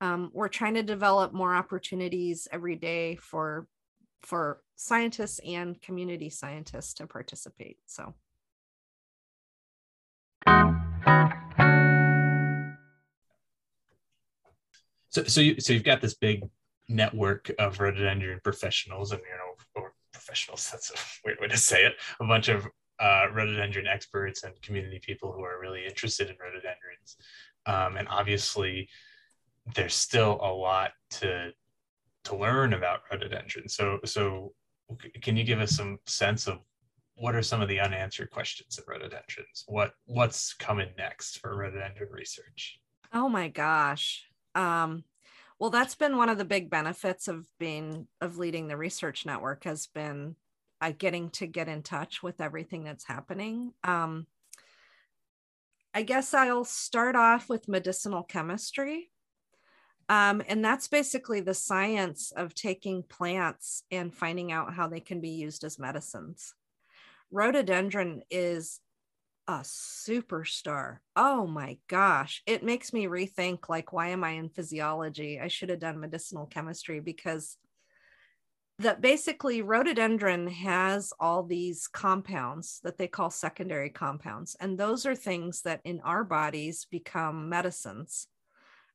um, 0.00 0.30
we're 0.32 0.48
trying 0.48 0.74
to 0.74 0.82
develop 0.82 1.32
more 1.32 1.54
opportunities 1.54 2.48
every 2.52 2.76
day 2.76 3.16
for 3.16 3.66
for 4.22 4.60
scientists 4.76 5.40
and 5.46 5.80
community 5.80 6.28
scientists 6.28 6.94
to 6.94 7.06
participate 7.06 7.78
so 7.86 8.14
so 15.22 15.28
so, 15.28 15.40
you, 15.40 15.60
so 15.60 15.72
you've 15.72 15.84
got 15.84 16.00
this 16.00 16.14
big 16.14 16.42
network 16.88 17.50
of 17.58 17.80
rhododendron 17.80 18.40
professionals 18.42 19.12
and 19.12 19.20
you 19.20 19.36
know 19.36 19.82
or 19.82 19.92
professionals 20.12 20.68
that's 20.72 20.90
a 20.90 20.94
weird 21.24 21.38
way 21.40 21.48
to 21.48 21.56
say 21.56 21.84
it 21.84 21.94
a 22.20 22.26
bunch 22.26 22.48
of 22.48 22.66
uh, 23.00 23.26
rhododendron 23.32 23.86
experts 23.86 24.42
and 24.42 24.60
community 24.60 24.98
people 25.00 25.30
who 25.30 25.42
are 25.42 25.60
really 25.60 25.86
interested 25.86 26.28
in 26.28 26.36
rhododendrons 26.40 27.16
um, 27.66 27.96
and 27.96 28.08
obviously 28.08 28.88
there's 29.74 29.94
still 29.94 30.38
a 30.42 30.52
lot 30.52 30.92
to 31.10 31.52
to 32.24 32.36
learn 32.36 32.74
about 32.74 33.00
rhododendron. 33.10 33.68
So 33.68 33.98
so 34.04 34.52
can 35.22 35.36
you 35.36 35.44
give 35.44 35.60
us 35.60 35.76
some 35.76 35.98
sense 36.06 36.46
of 36.46 36.58
what 37.14 37.34
are 37.34 37.42
some 37.42 37.60
of 37.60 37.68
the 37.68 37.80
unanswered 37.80 38.30
questions 38.30 38.78
of 38.78 38.84
rhododendrons? 38.86 39.64
What 39.66 39.92
what's 40.06 40.54
coming 40.54 40.88
next 40.96 41.38
for 41.38 41.56
rhododendron 41.56 42.10
research? 42.10 42.78
Oh 43.12 43.28
my 43.28 43.48
gosh. 43.48 44.24
Um, 44.54 45.04
well, 45.58 45.70
that's 45.70 45.94
been 45.94 46.16
one 46.16 46.28
of 46.28 46.38
the 46.38 46.44
big 46.44 46.70
benefits 46.70 47.28
of 47.28 47.46
being 47.58 48.06
of 48.20 48.38
leading 48.38 48.68
the 48.68 48.76
research 48.76 49.26
network 49.26 49.64
has 49.64 49.86
been 49.86 50.36
uh, 50.80 50.92
getting 50.96 51.30
to 51.30 51.46
get 51.46 51.68
in 51.68 51.82
touch 51.82 52.22
with 52.22 52.40
everything 52.40 52.84
that's 52.84 53.06
happening. 53.06 53.72
Um, 53.82 54.26
I 55.92 56.02
guess 56.02 56.32
I'll 56.32 56.64
start 56.64 57.16
off 57.16 57.48
with 57.48 57.68
medicinal 57.68 58.22
chemistry. 58.22 59.10
Um, 60.08 60.42
and 60.48 60.64
that's 60.64 60.88
basically 60.88 61.40
the 61.40 61.54
science 61.54 62.32
of 62.34 62.54
taking 62.54 63.02
plants 63.02 63.82
and 63.90 64.14
finding 64.14 64.52
out 64.52 64.72
how 64.72 64.86
they 64.86 65.00
can 65.00 65.20
be 65.20 65.30
used 65.30 65.64
as 65.64 65.78
medicines. 65.78 66.54
Rhododendron 67.30 68.22
is 68.30 68.80
a 69.48 69.60
superstar. 69.62 70.98
Oh 71.16 71.46
my 71.46 71.78
gosh. 71.88 72.42
It 72.46 72.62
makes 72.62 72.92
me 72.92 73.06
rethink 73.06 73.68
like, 73.68 73.92
why 73.92 74.08
am 74.08 74.22
I 74.22 74.30
in 74.32 74.50
physiology? 74.50 75.40
I 75.40 75.48
should 75.48 75.70
have 75.70 75.80
done 75.80 75.98
medicinal 75.98 76.46
chemistry 76.46 77.00
because 77.00 77.56
that 78.78 79.00
basically 79.00 79.62
rhododendron 79.62 80.46
has 80.46 81.12
all 81.18 81.42
these 81.42 81.88
compounds 81.88 82.78
that 82.84 82.98
they 82.98 83.08
call 83.08 83.30
secondary 83.30 83.90
compounds. 83.90 84.54
And 84.60 84.78
those 84.78 85.06
are 85.06 85.16
things 85.16 85.62
that 85.62 85.80
in 85.82 86.00
our 86.02 86.22
bodies 86.22 86.86
become 86.90 87.48
medicines 87.48 88.28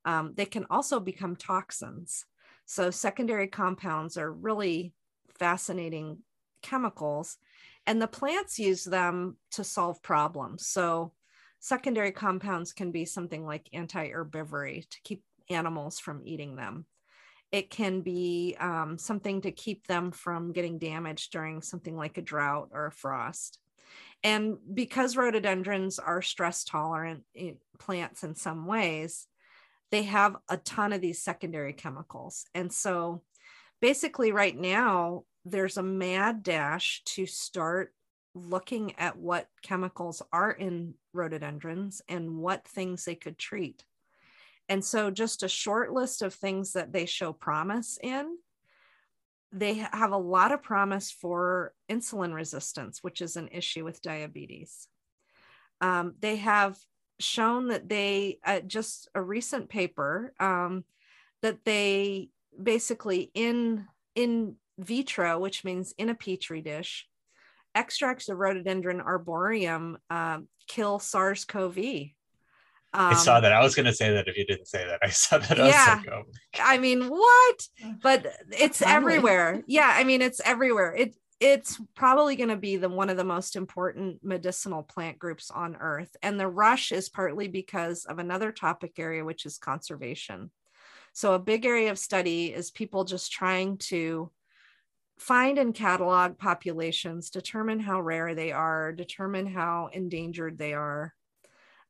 um, 0.06 0.34
they 0.36 0.46
can 0.46 0.66
also 0.70 1.00
become 1.00 1.36
toxins. 1.36 2.26
So, 2.66 2.92
secondary 2.92 3.48
compounds 3.48 4.18
are 4.18 4.32
really 4.32 4.94
fascinating 5.40 6.20
chemicals, 6.62 7.38
and 7.86 8.02
the 8.02 8.08
plants 8.08 8.60
use 8.60 8.84
them 8.84 9.38
to 9.52 9.64
solve 9.64 10.02
problems. 10.02 10.68
So, 10.68 11.14
secondary 11.60 12.12
compounds 12.12 12.74
can 12.74 12.92
be 12.92 13.06
something 13.06 13.46
like 13.46 13.70
anti 13.74 14.10
herbivory 14.10 14.88
to 14.90 15.02
keep 15.04 15.24
animals 15.50 16.00
from 16.00 16.22
eating 16.24 16.56
them. 16.56 16.86
It 17.52 17.70
can 17.70 18.02
be 18.02 18.56
um, 18.60 18.98
something 18.98 19.42
to 19.42 19.52
keep 19.52 19.86
them 19.88 20.12
from 20.12 20.54
getting 20.54 20.80
damaged 20.80 21.32
during 21.32 21.62
something 21.62 21.96
like 21.96 22.18
a 22.18 22.22
drought 22.22 22.70
or 22.72 22.88
a 22.88 22.92
frost. 22.92 23.60
And 24.24 24.58
because 24.74 25.18
rhododendrons 25.18 26.00
are 26.00 26.22
stress 26.22 26.64
tolerant 26.64 27.24
plants 27.78 28.24
in 28.24 28.36
some 28.36 28.66
ways, 28.66 29.28
they 29.92 30.04
have 30.04 30.36
a 30.50 30.58
ton 30.58 30.94
of 30.94 31.02
these 31.02 31.22
secondary 31.22 31.74
chemicals. 31.74 32.46
And 32.56 32.72
so 32.72 33.22
basically, 33.82 34.32
right 34.32 34.58
now, 34.58 35.26
there's 35.46 35.78
a 35.78 35.84
mad 35.84 36.44
dash 36.44 37.02
to 37.06 37.26
start 37.26 37.94
looking 38.36 38.98
at 38.98 39.18
what 39.18 39.48
chemicals 39.62 40.22
are 40.32 40.52
in 40.52 40.96
rhododendrons 41.14 42.02
and 42.08 42.38
what 42.38 42.68
things 42.68 43.06
they 43.06 43.16
could 43.16 43.38
treat. 43.38 43.84
And 44.70 44.84
so, 44.84 45.12
just 45.12 45.44
a 45.44 45.50
short 45.50 45.92
list 45.92 46.22
of 46.22 46.34
things 46.34 46.74
that 46.74 46.94
they 46.94 47.06
show 47.06 47.34
promise 47.34 48.00
in. 48.02 48.38
They 49.52 49.76
have 49.76 50.12
a 50.12 50.18
lot 50.18 50.52
of 50.52 50.64
promise 50.64 51.12
for 51.12 51.74
insulin 51.90 52.34
resistance, 52.34 53.04
which 53.04 53.22
is 53.22 53.36
an 53.36 53.50
issue 53.50 53.84
with 53.84 54.02
diabetes. 54.02 54.88
Um, 55.82 56.16
they 56.22 56.38
have 56.38 56.78
shown 57.20 57.68
that 57.68 57.88
they 57.88 58.40
uh, 58.46 58.62
just 58.62 59.10
a 59.14 59.22
recent 59.22 59.70
paper 59.70 60.34
um, 60.40 60.86
that 61.42 61.66
they 61.66 62.30
basically 62.62 63.32
in 63.34 63.86
in 64.16 64.56
vitro, 64.78 65.40
which 65.40 65.64
means 65.64 65.94
in 65.98 66.10
a 66.10 66.16
petri 66.16 66.62
dish, 66.62 67.08
extracts 67.76 68.30
of 68.30 68.38
rhododendron 68.38 69.02
arboreum 69.02 69.98
uh, 70.10 70.40
kill 70.68 71.00
SARS-CoV. 71.00 71.78
Um, 72.96 73.08
I 73.08 73.16
saw 73.16 73.40
that. 73.40 73.52
I 73.52 73.64
was 73.64 73.74
going 73.74 73.88
to 73.88 73.94
say 73.94 74.12
that 74.14 74.28
if 74.28 74.38
you 74.38 74.46
didn't 74.46 74.68
say 74.68 74.86
that. 74.86 75.00
I 75.02 75.10
saw 75.10 75.40
that. 75.40 75.60
I 75.60 75.68
yeah. 75.68 76.02
Like, 76.06 76.14
oh 76.14 76.24
I 76.60 76.78
mean, 76.78 77.08
what? 77.08 77.68
But 78.02 78.28
it's 78.52 78.82
everywhere. 78.82 79.64
Yeah. 79.68 79.92
I 79.92 80.04
mean, 80.04 80.22
it's 80.22 80.40
everywhere. 80.46 80.94
It 80.96 81.16
it's 81.40 81.82
probably 81.94 82.36
going 82.38 82.50
to 82.50 82.56
be 82.56 82.78
the 82.78 82.88
one 82.88 83.10
of 83.10 83.18
the 83.18 83.24
most 83.24 83.56
important 83.56 84.24
medicinal 84.24 84.82
plant 84.84 85.20
groups 85.20 85.52
on 85.52 85.76
earth 85.76 86.16
and 86.22 86.40
the 86.40 86.48
rush 86.48 86.92
is 86.92 87.10
partly 87.10 87.48
because 87.48 88.06
of 88.06 88.18
another 88.18 88.52
topic 88.52 88.98
area 88.98 89.26
which 89.26 89.46
is 89.46 89.58
conservation 89.58 90.50
so 91.12 91.34
a 91.34 91.40
big 91.40 91.66
area 91.66 91.92
of 91.92 92.00
study 92.00 92.54
is 92.54 92.72
people 92.72 93.04
just 93.04 93.32
trying 93.32 93.78
to 93.78 94.32
find 95.24 95.58
and 95.58 95.74
catalog 95.74 96.38
populations 96.38 97.30
determine 97.30 97.80
how 97.80 98.00
rare 98.02 98.36
they 98.36 98.52
are 98.52 98.92
determine 98.92 99.46
how 99.46 99.90
endangered 99.94 100.58
they 100.58 100.74
are 100.74 101.14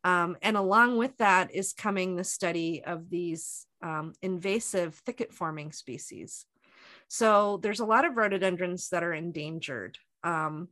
um, 0.05 0.35
and 0.41 0.57
along 0.57 0.97
with 0.97 1.17
that 1.17 1.53
is 1.53 1.73
coming 1.73 2.15
the 2.15 2.23
study 2.23 2.83
of 2.83 3.09
these 3.09 3.65
um, 3.81 4.13
invasive 4.21 4.95
thicket 5.05 5.33
forming 5.33 5.71
species 5.71 6.45
so 7.13 7.59
there's 7.61 7.79
a 7.79 7.85
lot 7.85 8.05
of 8.05 8.17
rhododendrons 8.17 8.89
that 8.89 9.03
are 9.03 9.13
endangered. 9.13 9.99
Um, 10.23 10.69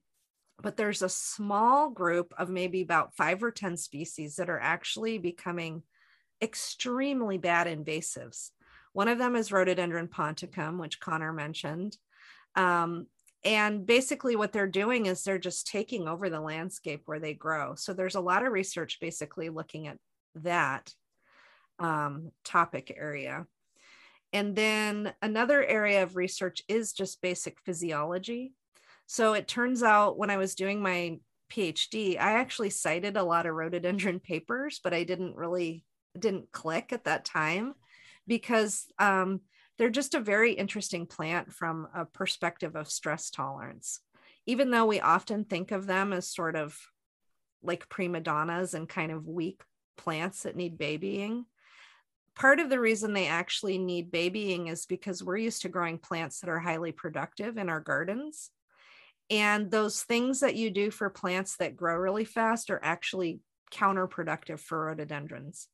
but 0.59 0.76
there's 0.76 1.03
a 1.03 1.09
small 1.09 1.89
group 1.91 2.34
of 2.36 2.49
maybe 2.49 2.82
about 2.82 3.16
five 3.16 3.43
or 3.43 3.51
10 3.51 3.78
species 3.78 4.38
that 4.38 4.49
are 4.49 4.59
actually 4.59 5.20
becoming 5.20 5.84
extremely 6.41 7.38
bad 7.38 7.68
invasives. 7.68 8.49
One 8.93 9.07
of 9.07 9.20
them 9.20 9.36
is 9.36 9.51
Rhododendron 9.51 10.07
ponticum, 10.07 10.80
which 10.80 10.99
Connor 10.99 11.32
mentioned. 11.32 11.97
Um, 12.55 13.07
And 13.43 13.85
basically, 13.87 14.35
what 14.35 14.51
they're 14.51 14.67
doing 14.67 15.07
is 15.07 15.23
they're 15.23 15.39
just 15.39 15.65
taking 15.65 16.07
over 16.07 16.29
the 16.29 16.39
landscape 16.39 17.01
where 17.05 17.19
they 17.19 17.33
grow. 17.33 17.73
So 17.75 17.93
there's 17.93 18.15
a 18.15 18.21
lot 18.21 18.45
of 18.45 18.53
research 18.53 18.99
basically 19.01 19.49
looking 19.49 19.87
at 19.87 19.97
that 20.35 20.93
um, 21.79 22.31
topic 22.43 22.93
area. 22.95 23.47
And 24.31 24.55
then 24.55 25.13
another 25.21 25.65
area 25.65 26.03
of 26.03 26.15
research 26.15 26.61
is 26.67 26.93
just 26.93 27.21
basic 27.21 27.59
physiology. 27.65 28.53
So 29.07 29.33
it 29.33 29.47
turns 29.47 29.81
out 29.83 30.17
when 30.17 30.29
I 30.29 30.37
was 30.37 30.55
doing 30.55 30.81
my 30.81 31.19
PhD, 31.51 32.17
I 32.17 32.33
actually 32.33 32.69
cited 32.69 33.17
a 33.17 33.23
lot 33.23 33.45
of 33.45 33.55
rhododendron 33.55 34.19
papers, 34.31 34.79
but 34.83 34.93
I 34.93 35.03
didn't 35.03 35.35
really 35.35 35.83
didn't 36.17 36.51
click 36.51 36.93
at 36.93 37.05
that 37.05 37.25
time 37.25 37.73
because 38.27 38.85
um, 38.99 39.41
they're 39.82 39.89
just 39.89 40.13
a 40.13 40.19
very 40.19 40.53
interesting 40.53 41.07
plant 41.07 41.51
from 41.51 41.88
a 41.95 42.05
perspective 42.05 42.75
of 42.75 42.88
stress 42.88 43.32
tolerance. 43.32 43.99
Even 44.45 44.69
though 44.69 44.86
we 44.86 44.99
often 44.99 45.43
think 45.43 45.71
of 45.71 45.88
them 45.88 46.13
as 46.13 46.29
sort 46.29 46.55
of 46.55 46.77
like 47.63 47.89
prima 47.89 48.19
donnas 48.19 48.75
and 48.75 48.88
kind 48.88 49.11
of 49.11 49.27
weak 49.27 49.63
plants 49.97 50.43
that 50.43 50.55
need 50.55 50.77
babying, 50.77 51.45
part 52.36 52.59
of 52.59 52.69
the 52.69 52.79
reason 52.79 53.13
they 53.13 53.25
actually 53.25 53.79
need 53.79 54.11
babying 54.11 54.67
is 54.67 54.86
because 54.86 55.23
we're 55.23 55.38
used 55.38 55.63
to 55.63 55.69
growing 55.69 55.97
plants 55.97 56.41
that 56.41 56.49
are 56.51 56.59
highly 56.59 56.91
productive 56.91 57.57
in 57.57 57.67
our 57.67 57.79
gardens. 57.79 58.51
And 59.32 59.71
those 59.71 60.03
things 60.03 60.41
that 60.41 60.53
you 60.53 60.69
do 60.69 60.91
for 60.91 61.09
plants 61.09 61.57
that 61.57 61.75
grow 61.75 61.95
really 61.95 62.25
fast 62.25 62.69
are 62.69 62.79
actually 62.84 63.39
counterproductive 63.73 64.59
for 64.59 64.86
rhododendrons. 64.86 65.69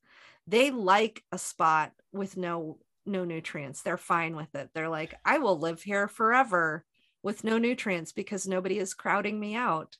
They 0.47 0.72
like 0.72 1.22
a 1.34 1.38
spot 1.38 1.91
with 2.14 2.38
no 2.38 2.78
no 3.08 3.26
nutrients. 3.26 3.82
They're 3.82 3.97
fine 3.97 4.36
with 4.36 4.53
it. 4.55 4.70
They're 4.74 4.89
like, 4.89 5.16
I 5.26 5.39
will 5.39 5.60
live 5.60 5.82
here 5.82 6.08
forever 6.08 6.86
with 7.24 7.43
no 7.43 7.58
nutrients 7.58 8.12
because 8.12 8.47
nobody 8.47 8.78
is 8.80 8.93
crowding 8.93 9.39
me 9.39 9.55
out. 9.55 9.97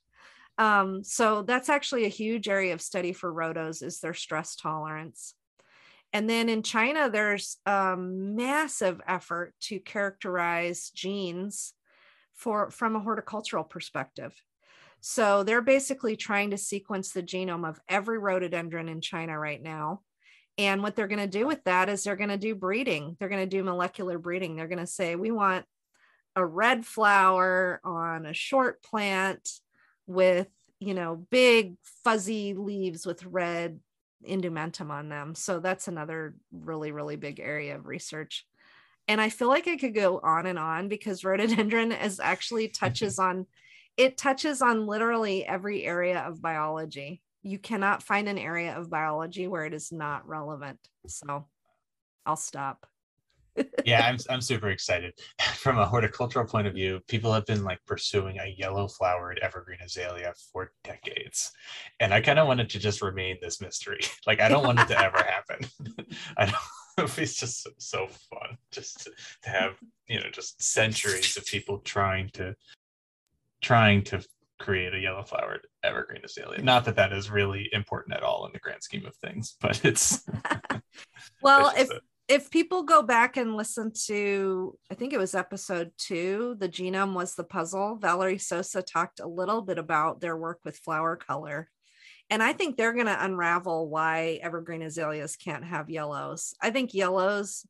Um, 0.56 1.04
so 1.04 1.42
that's 1.42 1.68
actually 1.68 2.04
a 2.04 2.08
huge 2.08 2.48
area 2.48 2.74
of 2.74 2.80
study 2.80 3.12
for 3.12 3.32
rhodos 3.32 3.82
is 3.82 4.00
their 4.00 4.14
stress 4.14 4.56
tolerance. 4.56 5.34
And 6.12 6.28
then 6.28 6.48
in 6.48 6.62
China, 6.62 7.10
there's 7.10 7.58
a 7.66 7.96
massive 7.96 9.00
effort 9.06 9.54
to 9.62 9.78
characterize 9.78 10.90
genes 10.90 11.74
for 12.34 12.70
from 12.70 12.96
a 12.96 13.00
horticultural 13.00 13.64
perspective. 13.64 14.32
So 15.00 15.42
they're 15.42 15.62
basically 15.62 16.16
trying 16.16 16.50
to 16.50 16.58
sequence 16.58 17.12
the 17.12 17.22
genome 17.22 17.68
of 17.68 17.80
every 17.88 18.18
rhododendron 18.18 18.88
in 18.88 19.00
China 19.00 19.38
right 19.38 19.62
now. 19.62 20.00
And 20.58 20.82
what 20.82 20.96
they're 20.96 21.06
going 21.06 21.20
to 21.20 21.26
do 21.38 21.46
with 21.46 21.62
that 21.64 21.88
is 21.88 22.02
they're 22.02 22.16
going 22.16 22.28
to 22.30 22.36
do 22.36 22.56
breeding. 22.56 23.16
They're 23.18 23.28
going 23.28 23.48
to 23.48 23.56
do 23.56 23.62
molecular 23.62 24.18
breeding. 24.18 24.56
They're 24.56 24.66
going 24.66 24.78
to 24.80 24.86
say, 24.86 25.14
we 25.14 25.30
want 25.30 25.64
a 26.34 26.44
red 26.44 26.84
flower 26.84 27.80
on 27.84 28.26
a 28.26 28.34
short 28.34 28.82
plant 28.82 29.48
with, 30.06 30.48
you 30.80 30.94
know, 30.94 31.24
big 31.30 31.76
fuzzy 32.02 32.54
leaves 32.54 33.06
with 33.06 33.24
red 33.24 33.78
indumentum 34.26 34.90
on 34.90 35.08
them. 35.08 35.36
So 35.36 35.60
that's 35.60 35.86
another 35.86 36.34
really, 36.52 36.90
really 36.90 37.16
big 37.16 37.38
area 37.38 37.76
of 37.76 37.86
research. 37.86 38.44
And 39.06 39.20
I 39.20 39.30
feel 39.30 39.48
like 39.48 39.68
I 39.68 39.76
could 39.76 39.94
go 39.94 40.18
on 40.22 40.46
and 40.46 40.58
on 40.58 40.88
because 40.88 41.24
rhododendron 41.24 41.92
is 41.92 42.20
actually 42.20 42.68
touches 42.68 43.18
on 43.18 43.46
it 43.96 44.16
touches 44.16 44.62
on 44.62 44.86
literally 44.86 45.44
every 45.44 45.84
area 45.84 46.20
of 46.20 46.40
biology. 46.40 47.20
You 47.42 47.58
cannot 47.58 48.02
find 48.02 48.28
an 48.28 48.38
area 48.38 48.76
of 48.76 48.90
biology 48.90 49.46
where 49.46 49.64
it 49.64 49.74
is 49.74 49.92
not 49.92 50.28
relevant. 50.28 50.78
So 51.06 51.46
I'll 52.26 52.36
stop 52.36 52.86
yeah, 53.84 54.06
I'm 54.06 54.18
I'm 54.30 54.40
super 54.40 54.70
excited. 54.70 55.14
From 55.56 55.78
a 55.78 55.86
horticultural 55.86 56.46
point 56.46 56.66
of 56.66 56.74
view, 56.74 57.00
people 57.08 57.32
have 57.32 57.46
been 57.46 57.64
like 57.64 57.84
pursuing 57.86 58.38
a 58.38 58.54
yellow 58.56 58.88
flowered 58.88 59.38
evergreen 59.42 59.78
azalea 59.84 60.32
for 60.52 60.72
decades. 60.84 61.52
And 62.00 62.14
I 62.14 62.20
kind 62.20 62.38
of 62.38 62.46
wanted 62.46 62.70
to 62.70 62.78
just 62.78 63.02
remain 63.02 63.36
this 63.40 63.60
mystery. 63.60 64.00
Like 64.26 64.40
I 64.40 64.48
don't 64.48 64.64
want 64.64 64.78
it 64.80 64.88
to 64.88 65.00
ever 65.00 65.22
happen. 65.22 65.70
I 66.36 66.46
don't 66.46 67.18
it's 67.18 67.36
just 67.36 67.62
so, 67.62 67.70
so 67.78 68.08
fun 68.08 68.58
just 68.72 69.04
to, 69.04 69.12
to 69.44 69.50
have, 69.50 69.76
you 70.06 70.20
know, 70.20 70.28
just 70.30 70.60
centuries 70.60 71.36
of 71.36 71.46
people 71.46 71.78
trying 71.78 72.28
to 72.34 72.54
trying 73.62 74.02
to 74.02 74.22
create 74.58 74.94
a 74.94 74.98
yellow 74.98 75.22
flowered 75.22 75.66
evergreen 75.82 76.22
azalea. 76.24 76.62
Not 76.62 76.84
that 76.86 76.96
that 76.96 77.12
is 77.12 77.30
really 77.30 77.68
important 77.72 78.16
at 78.16 78.22
all 78.22 78.46
in 78.46 78.52
the 78.52 78.58
grand 78.58 78.82
scheme 78.82 79.06
of 79.06 79.16
things, 79.16 79.56
but 79.60 79.84
it's 79.84 80.24
well, 81.42 81.72
if 81.76 81.90
a, 81.90 82.00
if 82.28 82.50
people 82.50 82.82
go 82.82 83.02
back 83.02 83.36
and 83.36 83.56
listen 83.56 83.90
to, 84.06 84.76
I 84.90 84.94
think 84.94 85.12
it 85.12 85.18
was 85.18 85.34
episode 85.34 85.92
two, 85.96 86.56
the 86.58 86.68
genome 86.68 87.14
was 87.14 87.34
the 87.34 87.44
puzzle. 87.44 87.96
Valerie 87.96 88.36
Soza 88.36 88.84
talked 88.84 89.20
a 89.20 89.26
little 89.26 89.62
bit 89.62 89.78
about 89.78 90.20
their 90.20 90.36
work 90.36 90.60
with 90.64 90.76
flower 90.76 91.16
color. 91.16 91.70
And 92.30 92.42
I 92.42 92.52
think 92.52 92.76
they're 92.76 92.92
going 92.92 93.06
to 93.06 93.24
unravel 93.24 93.88
why 93.88 94.38
evergreen 94.42 94.82
azaleas 94.82 95.36
can't 95.36 95.64
have 95.64 95.88
yellows. 95.88 96.54
I 96.60 96.70
think 96.70 96.92
yellows 96.92 97.66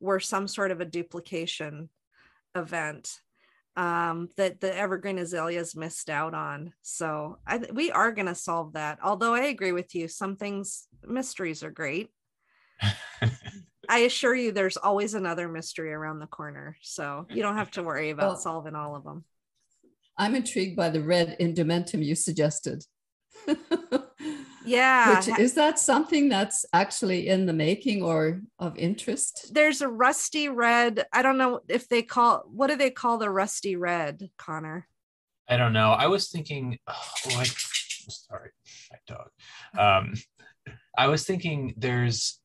were 0.00 0.18
some 0.18 0.48
sort 0.48 0.72
of 0.72 0.80
a 0.80 0.84
duplication 0.84 1.88
event 2.56 3.20
um, 3.80 4.28
that 4.36 4.60
the 4.60 4.76
evergreen 4.76 5.18
azaleas 5.18 5.74
missed 5.74 6.10
out 6.10 6.34
on. 6.34 6.74
So 6.82 7.38
I, 7.46 7.62
we 7.72 7.90
are 7.90 8.12
going 8.12 8.26
to 8.26 8.34
solve 8.34 8.74
that. 8.74 8.98
Although 9.02 9.32
I 9.32 9.44
agree 9.44 9.72
with 9.72 9.94
you, 9.94 10.06
some 10.06 10.36
things, 10.36 10.86
mysteries 11.02 11.64
are 11.64 11.70
great. 11.70 12.10
I 13.88 14.00
assure 14.00 14.34
you, 14.34 14.52
there's 14.52 14.76
always 14.76 15.14
another 15.14 15.48
mystery 15.48 15.94
around 15.94 16.18
the 16.18 16.26
corner. 16.26 16.76
So 16.82 17.26
you 17.30 17.42
don't 17.42 17.56
have 17.56 17.70
to 17.72 17.82
worry 17.82 18.10
about 18.10 18.26
well, 18.26 18.36
solving 18.36 18.74
all 18.74 18.96
of 18.96 19.04
them. 19.04 19.24
I'm 20.18 20.34
intrigued 20.34 20.76
by 20.76 20.90
the 20.90 21.00
red 21.00 21.38
indumentum 21.40 22.04
you 22.04 22.14
suggested. 22.14 22.84
yeah. 24.70 25.16
Which, 25.16 25.38
is 25.38 25.54
that 25.54 25.78
something 25.78 26.28
that's 26.28 26.64
actually 26.72 27.28
in 27.28 27.46
the 27.46 27.52
making 27.52 28.02
or 28.02 28.40
of 28.58 28.76
interest? 28.76 29.52
There's 29.52 29.80
a 29.80 29.88
rusty 29.88 30.48
red. 30.48 31.04
I 31.12 31.22
don't 31.22 31.38
know 31.38 31.60
if 31.68 31.88
they 31.88 32.02
call 32.02 32.44
what 32.50 32.68
do 32.68 32.76
they 32.76 32.90
call 32.90 33.18
the 33.18 33.30
rusty 33.30 33.76
red, 33.76 34.30
Connor? 34.38 34.86
I 35.48 35.56
don't 35.56 35.72
know. 35.72 35.90
I 35.90 36.06
was 36.06 36.28
thinking, 36.28 36.78
oh, 36.86 37.12
I, 37.30 37.44
sorry, 37.44 38.50
my 38.90 38.98
dog. 39.06 39.28
Um, 39.76 40.14
I 40.96 41.08
was 41.08 41.24
thinking 41.24 41.74
there's 41.76 42.40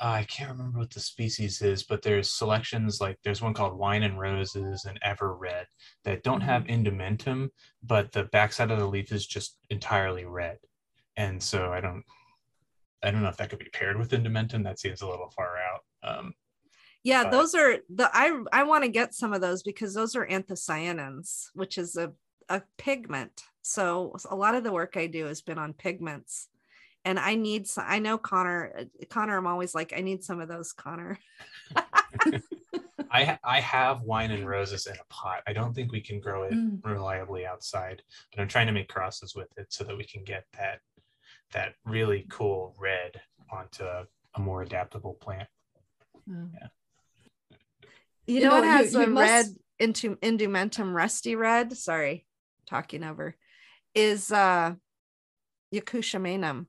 I 0.00 0.24
can't 0.24 0.50
remember 0.50 0.78
what 0.78 0.90
the 0.90 1.00
species 1.00 1.60
is, 1.60 1.82
but 1.82 2.02
there's 2.02 2.30
selections 2.30 3.00
like 3.00 3.18
there's 3.24 3.42
one 3.42 3.54
called 3.54 3.76
Wine 3.76 4.04
and 4.04 4.18
Roses 4.18 4.84
and 4.84 4.98
Ever 5.02 5.34
Red 5.34 5.66
that 6.04 6.22
don't 6.22 6.40
have 6.40 6.64
mm-hmm. 6.64 6.86
indumentum, 6.86 7.48
but 7.82 8.12
the 8.12 8.24
backside 8.24 8.70
of 8.70 8.78
the 8.78 8.86
leaf 8.86 9.10
is 9.10 9.26
just 9.26 9.58
entirely 9.70 10.24
red. 10.24 10.58
And 11.18 11.42
so 11.42 11.72
I 11.72 11.82
don't 11.82 12.02
I 13.02 13.10
don't 13.10 13.22
know 13.22 13.28
if 13.28 13.36
that 13.36 13.50
could 13.50 13.58
be 13.58 13.68
paired 13.72 13.98
with 13.98 14.12
indumentum. 14.12 14.64
That 14.64 14.80
seems 14.80 15.02
a 15.02 15.08
little 15.08 15.30
far 15.30 15.56
out. 15.58 15.80
Um, 16.02 16.34
yeah, 17.04 17.24
but... 17.24 17.32
those 17.32 17.54
are 17.54 17.78
the 17.94 18.08
I 18.14 18.42
I 18.52 18.62
want 18.62 18.84
to 18.84 18.90
get 18.90 19.14
some 19.14 19.34
of 19.34 19.42
those 19.42 19.62
because 19.62 19.92
those 19.92 20.16
are 20.16 20.26
anthocyanins, 20.26 21.48
which 21.52 21.76
is 21.76 21.96
a 21.96 22.12
a 22.48 22.62
pigment. 22.78 23.42
So 23.60 24.16
a 24.30 24.36
lot 24.36 24.54
of 24.54 24.64
the 24.64 24.72
work 24.72 24.96
I 24.96 25.06
do 25.08 25.26
has 25.26 25.42
been 25.42 25.58
on 25.58 25.74
pigments 25.74 26.48
and 27.04 27.18
I 27.18 27.34
need 27.34 27.66
some, 27.66 27.84
I 27.86 27.98
know 27.98 28.18
Connor, 28.18 28.86
Connor, 29.08 29.36
I'm 29.36 29.46
always 29.46 29.74
like, 29.74 29.92
I 29.96 30.00
need 30.00 30.24
some 30.24 30.40
of 30.40 30.48
those, 30.48 30.72
Connor. 30.72 31.18
I 33.10 33.38
I 33.42 33.60
have 33.60 34.02
wine 34.02 34.30
and 34.30 34.46
roses 34.46 34.86
in 34.86 34.94
a 34.94 35.04
pot. 35.08 35.42
I 35.46 35.52
don't 35.54 35.74
think 35.74 35.92
we 35.92 36.00
can 36.00 36.20
grow 36.20 36.42
it 36.42 36.52
mm. 36.52 36.84
reliably 36.84 37.46
outside, 37.46 38.02
but 38.30 38.42
I'm 38.42 38.48
trying 38.48 38.66
to 38.66 38.72
make 38.72 38.88
crosses 38.88 39.34
with 39.34 39.48
it 39.56 39.72
so 39.72 39.84
that 39.84 39.96
we 39.96 40.04
can 40.04 40.24
get 40.24 40.44
that 40.58 40.80
that 41.52 41.74
really 41.84 42.26
cool 42.28 42.74
red 42.78 43.20
onto 43.50 43.84
a, 43.84 44.06
more 44.38 44.62
adaptable 44.62 45.14
plant. 45.14 45.48
Mm. 46.28 46.50
Yeah. 46.54 46.68
You, 48.26 48.34
you 48.34 48.40
know, 48.42 48.50
know, 48.50 48.58
it 48.58 48.64
has 48.66 48.92
you, 48.92 49.00
you 49.00 49.06
a 49.06 49.08
must... 49.08 49.28
red 49.28 49.46
into 49.80 50.16
indumentum 50.16 50.94
rusty 50.94 51.34
red. 51.34 51.76
Sorry, 51.76 52.26
talking 52.66 53.02
over. 53.02 53.34
Is 53.94 54.30
uh 54.30 54.74
Yakushimanum. 55.74 56.66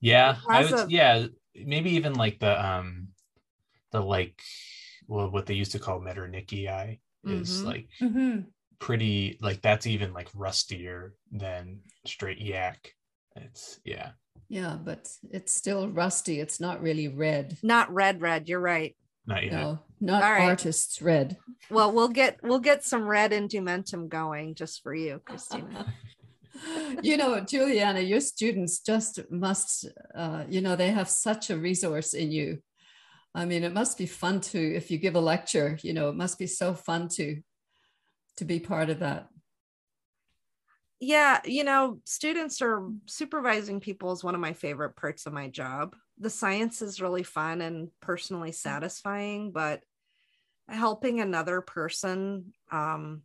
Yeah, 0.00 0.36
I 0.48 0.64
would. 0.64 0.72
A... 0.72 0.86
Yeah, 0.88 1.26
maybe 1.54 1.92
even 1.92 2.14
like 2.14 2.38
the 2.38 2.64
um, 2.64 3.08
the 3.90 4.00
like, 4.00 4.38
well, 5.06 5.30
what 5.30 5.46
they 5.46 5.54
used 5.54 5.72
to 5.72 5.78
call 5.78 6.00
Metternichii 6.00 6.98
is 7.24 7.58
mm-hmm. 7.58 7.66
like 7.66 7.88
mm-hmm. 8.00 8.40
Pretty. 8.78 9.38
Like 9.40 9.62
that's 9.62 9.86
even 9.86 10.12
like 10.12 10.28
rustier 10.34 11.14
than 11.30 11.80
straight 12.06 12.40
yak. 12.40 12.94
It's 13.36 13.80
yeah. 13.84 14.10
Yeah, 14.48 14.76
but 14.82 15.08
it's 15.30 15.52
still 15.52 15.88
rusty. 15.88 16.40
It's 16.40 16.60
not 16.60 16.82
really 16.82 17.08
red. 17.08 17.56
Not 17.62 17.92
red, 17.92 18.20
red. 18.20 18.48
You're 18.48 18.60
right. 18.60 18.94
Not 19.26 19.42
yet. 19.42 19.52
No, 19.52 19.78
not 20.00 20.22
right. 20.22 20.42
artist's 20.42 21.00
red. 21.00 21.38
Well, 21.70 21.92
we'll 21.92 22.08
get 22.08 22.40
we'll 22.42 22.60
get 22.60 22.84
some 22.84 23.04
red 23.04 23.32
indumentum 23.32 24.08
going 24.08 24.54
just 24.54 24.82
for 24.82 24.94
you, 24.94 25.20
Christina. 25.24 25.92
you 27.02 27.16
know, 27.16 27.40
Juliana, 27.40 28.00
your 28.00 28.20
students 28.20 28.80
just 28.80 29.20
must, 29.30 29.86
uh, 30.14 30.44
you 30.48 30.60
know, 30.60 30.76
they 30.76 30.90
have 30.90 31.08
such 31.08 31.50
a 31.50 31.56
resource 31.56 32.14
in 32.14 32.30
you. 32.30 32.58
I 33.34 33.44
mean, 33.44 33.64
it 33.64 33.72
must 33.72 33.98
be 33.98 34.06
fun 34.06 34.40
to, 34.42 34.58
if 34.58 34.90
you 34.90 34.98
give 34.98 35.16
a 35.16 35.20
lecture, 35.20 35.78
you 35.82 35.92
know, 35.92 36.08
it 36.08 36.14
must 36.14 36.38
be 36.38 36.46
so 36.46 36.74
fun 36.74 37.08
to 37.14 37.40
to 38.36 38.44
be 38.44 38.60
part 38.60 38.90
of 38.90 39.00
that. 39.00 39.28
Yeah, 41.00 41.40
you 41.44 41.64
know, 41.64 42.00
students 42.04 42.62
are 42.62 42.88
supervising 43.06 43.80
people 43.80 44.12
is 44.12 44.24
one 44.24 44.34
of 44.34 44.40
my 44.40 44.52
favorite 44.52 44.96
parts 44.96 45.26
of 45.26 45.32
my 45.32 45.48
job. 45.48 45.94
The 46.18 46.30
science 46.30 46.80
is 46.82 47.00
really 47.00 47.24
fun 47.24 47.60
and 47.60 47.88
personally 48.00 48.52
satisfying, 48.52 49.52
but 49.52 49.82
helping 50.68 51.20
another 51.20 51.60
person 51.60 52.54
um, 52.70 53.22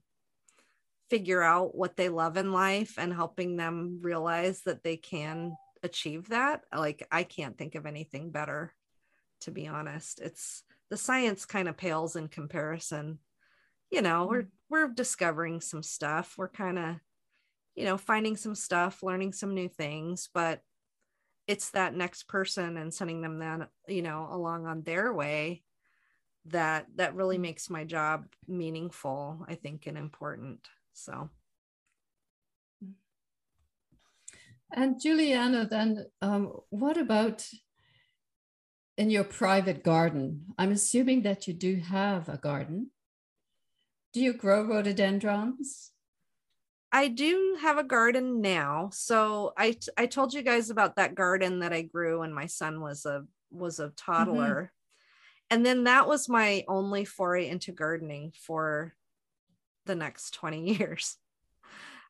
figure 1.10 1.42
out 1.42 1.76
what 1.76 1.96
they 1.96 2.10
love 2.10 2.38
in 2.38 2.52
life 2.52 2.96
and 2.98 3.14
helping 3.14 3.56
them 3.56 4.00
realize 4.02 4.62
that 4.62 4.84
they 4.84 4.98
can 4.98 5.56
achieve 5.82 6.28
that 6.30 6.62
like 6.76 7.08
i 7.10 7.24
can't 7.24 7.58
think 7.58 7.76
of 7.76 7.86
anything 7.86 8.32
better 8.32 8.74
to 9.40 9.50
be 9.50 9.66
honest 9.66 10.20
it's 10.20 10.64
the 10.90 10.98
science 10.98 11.46
kind 11.46 11.70
of 11.70 11.78
pales 11.78 12.18
in 12.18 12.28
comparison 12.28 13.18
you 13.90 14.02
know 14.02 14.28
we're 14.30 14.42
mm-hmm. 14.42 14.50
We're 14.70 14.88
discovering 14.88 15.62
some 15.62 15.84
stuff 15.84 16.36
we're 16.38 16.50
kind 16.50 16.80
of 16.80 16.96
you 17.76 17.86
know 17.86 17.98
finding 17.98 18.36
some 18.36 18.56
stuff 18.56 19.04
learning 19.04 19.34
some 19.34 19.54
new 19.54 19.70
things 19.70 20.30
but 20.34 20.62
it's 21.48 21.72
that 21.72 21.96
next 21.96 22.28
person 22.28 22.78
and 22.78 22.94
sending 22.94 23.22
them 23.22 23.40
then 23.40 23.68
you 23.88 24.02
know 24.02 24.28
along 24.32 24.66
on 24.66 24.82
their 24.84 25.14
way 25.14 25.64
that 26.46 26.86
that 26.96 27.16
really 27.16 27.36
mm-hmm. 27.36 27.44
makes 27.44 27.70
my 27.70 27.84
job 27.84 28.26
meaningful 28.48 29.46
i 29.48 29.56
think 29.56 29.88
and 29.88 29.98
important 29.98 30.68
so. 31.00 31.30
And 34.72 35.02
Juliana, 35.02 35.66
then 35.66 36.06
um, 36.22 36.54
what 36.70 36.98
about 36.98 37.48
in 38.98 39.10
your 39.10 39.24
private 39.24 39.84
garden? 39.84 40.46
I'm 40.58 40.72
assuming 40.72 41.24
that 41.24 41.48
you 41.48 41.54
do 41.54 41.78
have 41.78 42.30
a 42.30 42.38
garden. 42.38 42.92
Do 44.14 44.22
you 44.22 44.34
grow 44.34 44.64
rhododendrons? 44.64 45.92
I 46.92 47.08
do 47.08 47.58
have 47.62 47.78
a 47.78 47.84
garden 47.84 48.42
now. 48.42 48.90
So 48.92 49.54
I 49.58 49.78
I 49.98 50.08
told 50.08 50.34
you 50.34 50.42
guys 50.42 50.70
about 50.70 50.96
that 50.96 51.14
garden 51.14 51.60
that 51.60 51.74
I 51.74 51.84
grew 51.84 52.20
when 52.20 52.34
my 52.34 52.48
son 52.48 52.82
was 52.82 53.06
a 53.06 53.26
was 53.52 53.80
a 53.80 53.90
toddler. 53.96 54.56
Mm-hmm. 54.56 54.76
And 55.52 55.66
then 55.66 55.84
that 55.86 56.08
was 56.08 56.30
my 56.30 56.64
only 56.68 57.06
foray 57.06 57.48
into 57.48 57.72
gardening 57.72 58.34
for 58.36 58.94
the 59.86 59.96
next 59.96 60.36
20 60.36 60.78
years 60.78 61.18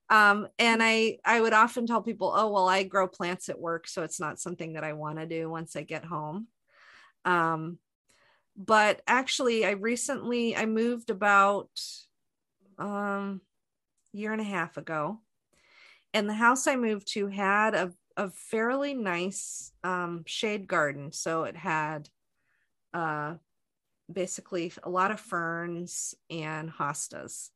um, 0.10 0.48
and 0.60 0.84
i 0.84 1.18
i 1.26 1.40
would 1.40 1.54
often 1.54 1.88
tell 1.88 2.02
people 2.02 2.32
oh 2.36 2.50
well 2.50 2.68
i 2.68 2.84
grow 2.84 3.08
plants 3.08 3.50
at 3.50 3.60
work 3.60 3.88
so 3.88 4.04
it's 4.04 4.20
not 4.20 4.40
something 4.40 4.74
that 4.74 4.84
i 4.84 4.94
want 4.94 5.18
to 5.18 5.26
do 5.26 5.50
once 5.50 5.76
i 5.76 5.82
get 5.82 6.06
home 6.06 6.48
um, 7.26 7.78
but 8.60 9.02
actually 9.08 9.66
i 9.66 9.72
recently 9.72 10.56
i 10.56 10.66
moved 10.66 11.10
about 11.10 11.70
um 12.78 13.42
year 14.14 14.32
and 14.32 14.42
a 14.42 14.46
half 14.46 14.78
ago. 14.78 15.20
And 16.14 16.28
the 16.28 16.34
house 16.34 16.68
i 16.68 16.76
moved 16.76 17.12
to 17.14 17.28
had 17.28 17.76
a, 17.76 17.94
a 18.18 18.30
fairly 18.30 18.94
nice 18.94 19.72
um, 19.84 20.24
shade 20.26 20.68
garden. 20.68 21.12
So 21.12 21.44
it 21.44 21.56
had 21.56 22.10
uh 22.94 23.36
basically 24.12 24.74
a 24.84 24.90
lot 24.90 25.12
of 25.12 25.20
ferns 25.20 26.16
and 26.30 26.70
hostas. 26.70 27.50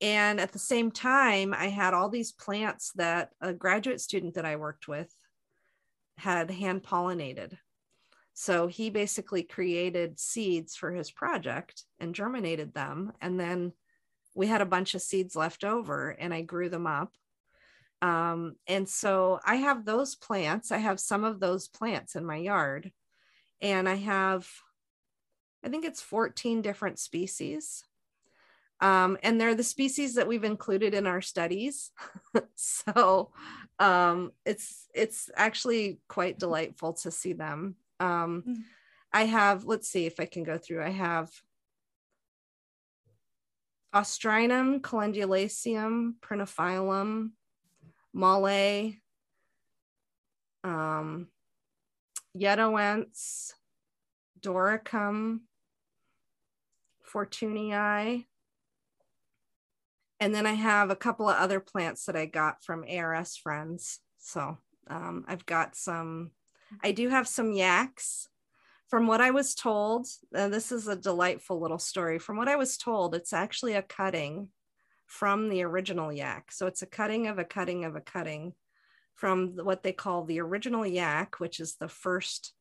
And 0.00 0.40
at 0.40 0.52
the 0.52 0.58
same 0.58 0.90
time, 0.90 1.54
I 1.54 1.68
had 1.68 1.94
all 1.94 2.08
these 2.08 2.32
plants 2.32 2.92
that 2.96 3.30
a 3.40 3.52
graduate 3.52 4.00
student 4.00 4.34
that 4.34 4.44
I 4.44 4.56
worked 4.56 4.86
with 4.86 5.12
had 6.18 6.50
hand 6.50 6.82
pollinated. 6.82 7.56
So 8.34 8.66
he 8.66 8.90
basically 8.90 9.42
created 9.42 10.18
seeds 10.18 10.76
for 10.76 10.92
his 10.92 11.10
project 11.10 11.84
and 11.98 12.14
germinated 12.14 12.74
them. 12.74 13.12
And 13.20 13.38
then 13.38 13.72
we 14.34 14.48
had 14.48 14.60
a 14.60 14.66
bunch 14.66 14.94
of 14.94 15.02
seeds 15.02 15.36
left 15.36 15.64
over 15.64 16.10
and 16.10 16.34
I 16.34 16.42
grew 16.42 16.68
them 16.68 16.86
up. 16.86 17.14
Um, 18.02 18.56
and 18.66 18.88
so 18.88 19.40
I 19.46 19.56
have 19.56 19.84
those 19.84 20.14
plants. 20.14 20.72
I 20.72 20.78
have 20.78 21.00
some 21.00 21.24
of 21.24 21.40
those 21.40 21.68
plants 21.68 22.16
in 22.16 22.26
my 22.26 22.36
yard. 22.36 22.92
And 23.60 23.88
I 23.88 23.94
have, 23.94 24.48
I 25.64 25.68
think 25.68 25.84
it's 25.84 26.02
14 26.02 26.60
different 26.60 26.98
species 26.98 27.84
um, 28.80 29.16
and 29.22 29.40
they're 29.40 29.54
the 29.54 29.62
species 29.62 30.14
that 30.14 30.28
we've 30.28 30.44
included 30.44 30.94
in 30.94 31.06
our 31.06 31.22
studies. 31.22 31.90
so 32.54 33.30
um, 33.78 34.32
it's 34.44 34.88
it's 34.94 35.30
actually 35.36 36.00
quite 36.08 36.38
delightful 36.38 36.92
to 36.94 37.10
see 37.10 37.32
them. 37.32 37.76
Um, 38.04 38.44
mm. 38.46 38.56
I 39.12 39.24
have, 39.26 39.64
let's 39.64 39.88
see 39.88 40.06
if 40.06 40.20
I 40.20 40.26
can 40.26 40.44
go 40.44 40.58
through. 40.58 40.82
I 40.82 40.90
have 40.90 41.30
Austrinum, 43.94 44.80
Calendulaceum, 44.80 46.14
Prinophyllum, 46.20 47.30
Molle, 48.12 48.94
um, 50.64 51.28
Yedoense, 52.36 53.52
Dauricum, 54.40 55.40
Fortunei, 57.10 58.26
and 60.20 60.34
then 60.34 60.46
I 60.46 60.54
have 60.54 60.90
a 60.90 60.96
couple 60.96 61.28
of 61.28 61.36
other 61.36 61.60
plants 61.60 62.06
that 62.06 62.16
I 62.16 62.26
got 62.26 62.64
from 62.64 62.84
ARS 62.88 63.36
friends. 63.36 64.00
So 64.18 64.58
um, 64.88 65.24
I've 65.28 65.46
got 65.46 65.76
some, 65.76 66.32
I 66.82 66.92
do 66.92 67.08
have 67.08 67.28
some 67.28 67.52
yaks. 67.52 68.28
From 68.88 69.06
what 69.06 69.20
I 69.20 69.30
was 69.30 69.54
told, 69.56 70.06
and 70.32 70.54
this 70.54 70.70
is 70.70 70.86
a 70.86 70.94
delightful 70.94 71.58
little 71.58 71.80
story. 71.80 72.18
From 72.18 72.36
what 72.36 72.48
I 72.48 72.54
was 72.54 72.76
told, 72.76 73.14
it's 73.14 73.32
actually 73.32 73.72
a 73.72 73.82
cutting 73.82 74.50
from 75.06 75.48
the 75.48 75.62
original 75.62 76.12
yak. 76.12 76.52
So 76.52 76.66
it's 76.66 76.82
a 76.82 76.86
cutting 76.86 77.26
of 77.26 77.38
a 77.38 77.44
cutting 77.44 77.84
of 77.84 77.96
a 77.96 78.00
cutting 78.00 78.52
from 79.14 79.56
what 79.56 79.82
they 79.82 79.92
call 79.92 80.24
the 80.24 80.40
original 80.40 80.86
yak, 80.86 81.40
which 81.40 81.58
is 81.60 81.76
the 81.76 81.88
first 81.88 82.52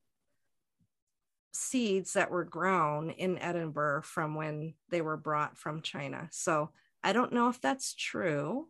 seeds 1.51 2.13
that 2.13 2.31
were 2.31 2.45
grown 2.45 3.11
in 3.11 3.37
Edinburgh 3.37 4.03
from 4.03 4.33
when 4.33 4.73
they 4.89 5.01
were 5.01 5.17
brought 5.17 5.57
from 5.57 5.81
China. 5.81 6.27
So 6.31 6.71
I 7.03 7.13
don't 7.13 7.33
know 7.33 7.49
if 7.49 7.61
that's 7.61 7.93
true, 7.93 8.69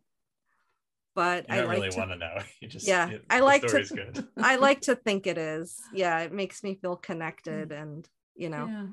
but 1.15 1.45
I 1.49 1.61
like 1.61 1.77
really 1.77 1.89
to, 1.89 1.97
want 1.97 2.11
to 2.11 2.17
know. 2.17 2.37
You 2.61 2.67
just 2.67 2.87
yeah, 2.87 3.09
I 3.29 3.39
like 3.39 3.61
to. 3.63 4.25
I 4.37 4.55
like 4.57 4.81
to 4.81 4.95
think 4.95 5.27
it 5.27 5.37
is. 5.37 5.79
Yeah, 5.93 6.19
it 6.19 6.31
makes 6.31 6.63
me 6.63 6.75
feel 6.75 6.95
connected, 6.95 7.71
and 7.71 8.07
you 8.35 8.49
know. 8.49 8.67
Yeah. 8.67 8.85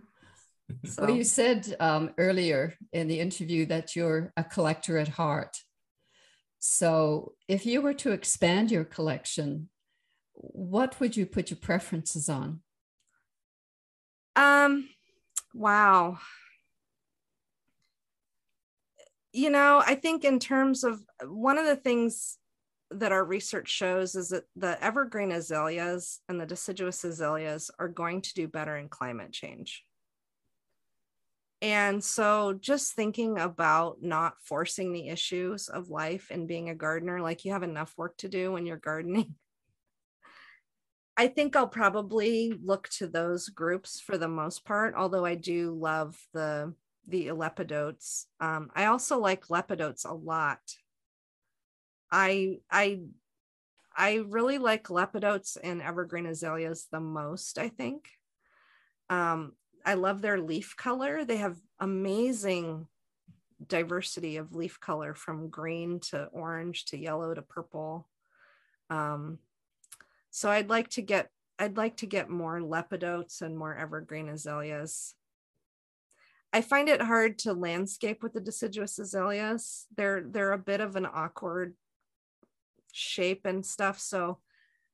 So. 0.85 1.03
Well, 1.03 1.17
you 1.17 1.25
said 1.25 1.77
um, 1.81 2.11
earlier 2.17 2.75
in 2.93 3.09
the 3.09 3.19
interview 3.19 3.67
that 3.67 3.97
you're 3.97 4.33
a 4.37 4.45
collector 4.45 4.99
at 4.99 5.09
heart. 5.09 5.57
So, 6.61 7.33
if 7.49 7.67
you 7.67 7.81
were 7.81 7.95
to 7.95 8.13
expand 8.13 8.71
your 8.71 8.85
collection, 8.85 9.69
what 10.35 11.01
would 11.01 11.17
you 11.17 11.27
put 11.27 11.51
your 11.51 11.59
preferences 11.59 12.29
on? 12.29 12.61
Um, 14.37 14.89
wow 15.53 16.19
you 19.33 19.51
know, 19.51 19.83
I 19.85 19.95
think 19.95 20.25
in 20.25 20.39
terms 20.39 20.85
of 20.85 21.05
uh, 21.23 21.27
one 21.27 21.59
of 21.59 21.67
the 21.67 21.77
things 21.77 22.39
that 22.91 23.13
our 23.13 23.25
research 23.25 23.69
shows 23.69 24.17
is 24.17 24.31
that 24.31 24.45
the 24.57 24.83
evergreen 24.83 25.31
azaleas 25.31 26.21
and 26.29 26.41
the 26.41 26.47
deciduous 26.47 27.05
azaleas 27.05 27.71
are 27.79 27.89
going 27.89 28.21
to 28.23 28.35
do 28.35 28.49
better 28.49 28.77
in 28.77 28.89
climate 28.89 29.33
change. 29.33 29.85
And 31.63 32.03
so 32.03 32.55
just 32.55 32.95
thinking 32.95 33.39
about 33.39 33.99
not 34.03 34.35
forcing 34.43 34.93
the 34.93 35.09
issues 35.09 35.69
of 35.69 35.91
life 35.91 36.29
and 36.31 36.49
being 36.49 36.71
a 36.71 36.75
gardener, 36.75 37.21
like 37.21 37.45
you 37.45 37.53
have 37.53 37.63
enough 37.63 37.93
work 37.97 38.17
to 38.19 38.29
do 38.29 38.51
when 38.53 38.67
you're 38.67 38.79
gardening. 38.79 39.35
I 41.17 41.29
think 41.29 41.55
I'll 41.55 41.69
probably 41.69 42.55
look 42.65 42.89
to 42.97 43.07
those 43.07 43.51
groups 43.51 44.01
for 44.01 44.17
the 44.17 44.29
most 44.29 44.65
part, 44.65 44.95
although 44.97 45.27
I 45.27 45.35
do 45.35 45.77
love 45.79 46.19
the 46.33 46.73
the 47.07 47.27
lepidotes. 47.29 48.27
Um, 48.41 48.71
I 48.75 48.87
also 48.87 49.19
like 49.19 49.49
lepidotes 49.49 50.05
a 50.05 50.15
lot. 50.15 50.61
I 52.11 52.59
I 52.71 53.01
I 53.97 54.25
really 54.27 54.59
like 54.59 54.85
lepidotes 54.85 55.57
and 55.63 55.83
evergreen 55.83 56.27
azaleas 56.27 56.87
the 56.91 57.01
most, 57.01 57.59
I 57.59 57.69
think. 57.69 58.09
Um, 59.09 59.53
I 59.85 59.95
love 59.95 60.23
their 60.23 60.41
leaf 60.41 60.77
color. 60.77 61.25
They 61.25 61.39
have 61.39 61.57
amazing 61.79 62.87
diversity 63.67 64.37
of 64.37 64.55
leaf 64.55 64.81
color 64.81 65.15
from 65.15 65.51
green 65.51 66.01
to 66.01 66.25
orange 66.27 66.87
to 66.87 66.99
yellow 66.99 67.35
to 67.35 67.43
purple. 67.43 68.09
Um, 68.89 69.39
so 70.31 70.51
I'd 70.51 70.71
like 70.71 70.89
to 70.91 71.03
get 71.03 71.31
I'd 71.59 71.77
like 71.77 71.99
to 71.99 72.07
get 72.07 72.31
more 72.31 72.61
lepidotes 72.61 73.43
and 73.43 73.57
more 73.57 73.77
evergreen 73.77 74.31
azaleas. 74.31 75.15
I 76.53 76.63
find 76.63 76.89
it 76.89 77.01
hard 77.01 77.39
to 77.41 77.53
landscape 77.53 78.23
with 78.23 78.33
the 78.33 78.41
deciduous 78.41 78.99
azaleas. 78.99 79.87
They're 79.97 80.23
they're 80.23 80.53
a 80.53 80.59
bit 80.59 80.81
of 80.81 80.97
an 80.97 81.07
awkward 81.07 81.75
shape 82.93 83.47
and 83.47 83.65
stuff. 83.65 84.01
So 84.01 84.39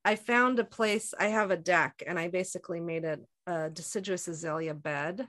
I 0.05 0.17
found 0.17 0.59
a 0.59 0.65
place. 0.65 1.15
I 1.19 1.29
have 1.29 1.51
a 1.51 1.57
deck, 1.57 2.03
and 2.07 2.19
I 2.19 2.29
basically 2.29 2.81
made 2.81 3.05
a, 3.05 3.19
a 3.47 3.71
deciduous 3.71 4.29
azalea 4.29 4.75
bed, 4.75 5.27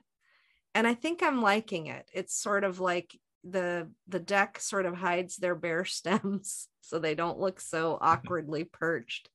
and 0.76 0.86
I 0.86 0.94
think 0.94 1.24
I'm 1.24 1.42
liking 1.42 1.88
it. 1.88 2.10
It's 2.14 2.36
sort 2.36 2.64
of 2.64 2.80
like 2.80 3.18
the 3.44 3.90
the 4.08 4.20
deck 4.20 4.60
sort 4.60 4.86
of 4.86 4.96
hides 4.96 5.38
their 5.38 5.56
bare 5.56 5.86
stems, 6.00 6.68
so 6.82 7.00
they 7.00 7.16
don't 7.16 7.40
look 7.40 7.62
so 7.62 7.98
awkwardly 8.02 8.66
perched. 8.66 9.30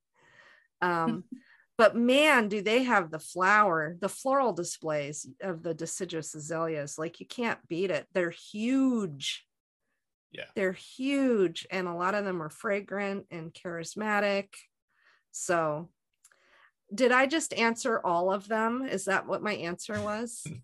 Um, 0.82 1.24
but 1.78 1.96
man, 1.96 2.48
do 2.48 2.60
they 2.62 2.82
have 2.82 3.10
the 3.10 3.18
flower, 3.18 3.96
the 4.00 4.08
floral 4.08 4.52
displays 4.52 5.26
of 5.40 5.62
the 5.62 5.74
deciduous 5.74 6.34
azaleas? 6.34 6.98
Like 6.98 7.20
you 7.20 7.26
can't 7.26 7.58
beat 7.68 7.90
it. 7.90 8.06
They're 8.12 8.30
huge. 8.30 9.46
Yeah. 10.30 10.44
They're 10.54 10.72
huge. 10.72 11.66
And 11.70 11.88
a 11.88 11.94
lot 11.94 12.14
of 12.14 12.24
them 12.24 12.42
are 12.42 12.50
fragrant 12.50 13.26
and 13.30 13.52
charismatic. 13.52 14.48
So, 15.30 15.88
did 16.94 17.10
I 17.10 17.26
just 17.26 17.54
answer 17.54 18.00
all 18.04 18.30
of 18.30 18.48
them? 18.48 18.86
Is 18.86 19.06
that 19.06 19.26
what 19.26 19.42
my 19.42 19.54
answer 19.54 19.98
was? 20.00 20.46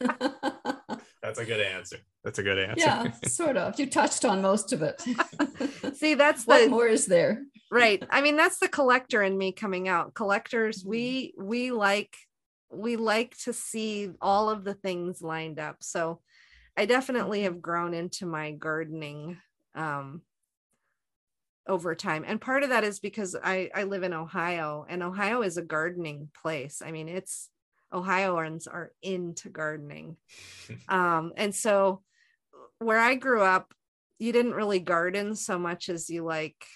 That's 0.00 1.38
a 1.38 1.44
good 1.44 1.60
answer. 1.60 1.98
That's 2.24 2.38
a 2.38 2.42
good 2.42 2.58
answer. 2.58 2.84
yeah, 2.84 3.10
sort 3.26 3.56
of. 3.56 3.78
You 3.78 3.86
touched 3.86 4.24
on 4.24 4.42
most 4.42 4.72
of 4.72 4.82
it. 4.82 5.00
See, 5.96 6.14
that's 6.14 6.44
the 6.44 6.50
what 6.50 6.70
more 6.70 6.86
is 6.86 7.06
there? 7.06 7.42
Right. 7.70 8.02
I 8.10 8.20
mean 8.22 8.36
that's 8.36 8.58
the 8.58 8.68
collector 8.68 9.22
in 9.22 9.36
me 9.36 9.52
coming 9.52 9.88
out. 9.88 10.14
Collectors 10.14 10.84
Mm-hmm. 10.84 10.88
we 10.88 11.34
we 11.38 11.70
like 11.70 12.16
we 12.70 12.96
like 12.96 13.36
to 13.38 13.52
see 13.52 14.10
all 14.20 14.50
of 14.50 14.64
the 14.64 14.74
things 14.74 15.22
lined 15.22 15.58
up. 15.58 15.78
So 15.82 16.20
i 16.76 16.86
definitely 16.86 17.42
have 17.42 17.62
grown 17.62 17.94
into 17.94 18.26
my 18.26 18.52
gardening 18.52 19.38
um 19.74 20.22
over 21.66 21.94
time. 21.94 22.24
And 22.26 22.40
part 22.40 22.62
of 22.62 22.70
that 22.70 22.84
is 22.84 22.98
because 23.00 23.36
i 23.42 23.70
i 23.74 23.84
live 23.84 24.02
in 24.02 24.14
ohio 24.14 24.86
and 24.88 25.02
ohio 25.02 25.42
is 25.42 25.56
a 25.56 25.62
gardening 25.62 26.30
place. 26.40 26.80
I 26.84 26.92
mean 26.92 27.08
it's 27.08 27.50
ohioans 27.92 28.66
are 28.66 28.92
into 29.02 29.50
gardening. 29.50 30.16
Um 30.88 31.32
and 31.36 31.54
so 31.54 32.02
where 32.78 32.98
i 32.98 33.14
grew 33.14 33.42
up 33.42 33.74
you 34.18 34.32
didn't 34.32 34.54
really 34.54 34.80
garden 34.80 35.36
so 35.36 35.58
much 35.58 35.88
as 35.88 36.10
you 36.10 36.24
like 36.24 36.66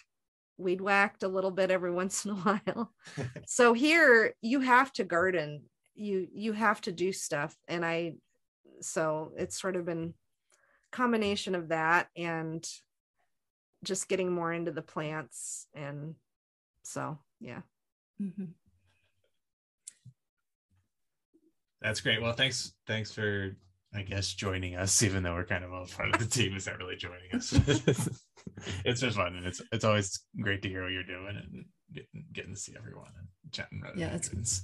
weed 0.62 0.80
whacked 0.80 1.22
a 1.22 1.28
little 1.28 1.50
bit 1.50 1.70
every 1.70 1.90
once 2.02 2.24
in 2.24 2.32
a 2.32 2.34
while. 2.34 2.92
so 3.46 3.72
here 3.72 4.34
you 4.40 4.60
have 4.60 4.92
to 4.94 5.04
garden. 5.04 5.62
You 5.94 6.26
you 6.32 6.52
have 6.52 6.80
to 6.82 6.92
do 6.92 7.12
stuff. 7.12 7.56
And 7.68 7.84
I 7.84 8.14
so 8.80 9.32
it's 9.36 9.60
sort 9.60 9.76
of 9.76 9.84
been 9.84 10.14
combination 10.90 11.54
of 11.54 11.68
that 11.68 12.08
and 12.16 12.66
just 13.84 14.08
getting 14.08 14.32
more 14.32 14.52
into 14.52 14.72
the 14.72 14.82
plants. 14.82 15.66
And 15.74 16.14
so 16.82 17.18
yeah. 17.40 17.60
Mhm. 18.20 18.48
That's 21.82 22.00
great. 22.00 22.22
Well, 22.22 22.32
thanks. 22.32 22.74
Thanks 22.86 23.10
for, 23.12 23.56
I 23.94 24.02
guess, 24.02 24.32
joining 24.32 24.74
us, 24.76 25.02
even 25.02 25.22
though 25.22 25.34
we're 25.34 25.44
kind 25.44 25.64
of 25.64 25.72
all 25.72 25.86
part 25.86 26.08
of 26.14 26.18
the 26.18 26.26
team 26.26 26.56
is 26.56 26.66
not 26.66 26.78
really 26.78 26.96
joining 26.96 27.30
us. 27.34 27.52
it's 28.84 29.00
just 29.00 29.16
fun, 29.16 29.36
and 29.36 29.46
it's 29.46 29.60
it's 29.72 29.84
always 29.84 30.20
great 30.40 30.62
to 30.62 30.68
hear 30.68 30.82
what 30.84 30.92
you're 30.92 31.02
doing 31.04 31.36
and 31.36 31.64
getting, 31.92 32.24
getting 32.32 32.54
to 32.54 32.60
see 32.60 32.74
everyone 32.76 33.10
and 33.18 33.28
chatting. 33.52 33.80
Rather 33.82 33.98
Yeah, 33.98 34.14
it's- 34.14 34.30
it's, 34.32 34.62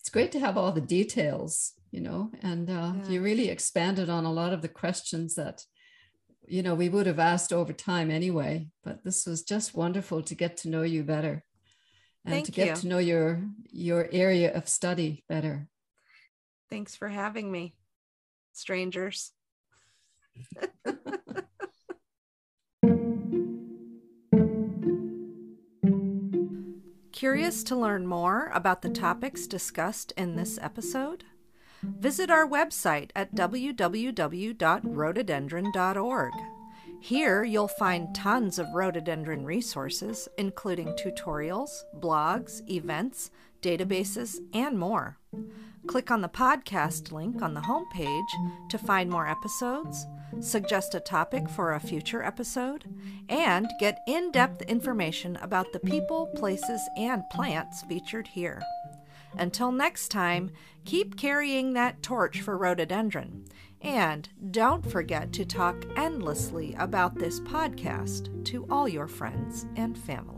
It's 0.00 0.10
great 0.10 0.32
to 0.32 0.40
have 0.40 0.56
all 0.56 0.72
the 0.72 0.80
details, 0.80 1.72
you 1.90 2.00
know, 2.00 2.30
and 2.42 2.70
uh, 2.70 2.92
Yeah. 2.96 3.08
you 3.10 3.22
really 3.22 3.48
expanded 3.50 4.08
on 4.08 4.24
a 4.24 4.32
lot 4.32 4.52
of 4.52 4.62
the 4.62 4.68
questions 4.68 5.34
that, 5.34 5.64
you 6.46 6.62
know, 6.62 6.74
we 6.76 6.88
would 6.88 7.06
have 7.06 7.18
asked 7.18 7.52
over 7.52 7.72
time 7.74 8.10
anyway. 8.10 8.68
But 8.84 9.02
this 9.04 9.26
was 9.26 9.42
just 9.42 9.74
wonderful 9.74 10.22
to 10.22 10.34
get 10.34 10.56
to 10.58 10.68
know 10.70 10.82
you 10.82 11.02
better, 11.02 11.44
and 12.24 12.32
Thank 12.34 12.46
to 12.46 12.52
get 12.52 12.68
you. 12.68 12.74
to 12.82 12.86
know 12.88 12.98
your 12.98 13.42
your 13.70 14.08
area 14.12 14.54
of 14.54 14.68
study 14.68 15.24
better. 15.28 15.68
Thanks 16.70 16.94
for 16.96 17.08
having 17.08 17.50
me, 17.50 17.74
strangers. 18.58 19.32
Curious 27.12 27.64
to 27.64 27.74
learn 27.74 28.06
more 28.06 28.52
about 28.54 28.82
the 28.82 28.90
topics 28.90 29.48
discussed 29.48 30.12
in 30.16 30.36
this 30.36 30.56
episode? 30.62 31.24
Visit 31.82 32.30
our 32.30 32.46
website 32.46 33.10
at 33.16 33.34
www.rhododendron.org. 33.34 36.32
Here 37.00 37.44
you'll 37.44 37.68
find 37.68 38.12
tons 38.14 38.58
of 38.58 38.74
rhododendron 38.74 39.44
resources, 39.44 40.28
including 40.36 40.88
tutorials, 40.96 41.84
blogs, 41.98 42.68
events, 42.68 43.30
databases, 43.62 44.36
and 44.52 44.78
more. 44.78 45.16
Click 45.88 46.10
on 46.10 46.20
the 46.20 46.28
podcast 46.28 47.12
link 47.12 47.40
on 47.40 47.54
the 47.54 47.62
homepage 47.62 48.68
to 48.68 48.76
find 48.76 49.08
more 49.08 49.26
episodes, 49.26 50.06
suggest 50.38 50.94
a 50.94 51.00
topic 51.00 51.48
for 51.48 51.72
a 51.72 51.80
future 51.80 52.22
episode, 52.22 52.84
and 53.30 53.66
get 53.80 54.00
in 54.06 54.30
depth 54.30 54.60
information 54.62 55.36
about 55.36 55.72
the 55.72 55.80
people, 55.80 56.26
places, 56.36 56.82
and 56.98 57.22
plants 57.30 57.82
featured 57.88 58.28
here. 58.28 58.60
Until 59.38 59.72
next 59.72 60.10
time, 60.10 60.50
keep 60.84 61.16
carrying 61.16 61.72
that 61.72 62.02
torch 62.02 62.42
for 62.42 62.58
rhododendron. 62.58 63.46
And 63.80 64.28
don't 64.50 64.84
forget 64.90 65.32
to 65.34 65.46
talk 65.46 65.86
endlessly 65.96 66.74
about 66.78 67.14
this 67.14 67.40
podcast 67.40 68.44
to 68.46 68.66
all 68.68 68.86
your 68.86 69.08
friends 69.08 69.64
and 69.76 69.96
family. 69.96 70.37